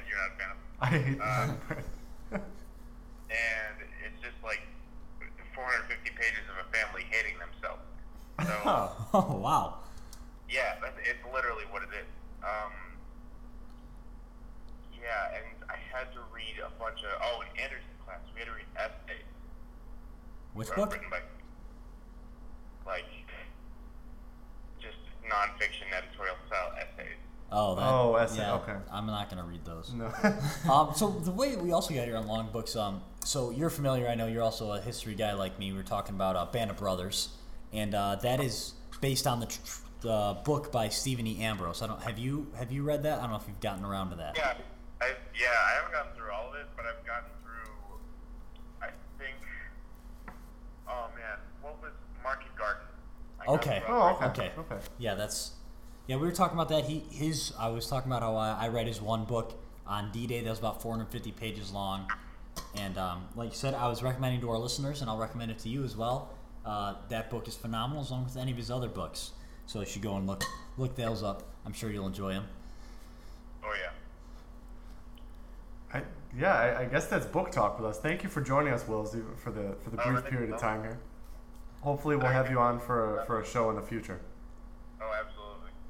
you're 0.05 0.21
not 0.21 0.31
a 0.31 0.37
fan 0.37 0.51
of. 0.53 0.59
I 0.89 0.91
hate 0.91 1.21
Uh, 1.21 1.53
and 2.33 3.77
it's 4.01 4.17
just 4.25 4.41
like 4.43 4.65
450 5.55 6.17
pages 6.17 6.41
of 6.49 6.65
a 6.65 6.67
family 6.73 7.05
hating 7.13 7.37
themselves. 7.37 7.85
So 8.41 8.57
Oh 9.13 9.37
wow. 9.37 9.85
yeah, 10.49 10.81
that's, 10.81 10.97
it's 11.05 11.21
literally 11.35 11.65
what 11.71 11.83
it 11.83 11.93
is. 11.93 12.09
Um, 12.41 12.73
yeah, 14.97 15.37
and 15.37 15.45
I 15.69 15.77
had 15.93 16.09
to 16.17 16.21
read 16.33 16.57
a 16.65 16.71
bunch 16.81 17.05
of 17.05 17.13
oh, 17.21 17.43
in 17.45 17.49
Anderson 17.61 17.93
class 18.07 18.21
we 18.33 18.41
had 18.41 18.49
to 18.49 18.57
read 18.57 18.71
essays. 18.81 19.29
Which 20.55 20.73
book? 20.73 20.93
Written 20.93 21.11
by, 21.11 21.21
like, 22.87 23.05
just 24.81 24.99
nonfiction 25.29 25.93
editorial 25.93 26.37
style 26.49 26.73
essays. 26.81 27.21
Oh, 27.51 27.75
that, 27.77 27.83
Oh, 27.83 28.15
essay, 28.17 28.39
yeah, 28.39 28.55
okay. 28.57 28.77
I'm 28.93 29.07
not 29.07 29.31
gonna 29.31 29.45
read 29.45 29.65
those. 29.65 29.93
No. 29.95 30.13
Um, 30.71 30.93
so 30.95 31.09
the 31.11 31.31
way 31.31 31.57
we 31.57 31.73
also 31.73 31.95
got 31.95 32.05
here 32.07 32.17
on 32.17 32.27
long 32.27 32.51
books, 32.53 32.77
um, 32.77 33.01
so 33.25 33.51
you're 33.51 33.71
familiar. 33.71 34.07
I 34.07 34.15
know 34.15 34.27
you're 34.27 34.43
also 34.43 34.73
a 34.73 34.81
history 34.81 35.15
guy 35.15 35.33
like 35.33 35.59
me. 35.59 35.73
We 35.73 35.79
were 35.79 35.85
talking 35.85 36.15
about 36.15 36.37
uh, 36.37 36.45
Band 36.47 36.71
of 36.71 36.77
Brothers, 36.77 37.31
and 37.73 37.95
uh, 37.95 38.17
that 38.17 38.41
is 38.41 38.75
based 39.01 39.27
on 39.27 39.41
the 39.41 39.47
tr- 39.47 39.61
tr- 39.65 39.81
the 40.01 40.37
book 40.45 40.71
by 40.71 40.89
Stephen 40.91 41.27
E. 41.27 41.43
Ambrose. 41.43 41.81
I 41.83 41.87
don't 41.87 42.03
have 42.03 42.19
you 42.19 42.47
have 42.59 42.71
you 42.71 42.83
read 42.83 43.03
that? 43.05 43.19
I 43.19 43.23
don't 43.23 43.31
know 43.31 43.37
if 43.37 43.45
you've 43.49 43.61
gotten 43.61 43.85
around 43.85 44.11
to 44.11 44.17
that. 44.17 44.37
Yeah, 44.37 44.55
I, 45.01 45.07
yeah, 45.35 45.47
I 45.69 45.75
haven't 45.77 45.93
gotten 45.93 46.13
through 46.17 46.31
all 46.31 46.51
of 46.51 46.55
it, 46.57 46.67
but 46.77 46.85
I've 46.85 47.05
gotten 47.07 47.31
through, 47.43 47.73
I 48.83 48.89
think, 49.19 49.37
oh 50.89 51.07
man, 51.17 51.39
what 51.63 51.81
was 51.83 51.93
Market 52.23 52.55
Garden? 52.57 52.83
I 53.41 53.53
Okay. 53.53 53.83
oh, 53.89 54.19
okay. 54.23 54.27
Okay. 54.27 54.53
Okay. 54.59 54.79
Yeah, 54.99 55.15
that's 55.15 55.53
yeah. 56.09 56.17
We 56.17 56.23
were 56.23 56.33
talking 56.33 56.59
about 56.59 56.69
that. 56.71 56.87
He 56.87 57.05
his 57.11 57.53
I 57.59 57.69
was 57.69 57.87
talking 57.87 58.11
about 58.11 58.23
how 58.23 58.35
I, 58.35 58.65
I 58.65 58.69
read 58.69 58.89
his 58.89 59.01
one 59.01 59.25
book 59.25 59.55
on 59.87 60.11
D-Day 60.11 60.41
that 60.41 60.51
was 60.51 60.59
about 60.59 60.83
450 60.83 61.31
pages 61.33 61.71
long, 61.73 62.11
and 62.75 62.99
um, 62.99 63.29
like 63.37 63.51
you 63.51 63.55
said, 63.57 63.75
I 63.75 63.89
was 63.89 64.03
recommending 64.03 64.41
to 64.41 64.51
our 64.51 64.59
listeners, 64.59 65.01
and 65.01 65.09
I'll 65.09 65.19
recommend 65.19 65.53
it 65.53 65.59
to 65.61 65.69
you 65.69 65.85
as 65.85 65.97
well. 65.97 66.31
Uh, 66.67 66.95
that 67.09 67.31
book 67.31 67.47
is 67.47 67.55
phenomenal, 67.55 68.07
along 68.09 68.25
with 68.25 68.37
any 68.37 68.51
of 68.51 68.57
his 68.57 68.71
other 68.71 68.89
books. 68.89 69.31
So 69.67 69.81
you 69.81 69.87
should 69.87 70.03
go 70.03 70.17
and 70.17 70.27
look 70.27 70.43
look 70.77 70.97
those 70.97 71.23
up. 71.23 71.45
I'm 71.65 71.73
sure 71.73 71.91
you'll 71.91 72.07
enjoy 72.07 72.33
them. 72.33 72.47
Oh 73.65 73.75
yeah. 73.81 73.91
I, 75.93 76.03
yeah, 76.39 76.55
I, 76.55 76.81
I 76.81 76.85
guess 76.85 77.07
that's 77.07 77.27
book 77.27 77.51
talk 77.51 77.79
with 77.79 77.89
us. 77.89 77.99
Thank 77.99 78.23
you 78.23 78.29
for 78.29 78.41
joining 78.41 78.73
us, 78.73 78.87
Wills, 78.87 79.15
even 79.15 79.35
for 79.37 79.51
the 79.51 79.77
for 79.83 79.91
the 79.91 80.01
Oh, 80.03 80.11
brief 80.11 80.21
thank 80.23 80.33
period 80.33 80.53
of 80.53 80.61
time 80.61 80.83
here. 80.83 80.99
Hopefully, 81.81 82.17
we'll 82.17 82.27
have 82.27 82.51
you 82.51 82.59
on 82.59 82.79
for 82.81 83.21
a, 83.21 83.27
for 83.27 83.41
a 83.41 83.47
show 83.47 83.71
in 83.71 83.77
the 83.77 83.83
future. 83.83 84.21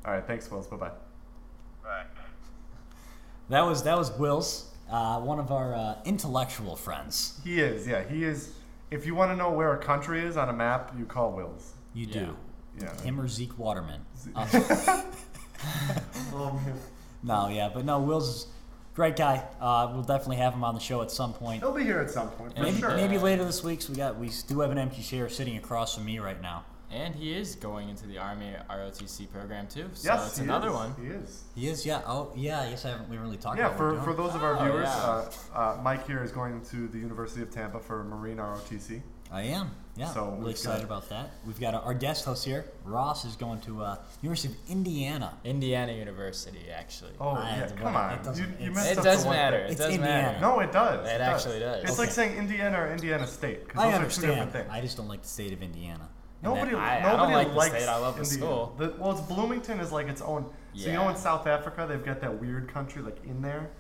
Absolutely. 0.08 0.14
All 0.14 0.14
right, 0.14 0.26
thanks, 0.26 0.50
Wills. 0.50 0.66
Bye 0.66 0.76
bye. 0.76 0.90
Bye. 1.82 2.04
That 3.50 3.62
was 3.64 3.82
that 3.84 3.96
was 3.96 4.10
Will's, 4.12 4.70
uh, 4.90 5.20
one 5.20 5.38
of 5.38 5.50
our 5.52 5.74
uh, 5.74 5.94
intellectual 6.04 6.76
friends. 6.76 7.40
He 7.44 7.60
is, 7.60 7.86
yeah, 7.86 8.02
he 8.04 8.24
is. 8.24 8.52
If 8.90 9.06
you 9.06 9.14
want 9.14 9.30
to 9.32 9.36
know 9.36 9.50
where 9.50 9.74
a 9.74 9.78
country 9.78 10.20
is 10.24 10.36
on 10.36 10.48
a 10.48 10.52
map, 10.52 10.92
you 10.98 11.04
call 11.04 11.32
Wills. 11.32 11.72
You 11.94 12.06
Yeah. 12.06 12.12
do. 12.20 12.36
Yeah. 12.80 13.00
Him 13.02 13.20
or 13.20 13.28
Zeke 13.28 13.58
Waterman. 13.58 14.00
Ze- 14.16 14.30
Uh, 14.34 15.02
Oh, 16.32 16.60
no, 17.24 17.48
yeah, 17.48 17.68
but 17.74 17.84
no, 17.84 17.98
Will's 18.00 18.28
is 18.28 18.46
great 18.94 19.16
guy. 19.16 19.42
Uh, 19.60 19.90
we'll 19.92 20.04
definitely 20.04 20.36
have 20.36 20.54
him 20.54 20.62
on 20.62 20.74
the 20.74 20.80
show 20.80 21.02
at 21.02 21.10
some 21.10 21.32
point. 21.32 21.60
He'll 21.62 21.72
be 21.72 21.82
here 21.82 21.98
at 21.98 22.10
some 22.10 22.28
point 22.30 22.54
for 22.56 22.62
Maybe, 22.62 22.78
sure. 22.78 22.94
maybe 22.96 23.18
later 23.18 23.44
this 23.44 23.64
week. 23.64 23.82
So 23.82 23.90
we 23.92 23.96
got 23.96 24.16
we 24.18 24.30
do 24.46 24.60
have 24.60 24.70
an 24.70 24.78
empty 24.78 25.02
chair 25.02 25.28
sitting 25.28 25.56
across 25.56 25.94
from 25.96 26.04
me 26.04 26.18
right 26.20 26.40
now. 26.40 26.64
And 26.90 27.14
he 27.14 27.34
is 27.34 27.54
going 27.54 27.90
into 27.90 28.06
the 28.06 28.16
Army 28.16 28.54
ROTC 28.70 29.30
program 29.30 29.66
too. 29.68 29.90
So 29.92 30.10
yes, 30.10 30.28
it's 30.28 30.38
he 30.38 30.44
another 30.44 30.68
is. 30.68 30.74
one. 30.74 30.94
He 31.00 31.06
is. 31.08 31.42
He 31.54 31.68
is, 31.68 31.84
yeah. 31.84 32.00
Oh, 32.06 32.32
yeah. 32.34 32.60
I 32.62 32.70
guess 32.70 32.84
I 32.86 32.90
haven't 32.90 33.10
we 33.10 33.16
haven't 33.16 33.30
really 33.30 33.36
talked 33.40 33.58
Yeah, 33.58 33.66
about. 33.66 33.76
for, 33.78 34.00
for 34.02 34.14
those 34.14 34.34
of 34.34 34.42
our 34.42 34.56
Oh, 34.58 34.64
viewers, 34.64 34.88
yeah. 34.88 35.28
uh, 35.54 35.58
uh, 35.58 35.80
Mike 35.82 36.06
here 36.06 36.22
is 36.24 36.32
going 36.32 36.62
to 36.70 36.88
the 36.88 36.98
University 36.98 37.42
of 37.42 37.50
Tampa 37.50 37.78
for 37.78 38.04
Marine 38.04 38.38
ROTC. 38.38 39.02
I 39.30 39.42
am. 39.42 39.70
Yeah, 39.96 40.06
So 40.14 40.24
really 40.30 40.38
we've 40.38 40.50
excited 40.52 40.88
got- 40.88 40.98
about 40.98 41.08
that. 41.10 41.30
We've 41.46 41.60
got 41.60 41.74
our 41.74 41.92
guest 41.92 42.24
host 42.24 42.46
here. 42.46 42.64
Ross 42.84 43.26
is 43.26 43.36
going 43.36 43.60
to 43.62 43.82
uh, 43.82 43.96
University 44.22 44.54
of 44.54 44.70
Indiana. 44.70 45.34
Indiana 45.44 45.92
University, 45.92 46.70
actually. 46.74 47.10
Oh, 47.20 47.30
I- 47.30 47.50
yeah, 47.58 47.68
come 47.76 47.94
on. 47.96 48.22
doesn't- 48.22 48.58
You, 48.60 48.66
you 48.66 48.72
messed 48.72 48.92
it 48.92 48.98
up 48.98 49.04
does 49.04 49.22
the 49.24 49.26
one 49.28 49.36
matter. 49.36 49.58
thing. 49.58 49.66
It 49.66 49.70
It's 49.72 49.80
does 49.80 49.94
Indiana. 49.94 50.22
matter. 50.28 50.40
No, 50.40 50.60
it 50.60 50.72
does. 50.72 51.06
It 51.06 51.20
actually 51.20 51.58
does. 51.58 51.82
It's 51.82 51.92
Okay. 51.92 52.00
like 52.00 52.10
saying 52.12 52.38
Indiana 52.38 52.80
or 52.80 52.90
Indiana 52.90 53.26
State. 53.26 53.68
'cause 53.68 53.78
I 53.84 53.90
those 53.90 54.00
are 54.00 54.04
two 54.14 54.20
different 54.22 54.40
understand. 54.40 54.52
things. 54.52 54.68
I 54.72 54.80
just 54.80 54.96
don't 54.96 55.08
like 55.08 55.20
the 55.22 55.28
state 55.28 55.52
of 55.52 55.62
Indiana. 55.62 56.08
Nobody, 56.42 56.74
I- 56.76 56.98
I 56.98 57.02
nobody 57.02 57.32
like 57.34 57.48
the 57.48 57.54
likes 57.54 57.74
state, 57.74 57.88
I 57.88 57.96
love 57.98 58.16
the 58.16 58.22
Indiana. 58.22 58.44
school. 58.46 58.74
The- 58.78 58.94
well, 58.98 59.12
it's 59.12 59.20
Bloomington 59.22 59.80
is 59.80 59.90
like 59.92 60.06
its 60.08 60.20
own. 60.22 60.44
So 60.74 60.86
you 60.86 60.92
know, 60.92 61.08
in 61.08 61.16
South 61.16 61.46
Africa, 61.46 61.86
they've 61.88 62.04
got 62.04 62.20
that 62.20 62.40
weird 62.40 62.72
country 62.72 63.02
like 63.02 63.24
in 63.24 63.42
there. 63.42 63.70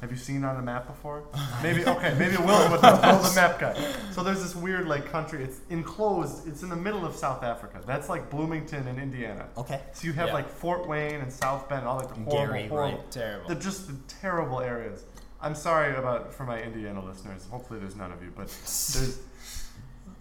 Have 0.00 0.12
you 0.12 0.16
seen 0.16 0.44
it 0.44 0.46
on 0.46 0.56
a 0.56 0.62
map 0.62 0.86
before? 0.86 1.24
Maybe 1.62 1.84
okay, 1.84 2.14
maybe 2.16 2.36
Will 2.36 2.70
with 2.70 2.80
the, 2.82 3.00
Will 3.02 3.18
the 3.18 3.32
map 3.34 3.58
guy. 3.58 3.74
So 4.12 4.22
there's 4.22 4.40
this 4.40 4.54
weird 4.54 4.86
like 4.86 5.10
country. 5.10 5.42
It's 5.42 5.58
enclosed. 5.70 6.46
It's 6.46 6.62
in 6.62 6.68
the 6.68 6.76
middle 6.76 7.04
of 7.04 7.16
South 7.16 7.42
Africa. 7.42 7.80
That's 7.84 8.08
like 8.08 8.30
Bloomington 8.30 8.86
in 8.86 9.00
Indiana. 9.00 9.48
okay. 9.58 9.80
So 9.92 10.06
you 10.06 10.12
have 10.12 10.28
Yeah. 10.28 10.34
like 10.34 10.48
Fort 10.48 10.86
Wayne 10.86 11.16
and 11.20 11.32
South 11.32 11.68
Bend, 11.68 11.84
all 11.84 11.96
like 11.96 12.14
And 12.14 12.24
horrible, 12.28 12.54
Gary, 12.54 12.68
horrible. 12.68 12.98
right. 12.98 13.10
Terrible. 13.10 13.48
They're 13.48 13.58
just 13.58 13.88
the 13.88 13.96
terrible 14.20 14.60
areas. 14.60 15.04
I'm 15.40 15.56
sorry 15.56 15.96
about 15.96 16.32
for 16.32 16.44
my 16.44 16.62
Indiana 16.62 17.04
listeners. 17.04 17.46
Hopefully, 17.50 17.80
there's 17.80 17.96
none 17.96 18.12
of 18.12 18.22
you, 18.22 18.30
but 18.36 18.46
there's. 18.46 19.18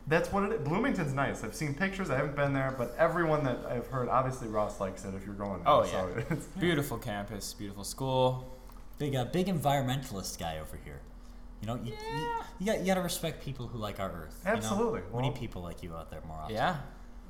That's 0.08 0.32
what 0.32 0.44
it 0.44 0.54
is. 0.54 0.68
Bloomington's 0.68 1.14
nice. 1.14 1.44
I've 1.44 1.54
seen 1.54 1.74
pictures. 1.74 2.10
I 2.10 2.16
haven't 2.16 2.36
been 2.36 2.54
there, 2.54 2.74
but 2.78 2.96
everyone 2.98 3.44
that 3.44 3.60
I've 3.70 3.88
heard, 3.88 4.08
obviously 4.08 4.48
Ross 4.48 4.80
likes 4.80 5.04
it. 5.04 5.14
If 5.14 5.26
you're 5.26 5.36
going, 5.36 5.60
there, 5.64 5.70
Oh, 5.74 5.84
so 5.84 6.08
yeah. 6.16 6.20
it's- 6.22 6.46
Beautiful 6.60 6.98
campus, 6.98 7.54
beautiful 7.54 7.84
school. 7.84 8.54
Big 9.00 9.16
uh, 9.16 9.26
big 9.26 9.48
environmentalist 9.48 10.40
guy 10.40 10.60
over 10.60 10.78
here. 10.84 11.02
You 11.62 11.68
know, 11.68 11.76
you, 11.84 11.92
you, 11.92 12.28
you, 12.60 12.66
got, 12.68 12.80
you 12.80 12.86
got 12.86 12.96
to 12.96 13.02
respect 13.02 13.44
people 13.44 13.68
who 13.68 13.78
like 13.80 14.00
our 14.00 14.12
Earth. 14.12 14.40
you 14.46 14.52
know? 14.52 14.58
Absolutely. 14.58 15.02
We 15.12 15.24
need 15.24 15.36
people 15.36 15.62
like 15.62 15.84
you 15.84 15.94
out 15.96 16.10
there 16.12 16.22
more 16.28 16.38
often. 16.38 16.56
Yeah. 16.56 16.78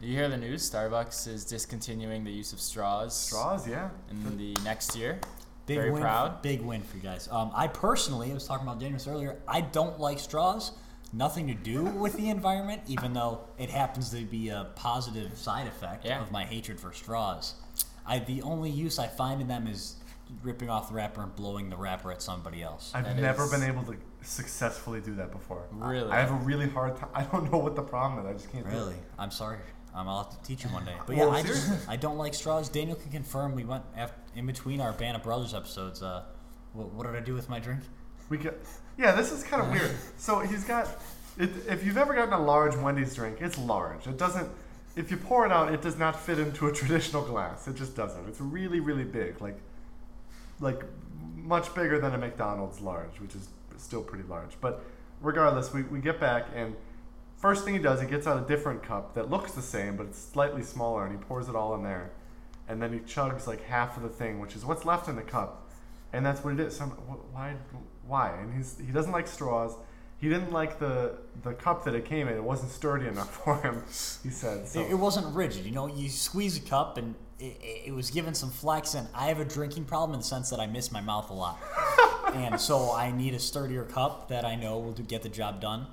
Do 0.02 0.08
you 0.08 0.16
hear 0.16 0.30
the 0.30 0.38
news? 0.38 0.70
Starbucks 0.70 1.28
is 1.28 1.44
discontinuing 1.46 2.24
the 2.24 2.32
use 2.32 2.54
of 2.54 2.60
straws 2.60 3.18
straws, 3.20 3.68
yeah. 3.68 3.90
in 4.12 4.38
the 4.38 4.56
next 4.64 4.96
year. 4.96 5.20
Big 5.66 5.78
Very 5.78 5.92
win, 5.92 6.02
proud. 6.02 6.42
Big 6.42 6.62
win 6.62 6.82
for 6.84 6.98
you 6.98 7.04
guys. 7.04 7.28
Um, 7.32 7.52
I 7.56 7.68
personally, 7.68 8.30
I 8.32 8.34
was 8.36 8.46
talking 8.46 8.68
about 8.68 8.80
Daniels 8.80 9.08
earlier. 9.08 9.38
I 9.48 9.62
don't 9.62 10.00
like 10.00 10.20
straws. 10.20 10.72
Nothing 11.14 11.48
to 11.48 11.54
do 11.54 11.84
with 11.84 12.18
the 12.18 12.30
environment, 12.30 12.82
even 12.88 13.14
though 13.14 13.42
it 13.58 13.70
happens 13.70 14.10
to 14.12 14.24
be 14.26 14.50
a 14.50 14.68
positive 14.76 15.38
side 15.38 15.68
effect 15.68 16.06
Yeah. 16.06 16.22
of 16.22 16.32
my 16.32 16.44
hatred 16.44 16.80
for 16.80 16.92
straws. 16.92 17.56
I 18.06 18.20
the 18.20 18.42
only 18.42 18.70
use 18.70 19.00
I 19.00 19.08
find 19.08 19.42
in 19.42 19.48
them 19.48 19.68
is 19.68 19.96
ripping 20.44 20.70
off 20.70 20.90
the 20.90 20.96
wrapper 20.96 21.22
and 21.24 21.34
blowing 21.36 21.70
the 21.70 21.78
wrapper 21.78 22.12
at 22.12 22.22
somebody 22.22 22.62
else. 22.62 22.92
I've 22.94 23.06
That 23.06 23.16
never 23.16 23.44
is- 23.46 23.52
been 23.52 23.64
able 23.64 23.84
to 23.84 23.96
successfully 24.22 25.00
do 25.00 25.16
that 25.16 25.32
before. 25.32 25.68
I- 25.82 25.90
Really? 25.90 26.12
I 26.12 26.20
have 26.20 26.32
a 26.32 26.36
really 26.36 26.68
hard 26.70 26.98
time. 26.98 27.10
I 27.14 27.24
don't 27.24 27.50
know 27.52 27.58
what 27.60 27.76
the 27.76 27.84
problem 27.84 28.26
is. 28.26 28.30
I 28.30 28.34
just 28.34 28.52
can't 28.52 28.66
do 28.66 28.72
Really, 28.76 28.96
it. 28.96 29.12
I'm 29.18 29.32
sorry. 29.32 29.60
Um, 29.94 30.08
I'll 30.10 30.24
have 30.24 30.38
to 30.38 30.42
teach 30.46 30.64
you 30.66 30.70
one 30.72 30.84
day. 30.86 30.94
But 31.06 31.16
Well, 31.16 31.30
yeah, 31.30 31.36
I 31.36 31.42
just. 31.44 31.90
I 31.90 31.96
don't 31.96 32.18
like 32.18 32.34
straws. 32.34 32.68
Daniel 32.70 32.98
can 32.98 33.10
confirm. 33.12 33.56
We 33.56 33.64
went 33.64 33.84
after, 33.96 34.20
in 34.36 34.46
between 34.46 34.82
our 34.82 34.92
Band 34.92 35.16
of 35.16 35.24
Brothers 35.24 35.54
episodes. 35.54 36.04
Uh, 36.04 36.24
what, 36.74 36.92
what 36.92 37.06
did 37.08 37.16
I 37.16 37.22
do 37.22 37.34
with 37.34 37.48
my 37.50 37.60
drink? 37.60 37.82
We 38.30 38.38
get, 38.38 38.62
yeah, 38.98 39.12
this 39.14 39.32
is 39.32 39.44
kind 39.44 39.62
of 39.62 39.72
weird. 39.72 39.92
So 40.18 40.40
he's 40.40 40.64
got, 40.64 40.88
it, 41.38 41.50
if 41.70 41.86
you've 41.86 41.98
ever 41.98 42.14
gotten 42.14 42.34
a 42.34 42.42
large 42.42 42.76
Wendy's 42.76 43.14
drink, 43.16 43.38
it's 43.40 43.58
large. 43.58 44.08
It 44.08 44.18
doesn't, 44.18 44.50
if 44.96 45.12
you 45.12 45.18
pour 45.18 45.46
it 45.46 45.52
out, 45.52 45.72
it 45.72 45.82
does 45.82 45.98
not 45.98 46.20
fit 46.20 46.40
into 46.40 46.68
a 46.68 46.72
traditional 46.74 47.24
glass. 47.24 47.68
It 47.68 47.76
just 47.76 47.96
doesn't. 47.96 48.28
It's 48.28 48.42
really, 48.42 48.80
really 48.80 49.04
big, 49.04 49.40
like, 49.40 49.60
like 50.60 50.82
much 51.36 51.74
bigger 51.76 52.00
than 52.00 52.14
a 52.16 52.18
McDonald's 52.18 52.82
large, 52.82 53.20
which 53.20 53.36
is 53.36 53.48
still 53.78 54.02
pretty 54.02 54.28
large. 54.28 54.60
But 54.60 54.84
regardless, 55.22 55.72
we, 55.72 55.84
we 55.84 56.00
get 56.00 56.20
back 56.20 56.48
and 56.56 56.76
first 57.38 57.64
thing 57.64 57.76
he 57.76 57.80
does, 57.80 58.02
he 58.02 58.08
gets 58.08 58.26
out 58.26 58.44
a 58.44 58.48
different 58.48 58.82
cup 58.82 59.14
that 59.14 59.30
looks 59.30 59.52
the 59.52 59.62
same, 59.62 59.96
but 59.96 60.08
it's 60.08 60.20
slightly 60.20 60.64
smaller, 60.64 61.06
and 61.06 61.16
he 61.16 61.24
pours 61.24 61.48
it 61.48 61.56
all 61.56 61.76
in 61.76 61.84
there, 61.84 62.10
and 62.68 62.82
then 62.82 62.92
he 62.92 63.00
chugs 63.00 63.46
like 63.46 63.64
half 63.66 63.96
of 63.96 64.02
the 64.02 64.10
thing, 64.10 64.40
which 64.40 64.56
is 64.56 64.66
what's 64.66 64.86
left 64.86 65.08
in 65.08 65.16
the 65.16 65.22
cup 65.22 65.68
and 66.14 66.26
that's 66.26 66.44
what 66.44 66.54
it 66.54 66.60
is. 66.60 66.78
So 66.78 66.86
I'm, 66.86 66.90
why? 66.90 67.56
Why? 68.08 68.32
And 68.32 68.56
he's 68.56 68.78
he 68.86 68.92
doesn't 68.92 69.12
like 69.12 69.28
straws. 69.28 69.74
He 70.20 70.30
didn't 70.30 70.52
like 70.52 70.80
the 70.80 71.18
the 71.44 71.54
cup 71.54 71.84
that 71.86 71.94
it 71.94 72.06
came 72.06 72.28
in. 72.28 72.36
It 72.36 72.44
wasn't 72.44 72.72
sturdy 72.72 73.08
enough 73.08 73.36
for 73.44 73.62
him. 73.62 73.84
He 74.24 74.30
said. 74.30 74.68
So 74.68 74.82
It, 74.82 74.92
it 74.92 74.96
wasn't 74.96 75.36
rigid. 75.36 75.66
You 75.66 75.72
know, 75.72 75.88
you 75.88 76.10
squeeze 76.10 76.58
a 76.58 76.62
cup 76.62 76.98
and 76.98 77.16
it, 77.40 77.58
it, 77.62 77.82
it 77.88 77.92
was 77.94 78.10
given 78.10 78.34
some 78.34 78.50
flex. 78.50 78.94
And 78.94 79.08
I 79.14 79.28
have 79.28 79.40
a 79.40 79.46
drinking 79.46 79.86
problem 79.86 80.14
in 80.16 80.22
the 80.22 80.26
sense 80.26 80.50
that 80.50 80.60
I 80.60 80.66
miss 80.68 80.92
my 80.92 81.02
mouth 81.02 81.30
a 81.30 81.34
lot, 81.34 81.60
and 82.34 82.60
so 82.60 82.92
I 82.94 83.12
need 83.12 83.34
a 83.34 83.40
sturdier 83.40 83.84
cup 83.84 84.30
that 84.30 84.44
I 84.46 84.56
know 84.56 84.80
will 84.80 84.94
do, 84.94 85.04
get 85.04 85.22
the 85.22 85.30
job 85.30 85.62
done. 85.62 85.88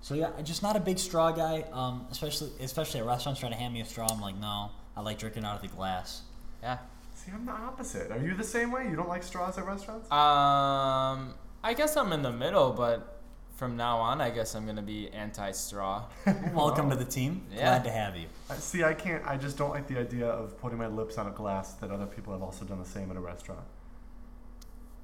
So 0.00 0.14
yeah, 0.14 0.30
I'm 0.38 0.44
just 0.44 0.62
not 0.62 0.76
a 0.76 0.80
big 0.80 0.98
straw 0.98 1.32
guy. 1.32 1.64
Um, 1.72 2.06
especially 2.10 2.50
especially 2.60 3.00
at 3.00 3.06
restaurants 3.06 3.40
trying 3.40 3.52
to 3.52 3.58
hand 3.58 3.74
me 3.74 3.80
a 3.80 3.84
straw. 3.84 4.06
I'm 4.10 4.20
like, 4.20 4.36
no, 4.38 4.70
I 4.96 5.00
like 5.00 5.18
drinking 5.18 5.44
out 5.44 5.56
of 5.56 5.62
the 5.62 5.68
glass. 5.68 6.22
Yeah. 6.62 6.78
see, 7.14 7.32
I'm 7.34 7.44
the 7.44 7.52
opposite. 7.52 8.10
Are 8.10 8.18
you 8.18 8.34
the 8.34 8.44
same 8.44 8.70
way? 8.72 8.88
You 8.88 8.96
don't 8.96 9.08
like 9.08 9.22
straws 9.22 9.58
at 9.58 9.66
restaurants? 9.66 10.10
Um, 10.10 11.34
I 11.66 11.74
guess 11.74 11.96
I'm 11.96 12.12
in 12.12 12.22
the 12.22 12.30
middle, 12.30 12.72
but 12.72 13.18
from 13.56 13.76
now 13.76 13.98
on, 13.98 14.20
I 14.20 14.30
guess 14.30 14.54
I'm 14.54 14.66
gonna 14.66 14.82
be 14.82 15.08
anti-straw. 15.08 16.04
Welcome 16.54 16.90
to 16.90 16.94
the 16.96 17.04
team. 17.04 17.42
Yeah. 17.50 17.56
Glad 17.58 17.84
to 17.84 17.90
have 17.90 18.16
you. 18.16 18.26
I- 18.48 18.54
See, 18.54 18.84
I 18.84 18.94
can't. 18.94 19.26
I 19.26 19.36
just 19.36 19.58
don't 19.58 19.70
like 19.70 19.88
the 19.88 19.98
idea 19.98 20.28
of 20.28 20.56
putting 20.60 20.78
my 20.78 20.86
lips 20.86 21.18
on 21.18 21.26
a 21.26 21.32
glass 21.32 21.72
that 21.74 21.90
other 21.90 22.06
people 22.06 22.32
have 22.32 22.42
also 22.42 22.64
done 22.64 22.78
the 22.78 22.84
same 22.84 23.10
at 23.10 23.16
a 23.16 23.20
restaurant. 23.20 23.64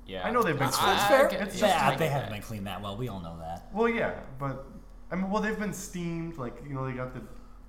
Yeah. 0.07 0.25
I 0.25 0.31
know 0.31 0.40
they've 0.44 0.57
been 0.57 0.68
I- 0.68 0.70
cleaned. 0.70 0.90
I- 0.90 0.94
It's 0.94 1.03
I 1.03 1.09
fair. 1.09 1.29
get- 1.31 1.40
It's 1.48 1.55
yeah, 1.57 1.61
just 1.62 1.75
I 1.75 1.85
Yeah, 1.85 1.90
get 1.90 1.98
they 1.98 2.07
that. 2.07 2.12
haven't 2.12 2.33
been 2.33 2.42
cleaned 2.42 2.66
that 2.68 2.81
well. 2.81 2.96
We 2.96 3.09
all 3.09 3.18
know 3.20 3.37
that. 3.40 3.68
Well, 3.72 3.88
yeah, 3.88 4.20
but 4.38 4.64
I 5.11 5.16
mean, 5.16 5.31
well, 5.33 5.42
they've 5.42 5.59
been 5.59 5.72
steamed. 5.75 6.37
Like 6.37 6.62
you 6.64 6.75
know, 6.75 6.87
they 6.87 6.92
got 6.92 7.12
the 7.12 7.22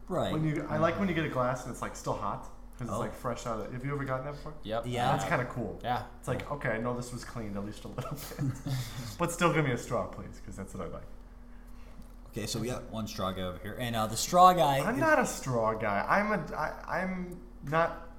Right. 0.08 0.32
when 0.32 0.44
you. 0.46 0.68
I 0.70 0.78
like 0.78 1.00
when 1.00 1.10
you 1.10 1.16
get 1.16 1.26
a 1.26 1.30
glass 1.30 1.64
and 1.64 1.72
it's 1.74 1.82
like 1.82 1.96
still 1.96 2.14
hot 2.14 2.48
because 2.78 2.90
Oh. 2.92 3.02
it's 3.02 3.12
like 3.12 3.16
fresh 3.16 3.46
out 3.46 3.60
of. 3.60 3.72
Have 3.74 3.86
you 3.86 3.94
ever 3.94 4.04
gotten 4.04 4.26
that 4.26 4.36
before? 4.36 4.54
Yep. 4.64 4.84
Yeah. 4.88 5.12
That's 5.12 5.26
kind 5.26 5.42
of 5.42 5.50
cool. 5.50 5.80
Yeah. 5.84 6.04
It's 6.20 6.28
like, 6.28 6.50
okay, 6.52 6.70
I 6.70 6.78
know 6.80 6.96
this 6.96 7.14
was 7.14 7.24
cleaned 7.24 7.56
at 7.58 7.66
least 7.66 7.84
a 7.86 7.88
little 7.90 8.12
bit. 8.12 8.46
but 9.20 9.32
still 9.32 9.54
give 9.54 9.66
me 9.66 9.72
a 9.72 9.78
straw, 9.78 10.08
please, 10.08 10.40
because 10.40 10.56
that's 10.56 10.74
what 10.74 10.88
I 10.88 10.92
like. 10.92 11.04
Okay, 12.32 12.48
so 12.48 12.60
we 12.60 12.68
got 12.68 12.90
one 12.92 13.06
straw 13.06 13.32
guy 13.32 13.44
over 13.44 13.60
here, 13.62 13.78
and 13.80 13.96
uh, 13.96 14.08
the 14.08 14.18
straw 14.18 14.54
guy. 14.54 14.80
I'm 14.80 14.96
is- 14.96 15.00
not 15.00 15.20
a 15.20 15.26
straw 15.26 15.74
guy. 15.76 16.04
I'm 16.10 16.32
a. 16.32 16.56
I, 16.56 17.02
I'm 17.02 17.38
not. 17.70 18.10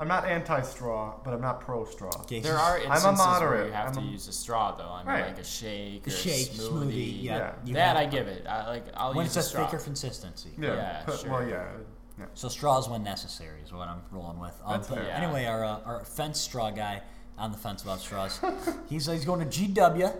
I'm 0.00 0.06
not 0.06 0.26
anti-straw, 0.26 1.14
but 1.24 1.34
I'm 1.34 1.40
not 1.40 1.60
pro-straw. 1.60 2.10
Okay, 2.20 2.38
There 2.38 2.52
he's- 2.52 2.64
are 2.64 2.76
a 2.76 2.80
instances 2.82 3.04
where 3.04 3.12
moderate. 3.16 3.66
you 3.66 3.72
have 3.72 3.88
I'm 3.88 3.94
to 3.94 4.00
a- 4.00 4.12
use 4.12 4.28
a 4.28 4.32
straw 4.32 4.76
though. 4.76 4.84
I 4.92 4.98
mean, 4.98 5.06
Right. 5.08 5.26
like 5.26 5.38
a 5.38 5.44
shake 5.44 6.04
the 6.04 6.10
or 6.12 6.14
shake 6.14 6.50
a 6.50 6.54
smoothie. 6.56 7.22
Yeah, 7.24 7.52
Yeah. 7.64 7.74
that 7.74 7.96
I 7.96 8.06
give 8.06 8.28
it. 8.28 8.46
I 8.46 8.68
like. 8.68 8.84
I'll 8.94 9.12
when 9.14 9.24
use 9.24 9.36
it's 9.36 9.46
a 9.46 9.48
a 9.48 9.50
straw. 9.50 9.66
thicker 9.66 9.82
consistency. 9.82 10.50
Yeah. 10.56 10.74
Yeah, 10.76 11.02
but- 11.06 11.18
sure. 11.18 11.30
Well, 11.30 11.48
yeah. 11.48 11.64
Yeah. 12.18 12.26
So 12.34 12.48
straws 12.48 12.88
when 12.88 13.02
necessary 13.02 13.60
is 13.62 13.72
what 13.72 13.88
I'm 13.88 14.02
rolling 14.10 14.38
with. 14.38 14.54
Um, 14.64 14.72
That's 14.72 14.88
but 14.88 14.98
fair. 14.98 15.10
Anyway, 15.10 15.44
our 15.44 15.64
uh, 15.64 15.80
our 15.84 16.04
fence 16.04 16.40
straw 16.40 16.70
guy 16.70 17.02
on 17.36 17.52
the 17.52 17.58
fence 17.58 17.82
about 17.82 18.00
straws. 18.00 18.40
he's 18.88 19.06
he's 19.06 19.24
going 19.24 19.40
to 19.40 19.46
GW, 19.46 20.14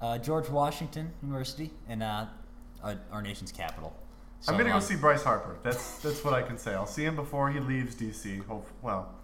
uh, 0.00 0.18
George 0.18 0.48
Washington 0.48 1.12
University, 1.22 1.70
in 1.88 2.02
uh, 2.02 2.28
our, 2.82 3.22
nation's 3.22 3.52
capital. 3.52 3.94
So, 4.40 4.52
I'm 4.52 4.58
gonna 4.58 4.70
go 4.70 4.76
um, 4.76 4.82
see 4.82 4.96
Bryce 4.96 5.22
Harper. 5.22 5.58
That's 5.62 5.98
that's 5.98 6.24
what 6.24 6.32
I 6.32 6.42
can 6.42 6.56
say. 6.56 6.72
I'll 6.72 6.86
see 6.86 7.04
him 7.04 7.16
before 7.16 7.50
he 7.50 7.60
leaves 7.60 7.94
DC. 7.94 8.44
Hope 8.46 8.66
well. 8.80 9.14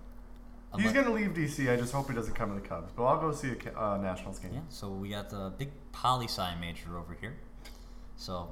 He's 0.74 0.86
unless- 0.86 1.04
gonna 1.04 1.14
leave 1.14 1.30
DC. 1.30 1.72
I 1.72 1.76
just 1.76 1.92
hope 1.92 2.08
he 2.08 2.14
doesn't 2.14 2.34
come 2.34 2.54
to 2.54 2.60
the 2.60 2.66
Cubs. 2.66 2.92
But 2.94 3.04
I'll 3.04 3.20
go 3.20 3.32
see 3.32 3.52
a 3.52 3.80
uh, 3.80 3.96
Nationals 3.96 4.38
game. 4.38 4.52
Yeah. 4.52 4.60
So 4.68 4.90
we 4.90 5.08
got 5.08 5.30
the 5.30 5.52
big 5.56 5.70
poli 5.92 6.26
sci 6.26 6.54
major 6.60 6.98
over 6.98 7.16
here. 7.18 7.36
So 8.16 8.50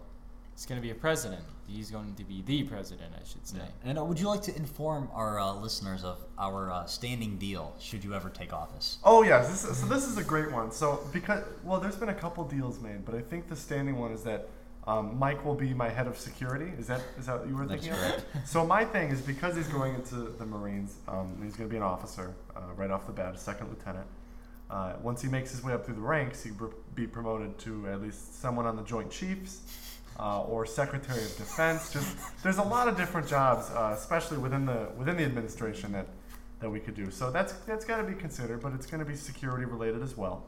He's 0.54 0.66
going 0.66 0.80
to 0.80 0.82
be 0.82 0.90
a 0.90 0.94
president. 0.94 1.42
He's 1.66 1.90
going 1.90 2.14
to 2.14 2.24
be 2.24 2.42
the 2.42 2.62
president, 2.64 3.12
I 3.14 3.26
should 3.26 3.46
say. 3.46 3.58
And 3.84 3.98
uh, 3.98 4.04
would 4.04 4.20
you 4.20 4.28
like 4.28 4.42
to 4.42 4.56
inform 4.56 5.08
our 5.12 5.40
uh, 5.40 5.52
listeners 5.54 6.04
of 6.04 6.18
our 6.38 6.70
uh, 6.70 6.84
standing 6.86 7.38
deal 7.38 7.74
should 7.80 8.04
you 8.04 8.14
ever 8.14 8.28
take 8.28 8.52
office? 8.52 8.98
Oh 9.02 9.22
yes, 9.22 9.48
this 9.48 9.64
is, 9.64 9.78
so 9.78 9.86
this 9.86 10.04
is 10.04 10.18
a 10.18 10.22
great 10.24 10.52
one. 10.52 10.70
So 10.70 11.00
because 11.12 11.42
well, 11.64 11.80
there's 11.80 11.96
been 11.96 12.10
a 12.10 12.14
couple 12.14 12.44
deals 12.44 12.80
made, 12.80 13.04
but 13.04 13.14
I 13.14 13.20
think 13.20 13.48
the 13.48 13.56
standing 13.56 13.98
one 13.98 14.12
is 14.12 14.22
that 14.24 14.48
um, 14.86 15.18
Mike 15.18 15.44
will 15.44 15.54
be 15.54 15.72
my 15.72 15.88
head 15.88 16.06
of 16.06 16.18
security. 16.18 16.70
Is 16.78 16.86
that 16.86 17.00
is 17.18 17.26
that 17.26 17.40
what 17.40 17.48
you 17.48 17.56
were 17.56 17.66
That's 17.66 17.82
thinking 17.82 17.98
correct. 17.98 18.24
of? 18.34 18.40
So 18.48 18.66
my 18.66 18.84
thing 18.84 19.10
is 19.10 19.22
because 19.22 19.56
he's 19.56 19.68
going 19.68 19.94
into 19.94 20.16
the 20.16 20.44
Marines, 20.44 20.96
um, 21.08 21.40
he's 21.42 21.56
going 21.56 21.68
to 21.68 21.72
be 21.72 21.78
an 21.78 21.82
officer 21.82 22.34
uh, 22.54 22.60
right 22.76 22.90
off 22.90 23.06
the 23.06 23.12
bat, 23.12 23.34
a 23.34 23.38
second 23.38 23.70
lieutenant. 23.70 24.06
Uh, 24.70 24.94
once 25.02 25.22
he 25.22 25.28
makes 25.28 25.50
his 25.50 25.62
way 25.62 25.72
up 25.72 25.84
through 25.84 25.94
the 25.94 26.00
ranks, 26.00 26.42
he'll 26.42 26.72
be 26.94 27.06
promoted 27.06 27.56
to 27.58 27.86
at 27.88 28.02
least 28.02 28.40
someone 28.40 28.66
on 28.66 28.76
the 28.76 28.82
Joint 28.82 29.10
Chiefs. 29.10 29.60
Uh, 30.18 30.42
or 30.42 30.64
Secretary 30.64 31.24
of 31.24 31.36
Defense. 31.36 31.92
Just 31.92 32.16
there's 32.44 32.58
a 32.58 32.62
lot 32.62 32.86
of 32.86 32.96
different 32.96 33.26
jobs, 33.26 33.68
uh, 33.70 33.94
especially 33.98 34.38
within 34.38 34.64
the 34.64 34.88
within 34.96 35.16
the 35.16 35.24
administration 35.24 35.90
that 35.92 36.06
that 36.60 36.70
we 36.70 36.78
could 36.80 36.94
do. 36.94 37.10
So 37.10 37.30
that's 37.30 37.52
that's 37.66 37.84
got 37.84 37.96
to 37.96 38.04
be 38.04 38.14
considered, 38.14 38.62
but 38.62 38.72
it's 38.74 38.86
going 38.86 39.00
to 39.00 39.04
be 39.04 39.16
security 39.16 39.64
related 39.64 40.02
as 40.02 40.16
well. 40.16 40.46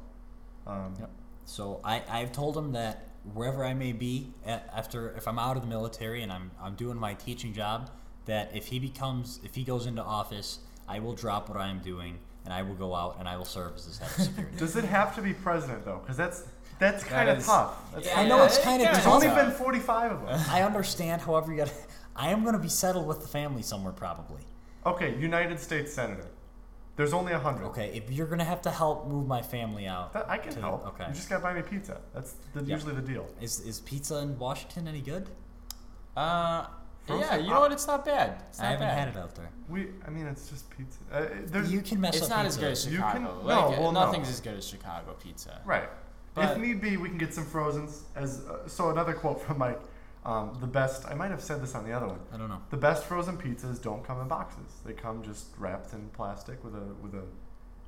Um, 0.66 0.94
Yep. 0.98 1.10
So 1.46 1.80
I, 1.84 2.02
I've 2.08 2.32
told 2.32 2.56
him 2.56 2.72
that 2.72 3.08
wherever 3.34 3.64
I 3.64 3.74
may 3.74 3.92
be 3.92 4.32
a 4.46 4.60
after 4.76 5.10
if 5.16 5.26
I'm 5.28 5.38
out 5.38 5.56
of 5.56 5.62
the 5.62 5.68
military 5.68 6.22
and 6.22 6.32
I'm, 6.32 6.50
I'm 6.60 6.74
doing 6.74 6.96
my 6.96 7.14
teaching 7.14 7.52
job, 7.52 7.90
that 8.26 8.50
if 8.54 8.66
he 8.66 8.78
becomes 8.78 9.40
if 9.44 9.54
he 9.54 9.64
goes 9.64 9.86
into 9.86 10.02
office, 10.02 10.60
I 10.88 10.98
will 10.98 11.14
drop 11.14 11.48
what 11.48 11.58
I 11.58 11.68
am 11.68 11.80
doing 11.80 12.18
and 12.44 12.52
I 12.52 12.62
will 12.62 12.74
go 12.74 12.94
out 12.94 13.16
and 13.18 13.28
I 13.28 13.36
will 13.36 13.44
serve 13.44 13.74
as 13.76 13.86
his 13.86 13.98
head 13.98 14.10
of 14.16 14.24
security. 14.24 14.56
Does 14.56 14.76
it 14.76 14.84
have 14.84 15.14
to 15.16 15.22
be 15.22 15.32
president 15.32 15.84
though? 15.84 15.98
Because 16.02 16.16
that's 16.16 16.44
that's 16.78 17.04
kind 17.04 17.28
of 17.28 17.38
is- 17.38 17.46
tough. 17.46 17.74
That's 17.94 18.08
I 18.14 18.26
know 18.26 18.44
it's 18.44 18.58
it 18.58 18.62
kind 18.64 18.82
of. 18.82 18.86
There's 18.88 18.98
kinda 19.04 19.10
only 19.14 19.28
been 19.28 19.50
45 19.52 20.12
of 20.12 20.26
them. 20.26 20.40
I 20.50 20.62
understand. 20.62 21.22
However, 21.22 21.50
you 21.52 21.58
got. 21.58 21.72
I 22.14 22.30
am 22.30 22.42
going 22.42 22.54
to 22.54 22.58
be 22.60 22.68
settled 22.68 23.06
with 23.06 23.20
the 23.20 23.28
family 23.28 23.62
somewhere 23.62 23.92
probably. 23.92 24.40
Okay, 24.86 25.16
United 25.18 25.60
States 25.60 25.92
Senator. 25.92 26.26
There's 26.96 27.12
only 27.12 27.32
a 27.34 27.38
hundred. 27.38 27.64
Okay, 27.66 27.90
if 27.94 28.10
you're 28.10 28.26
going 28.26 28.38
to 28.38 28.44
have 28.46 28.62
to 28.62 28.70
help 28.70 29.06
move 29.06 29.26
my 29.26 29.42
family 29.42 29.86
out, 29.86 30.14
That, 30.14 30.30
I 30.30 30.38
can 30.38 30.54
to- 30.54 30.60
help. 30.60 30.86
Okay. 30.86 31.04
You 31.08 31.12
just 31.14 31.28
gotta 31.28 31.42
buy 31.42 31.52
me 31.52 31.60
pizza. 31.60 32.00
That's 32.14 32.32
the, 32.54 32.62
Yeah. 32.62 32.74
usually 32.74 32.94
the 32.94 33.02
deal. 33.02 33.26
Is 33.40 33.60
is 33.60 33.80
pizza 33.80 34.16
in 34.20 34.38
Washington 34.38 34.88
any 34.88 35.02
good? 35.02 35.28
Uh, 36.16 36.66
Frozen- 37.06 37.20
yeah, 37.26 37.36
you 37.36 37.50
know 37.50 37.60
what? 37.60 37.72
It's 37.72 37.86
not 37.86 38.04
bad. 38.04 38.42
It's 38.48 38.58
I 38.60 38.64
haven't 38.66 38.80
bad. 38.80 38.98
had 38.98 39.08
it 39.08 39.16
out 39.16 39.34
there. 39.34 39.50
We, 39.68 39.88
I 40.06 40.10
mean, 40.10 40.26
it's 40.26 40.48
just 40.48 40.70
pizza. 40.70 40.98
Uh, 41.12 41.26
there's, 41.44 41.70
You 41.70 41.80
can 41.82 42.00
mess 42.00 42.16
It's 42.16 42.24
up 42.24 42.30
not 42.30 42.44
pizza. 42.44 42.48
as 42.48 42.56
good 42.58 42.72
as 42.72 42.86
You 42.86 42.96
Chicago. 42.96 43.18
can- 43.18 43.46
like, 43.46 43.70
no, 43.72 43.80
well, 43.80 43.92
no. 43.92 44.04
nothing's 44.06 44.28
as 44.30 44.40
good 44.40 44.56
as 44.56 44.66
Chicago 44.66 45.14
pizza. 45.22 45.60
Right. 45.64 45.88
But- 46.36 46.52
if 46.52 46.58
need 46.58 46.80
be, 46.80 46.96
we 46.96 47.08
can 47.08 47.18
get 47.18 47.34
some 47.34 47.44
frozens. 47.44 48.04
As 48.14 48.44
uh, 48.46 48.68
so, 48.68 48.90
another 48.90 49.12
quote 49.14 49.40
from 49.42 49.58
Mike: 49.58 49.80
um, 50.24 50.56
"The 50.60 50.66
best." 50.66 51.06
I 51.06 51.14
might 51.14 51.30
have 51.30 51.42
said 51.42 51.62
this 51.62 51.74
on 51.74 51.84
the 51.84 51.92
other 51.92 52.06
one. 52.06 52.20
I 52.32 52.36
don't 52.36 52.48
know. 52.48 52.60
The 52.70 52.76
best 52.76 53.04
frozen 53.04 53.36
pizzas 53.36 53.80
don't 53.82 54.04
come 54.04 54.20
in 54.20 54.28
boxes. 54.28 54.80
They 54.84 54.92
come 54.92 55.22
just 55.22 55.46
wrapped 55.58 55.92
in 55.92 56.08
plastic 56.10 56.62
with 56.62 56.74
a 56.74 56.84
with 57.02 57.14
a 57.14 57.22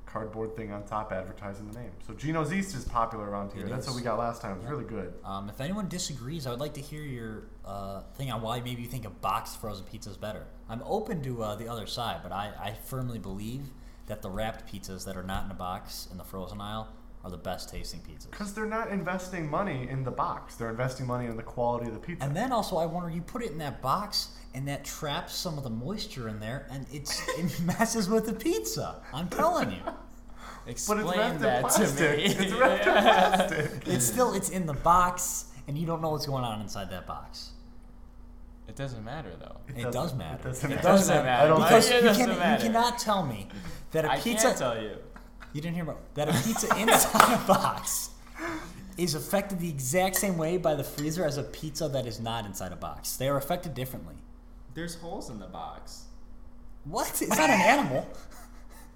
cardboard 0.05 0.55
thing 0.55 0.71
on 0.71 0.83
top 0.85 1.11
advertising 1.11 1.69
the 1.71 1.77
name. 1.79 1.91
So 2.07 2.13
Gino's 2.15 2.51
East 2.51 2.73
is 2.75 2.83
popular 2.83 3.29
around 3.29 3.53
here. 3.53 3.67
It 3.67 3.69
That's 3.69 3.85
is. 3.85 3.91
what 3.93 3.95
we 3.97 4.01
got 4.01 4.17
last 4.17 4.41
time. 4.41 4.53
It 4.53 4.55
was 4.55 4.63
Yeah. 4.63 4.69
really 4.71 4.85
good. 4.85 5.13
Um, 5.23 5.49
if 5.49 5.61
anyone 5.61 5.87
disagrees, 5.87 6.47
I 6.47 6.49
would 6.49 6.59
like 6.59 6.73
to 6.73 6.81
hear 6.81 7.03
your 7.03 7.43
uh, 7.63 8.01
thing 8.15 8.31
on 8.31 8.41
why 8.41 8.59
maybe 8.59 8.81
you 8.81 8.87
think 8.87 9.05
a 9.05 9.11
boxed 9.11 9.61
frozen 9.61 9.85
pizza 9.85 10.09
is 10.09 10.17
better. 10.17 10.47
I'm 10.67 10.81
open 10.83 11.21
to 11.21 11.43
uh, 11.43 11.55
the 11.57 11.67
other 11.67 11.85
side, 11.85 12.21
but 12.23 12.31
I, 12.31 12.51
I 12.59 12.73
firmly 12.85 13.19
believe 13.19 13.69
that 14.07 14.23
the 14.23 14.31
wrapped 14.31 14.65
pizzas 14.73 15.05
that 15.05 15.15
are 15.15 15.21
not 15.21 15.45
in 15.45 15.51
a 15.51 15.53
box 15.53 16.07
in 16.11 16.17
the 16.17 16.23
frozen 16.23 16.59
aisle 16.59 16.87
are 17.23 17.29
the 17.31 17.37
best 17.37 17.69
tasting 17.69 17.99
pizzas. 18.01 18.29
Because 18.31 18.53
they're 18.53 18.65
not 18.65 18.89
investing 18.91 19.49
money 19.49 19.87
in 19.89 20.03
the 20.03 20.11
box. 20.11 20.55
They're 20.55 20.69
investing 20.69 21.05
money 21.05 21.25
in 21.25 21.35
the 21.35 21.43
quality 21.43 21.87
of 21.87 21.93
the 21.93 21.99
pizza. 21.99 22.23
And 22.25 22.35
then 22.35 22.51
also, 22.51 22.77
I 22.77 22.85
wonder 22.85 23.09
you 23.09 23.21
put 23.21 23.43
it 23.43 23.51
in 23.51 23.57
that 23.57 23.81
box 23.81 24.29
and 24.53 24.67
that 24.67 24.85
traps 24.85 25.35
some 25.35 25.57
of 25.57 25.63
the 25.63 25.69
moisture 25.69 26.27
in 26.29 26.39
there, 26.39 26.65
and 26.71 26.85
it's 26.91 27.21
it 27.37 27.59
messes 27.65 28.09
with 28.09 28.25
the 28.25 28.33
pizza. 28.33 29.01
I'm 29.13 29.27
telling 29.27 29.71
you, 29.71 29.81
but 29.85 29.95
Explain 30.67 30.99
it's 31.01 31.17
wrapped 31.17 31.35
in 31.35 31.41
that 31.41 31.69
to 31.71 31.81
me. 31.81 32.23
It's 32.23 32.53
wrapped 32.53 32.85
in 32.87 32.93
plastic. 33.03 33.87
it's 33.87 34.05
still 34.05 34.33
it's 34.33 34.49
in 34.49 34.65
the 34.65 34.73
box, 34.73 35.51
and 35.67 35.77
you 35.77 35.85
don't 35.85 36.01
know 36.01 36.09
what's 36.11 36.25
going 36.25 36.43
on 36.43 36.61
inside 36.61 36.89
that 36.91 37.05
box. 37.05 37.51
It 38.67 38.75
doesn't 38.75 39.03
matter 39.03 39.31
though. 39.39 39.57
It, 39.67 39.75
doesn't- 39.83 39.91
does 39.91 40.13
matter. 40.15 40.35
It 40.39 40.43
doesn't 40.51 40.71
It 40.71 40.75
matter. 40.75 40.87
does 40.87 41.07
Doesn't 41.07 41.25
matter. 41.25 41.43
I 41.43 41.47
don't 41.47 41.59
because 41.61 41.89
think- 41.89 42.01
you, 42.03 42.07
It 42.09 42.11
doesn't 42.13 42.35
can, 42.37 42.51
you 42.61 42.65
cannot 42.67 42.99
tell 42.99 43.25
me 43.25 43.47
that 43.91 44.05
a 44.05 44.11
I 44.11 44.19
pizza. 44.19 44.47
can't 44.47 44.57
tell 44.57 44.81
you. 44.81 44.95
You 45.53 45.61
didn't 45.61 45.75
hear 45.75 45.85
me. 45.85 45.93
That 46.15 46.29
a 46.29 46.33
pizza 46.43 46.67
inside 46.77 47.33
a 47.33 47.47
box 47.47 48.09
is 48.97 49.15
affected 49.15 49.59
the 49.59 49.69
exact 49.69 50.15
same 50.17 50.37
way 50.37 50.57
by 50.57 50.75
the 50.75 50.83
freezer 50.83 51.25
as 51.25 51.37
a 51.37 51.43
pizza 51.43 51.87
that 51.89 52.05
is 52.05 52.19
not 52.19 52.45
inside 52.45 52.71
a 52.71 52.75
box. 52.75 53.15
They 53.17 53.27
are 53.29 53.37
affected 53.37 53.73
differently. 53.73 54.15
There's 54.73 54.95
holes 54.95 55.29
in 55.29 55.39
the 55.39 55.47
box. 55.47 56.03
What? 56.85 57.07
It's 57.21 57.29
not 57.37 57.49
an 57.49 57.61
animal. 57.61 58.07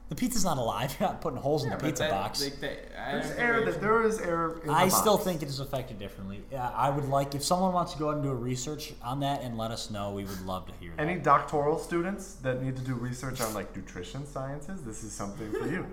The 0.09 0.15
pizza's 0.15 0.43
not 0.45 0.57
alive. 0.57 0.95
You're 0.99 1.09
not 1.09 1.21
putting 1.21 1.39
holes 1.39 1.63
in 1.63 1.71
the 1.71 1.77
pizza 1.77 2.03
that- 2.03 2.11
box. 2.11 2.43
like, 2.43 2.59
they- 2.59 2.79
I 2.97 3.13
There's 3.13 3.29
don't 3.29 3.39
air. 3.39 3.65
That 3.65 3.81
there 3.81 4.03
is 4.03 4.19
air. 4.19 4.49
In 4.61 4.67
the 4.67 4.73
I 4.73 4.83
box. 4.89 4.97
still 4.97 5.17
think 5.17 5.41
it 5.41 5.47
is 5.47 5.59
affected 5.59 5.97
differently. 5.97 6.43
I 6.55 6.89
would 6.89 7.09
like 7.09 7.33
if 7.33 7.43
someone 7.43 7.73
wants 7.73 7.93
to 7.93 7.99
go 7.99 8.05
ahead 8.09 8.17
and 8.17 8.23
do 8.23 8.29
a 8.31 8.35
research 8.35 8.93
on 9.01 9.21
that 9.21 9.41
and 9.41 9.57
let 9.57 9.71
us 9.71 9.89
know. 9.89 10.11
We 10.11 10.25
would 10.25 10.45
love 10.45 10.67
to 10.67 10.73
hear 10.79 10.91
that. 10.95 11.01
Any 11.01 11.19
doctoral 11.19 11.79
students 11.79 12.35
that 12.43 12.61
need 12.61 12.75
to 12.75 12.81
do 12.83 12.93
research 12.93 13.41
on 13.41 13.53
like 13.55 13.75
nutrition 13.75 14.27
sciences, 14.27 14.83
this 14.83 15.03
is 15.03 15.13
something 15.13 15.51
for 15.51 15.67
you. 15.67 15.87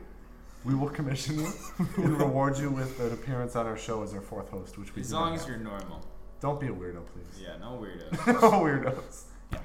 We 0.64 0.74
will 0.74 0.88
commission 0.90 1.38
you 1.40 1.52
and 1.96 2.18
reward 2.18 2.58
you 2.58 2.70
with 2.70 3.00
an 3.00 3.12
appearance 3.12 3.56
on 3.56 3.66
our 3.66 3.78
show 3.78 4.02
as 4.02 4.12
our 4.12 4.20
fourth 4.20 4.50
host, 4.50 4.76
which 4.78 4.94
we 4.94 5.02
As 5.02 5.08
do 5.08 5.14
long 5.14 5.30
not 5.30 5.34
as 5.36 5.40
have. 5.42 5.48
you're 5.50 5.58
normal. 5.58 6.04
Don't 6.40 6.60
be 6.60 6.66
a 6.66 6.70
weirdo, 6.72 7.02
please. 7.06 7.42
Yeah, 7.42 7.56
no 7.58 7.78
weirdos. 7.82 8.26
no 8.42 8.50
weirdos. 8.60 9.22
Yeah. 9.52 9.58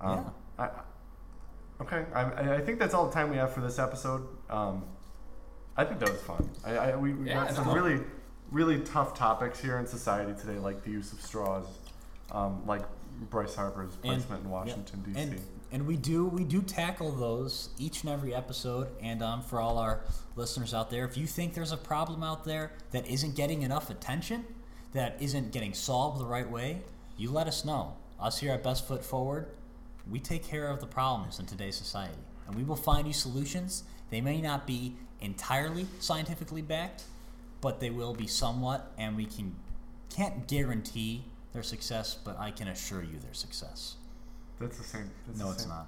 Um, 0.00 0.32
I, 0.58 0.64
I- 0.64 0.70
okay, 1.80 2.04
I, 2.14 2.20
I- 2.22 2.54
I 2.56 2.60
think 2.60 2.78
that's 2.78 2.94
all 2.94 3.06
the 3.06 3.12
time 3.12 3.30
we 3.30 3.36
have 3.36 3.52
for 3.52 3.60
this 3.60 3.78
episode. 3.78 4.26
Um, 4.48 4.84
I 5.76 5.84
think 5.84 6.00
that 6.00 6.10
was 6.10 6.20
fun. 6.20 6.48
I, 6.64 6.76
I, 6.76 6.96
we 6.96 7.14
we 7.14 7.26
Yeah, 7.28 7.34
got 7.34 7.46
it's 7.48 7.56
some 7.56 7.64
cool. 7.64 7.74
really, 7.74 8.00
really 8.50 8.78
tough 8.80 9.14
topics 9.16 9.58
here 9.60 9.78
in 9.78 9.86
society 9.86 10.34
today, 10.38 10.58
like 10.58 10.84
the 10.84 10.90
use 10.90 11.12
of 11.12 11.20
straws, 11.20 11.66
um, 12.30 12.62
like 12.66 12.82
Bryce 13.30 13.54
Harper's 13.54 13.94
And- 13.94 14.02
placement 14.02 14.44
in 14.44 14.50
Washington 14.50 15.02
D.C. 15.02 15.20
And, 15.20 15.40
and 15.72 15.86
we 15.86 15.96
do 15.96 16.26
we 16.26 16.44
do 16.44 16.60
tackle 16.60 17.10
those 17.10 17.70
each 17.78 18.02
and 18.02 18.12
every 18.12 18.34
episode. 18.34 18.88
And 19.00 19.22
um, 19.22 19.42
for 19.42 19.58
all 19.58 19.78
our 19.78 20.00
listeners 20.36 20.74
out 20.74 20.90
there, 20.90 21.04
if 21.04 21.16
you 21.16 21.26
think 21.26 21.54
there's 21.54 21.72
a 21.72 21.76
problem 21.78 22.22
out 22.22 22.44
there 22.44 22.72
that 22.90 23.08
isn't 23.08 23.34
getting 23.34 23.62
enough 23.62 23.90
attention, 23.90 24.44
that 24.92 25.16
isn't 25.20 25.50
getting 25.50 25.72
solved 25.72 26.20
the 26.20 26.26
right 26.26 26.48
way, 26.48 26.82
you 27.16 27.30
let 27.30 27.46
us 27.46 27.64
know. 27.64 27.96
Us 28.20 28.38
here 28.38 28.52
at 28.52 28.62
Best 28.62 28.86
Foot 28.86 29.04
Forward, 29.04 29.48
we 30.08 30.20
take 30.20 30.44
care 30.44 30.68
of 30.68 30.80
the 30.80 30.86
problems 30.86 31.40
in 31.40 31.46
today's 31.46 31.74
society, 31.74 32.20
and 32.46 32.54
we 32.54 32.62
will 32.62 32.76
find 32.76 33.06
you 33.06 33.12
solutions. 33.12 33.82
They 34.10 34.20
may 34.20 34.40
not 34.40 34.66
be 34.66 34.94
entirely 35.20 35.86
scientifically 35.98 36.62
backed, 36.62 37.04
but 37.60 37.80
they 37.80 37.90
will 37.90 38.14
be 38.14 38.26
somewhat, 38.26 38.92
and 38.98 39.16
we 39.16 39.24
can 39.24 39.56
can't 40.14 40.46
guarantee 40.46 41.24
their 41.54 41.62
success, 41.62 42.14
but 42.22 42.38
I 42.38 42.50
can 42.50 42.68
assure 42.68 43.02
you 43.02 43.18
their 43.18 43.32
success. 43.32 43.96
That's 44.62 44.78
the 44.78 44.84
same. 44.84 45.10
That's 45.26 45.38
No, 45.40 45.46
the 45.46 45.52
it's 45.54 45.62
same. 45.64 45.70
not. 45.70 45.80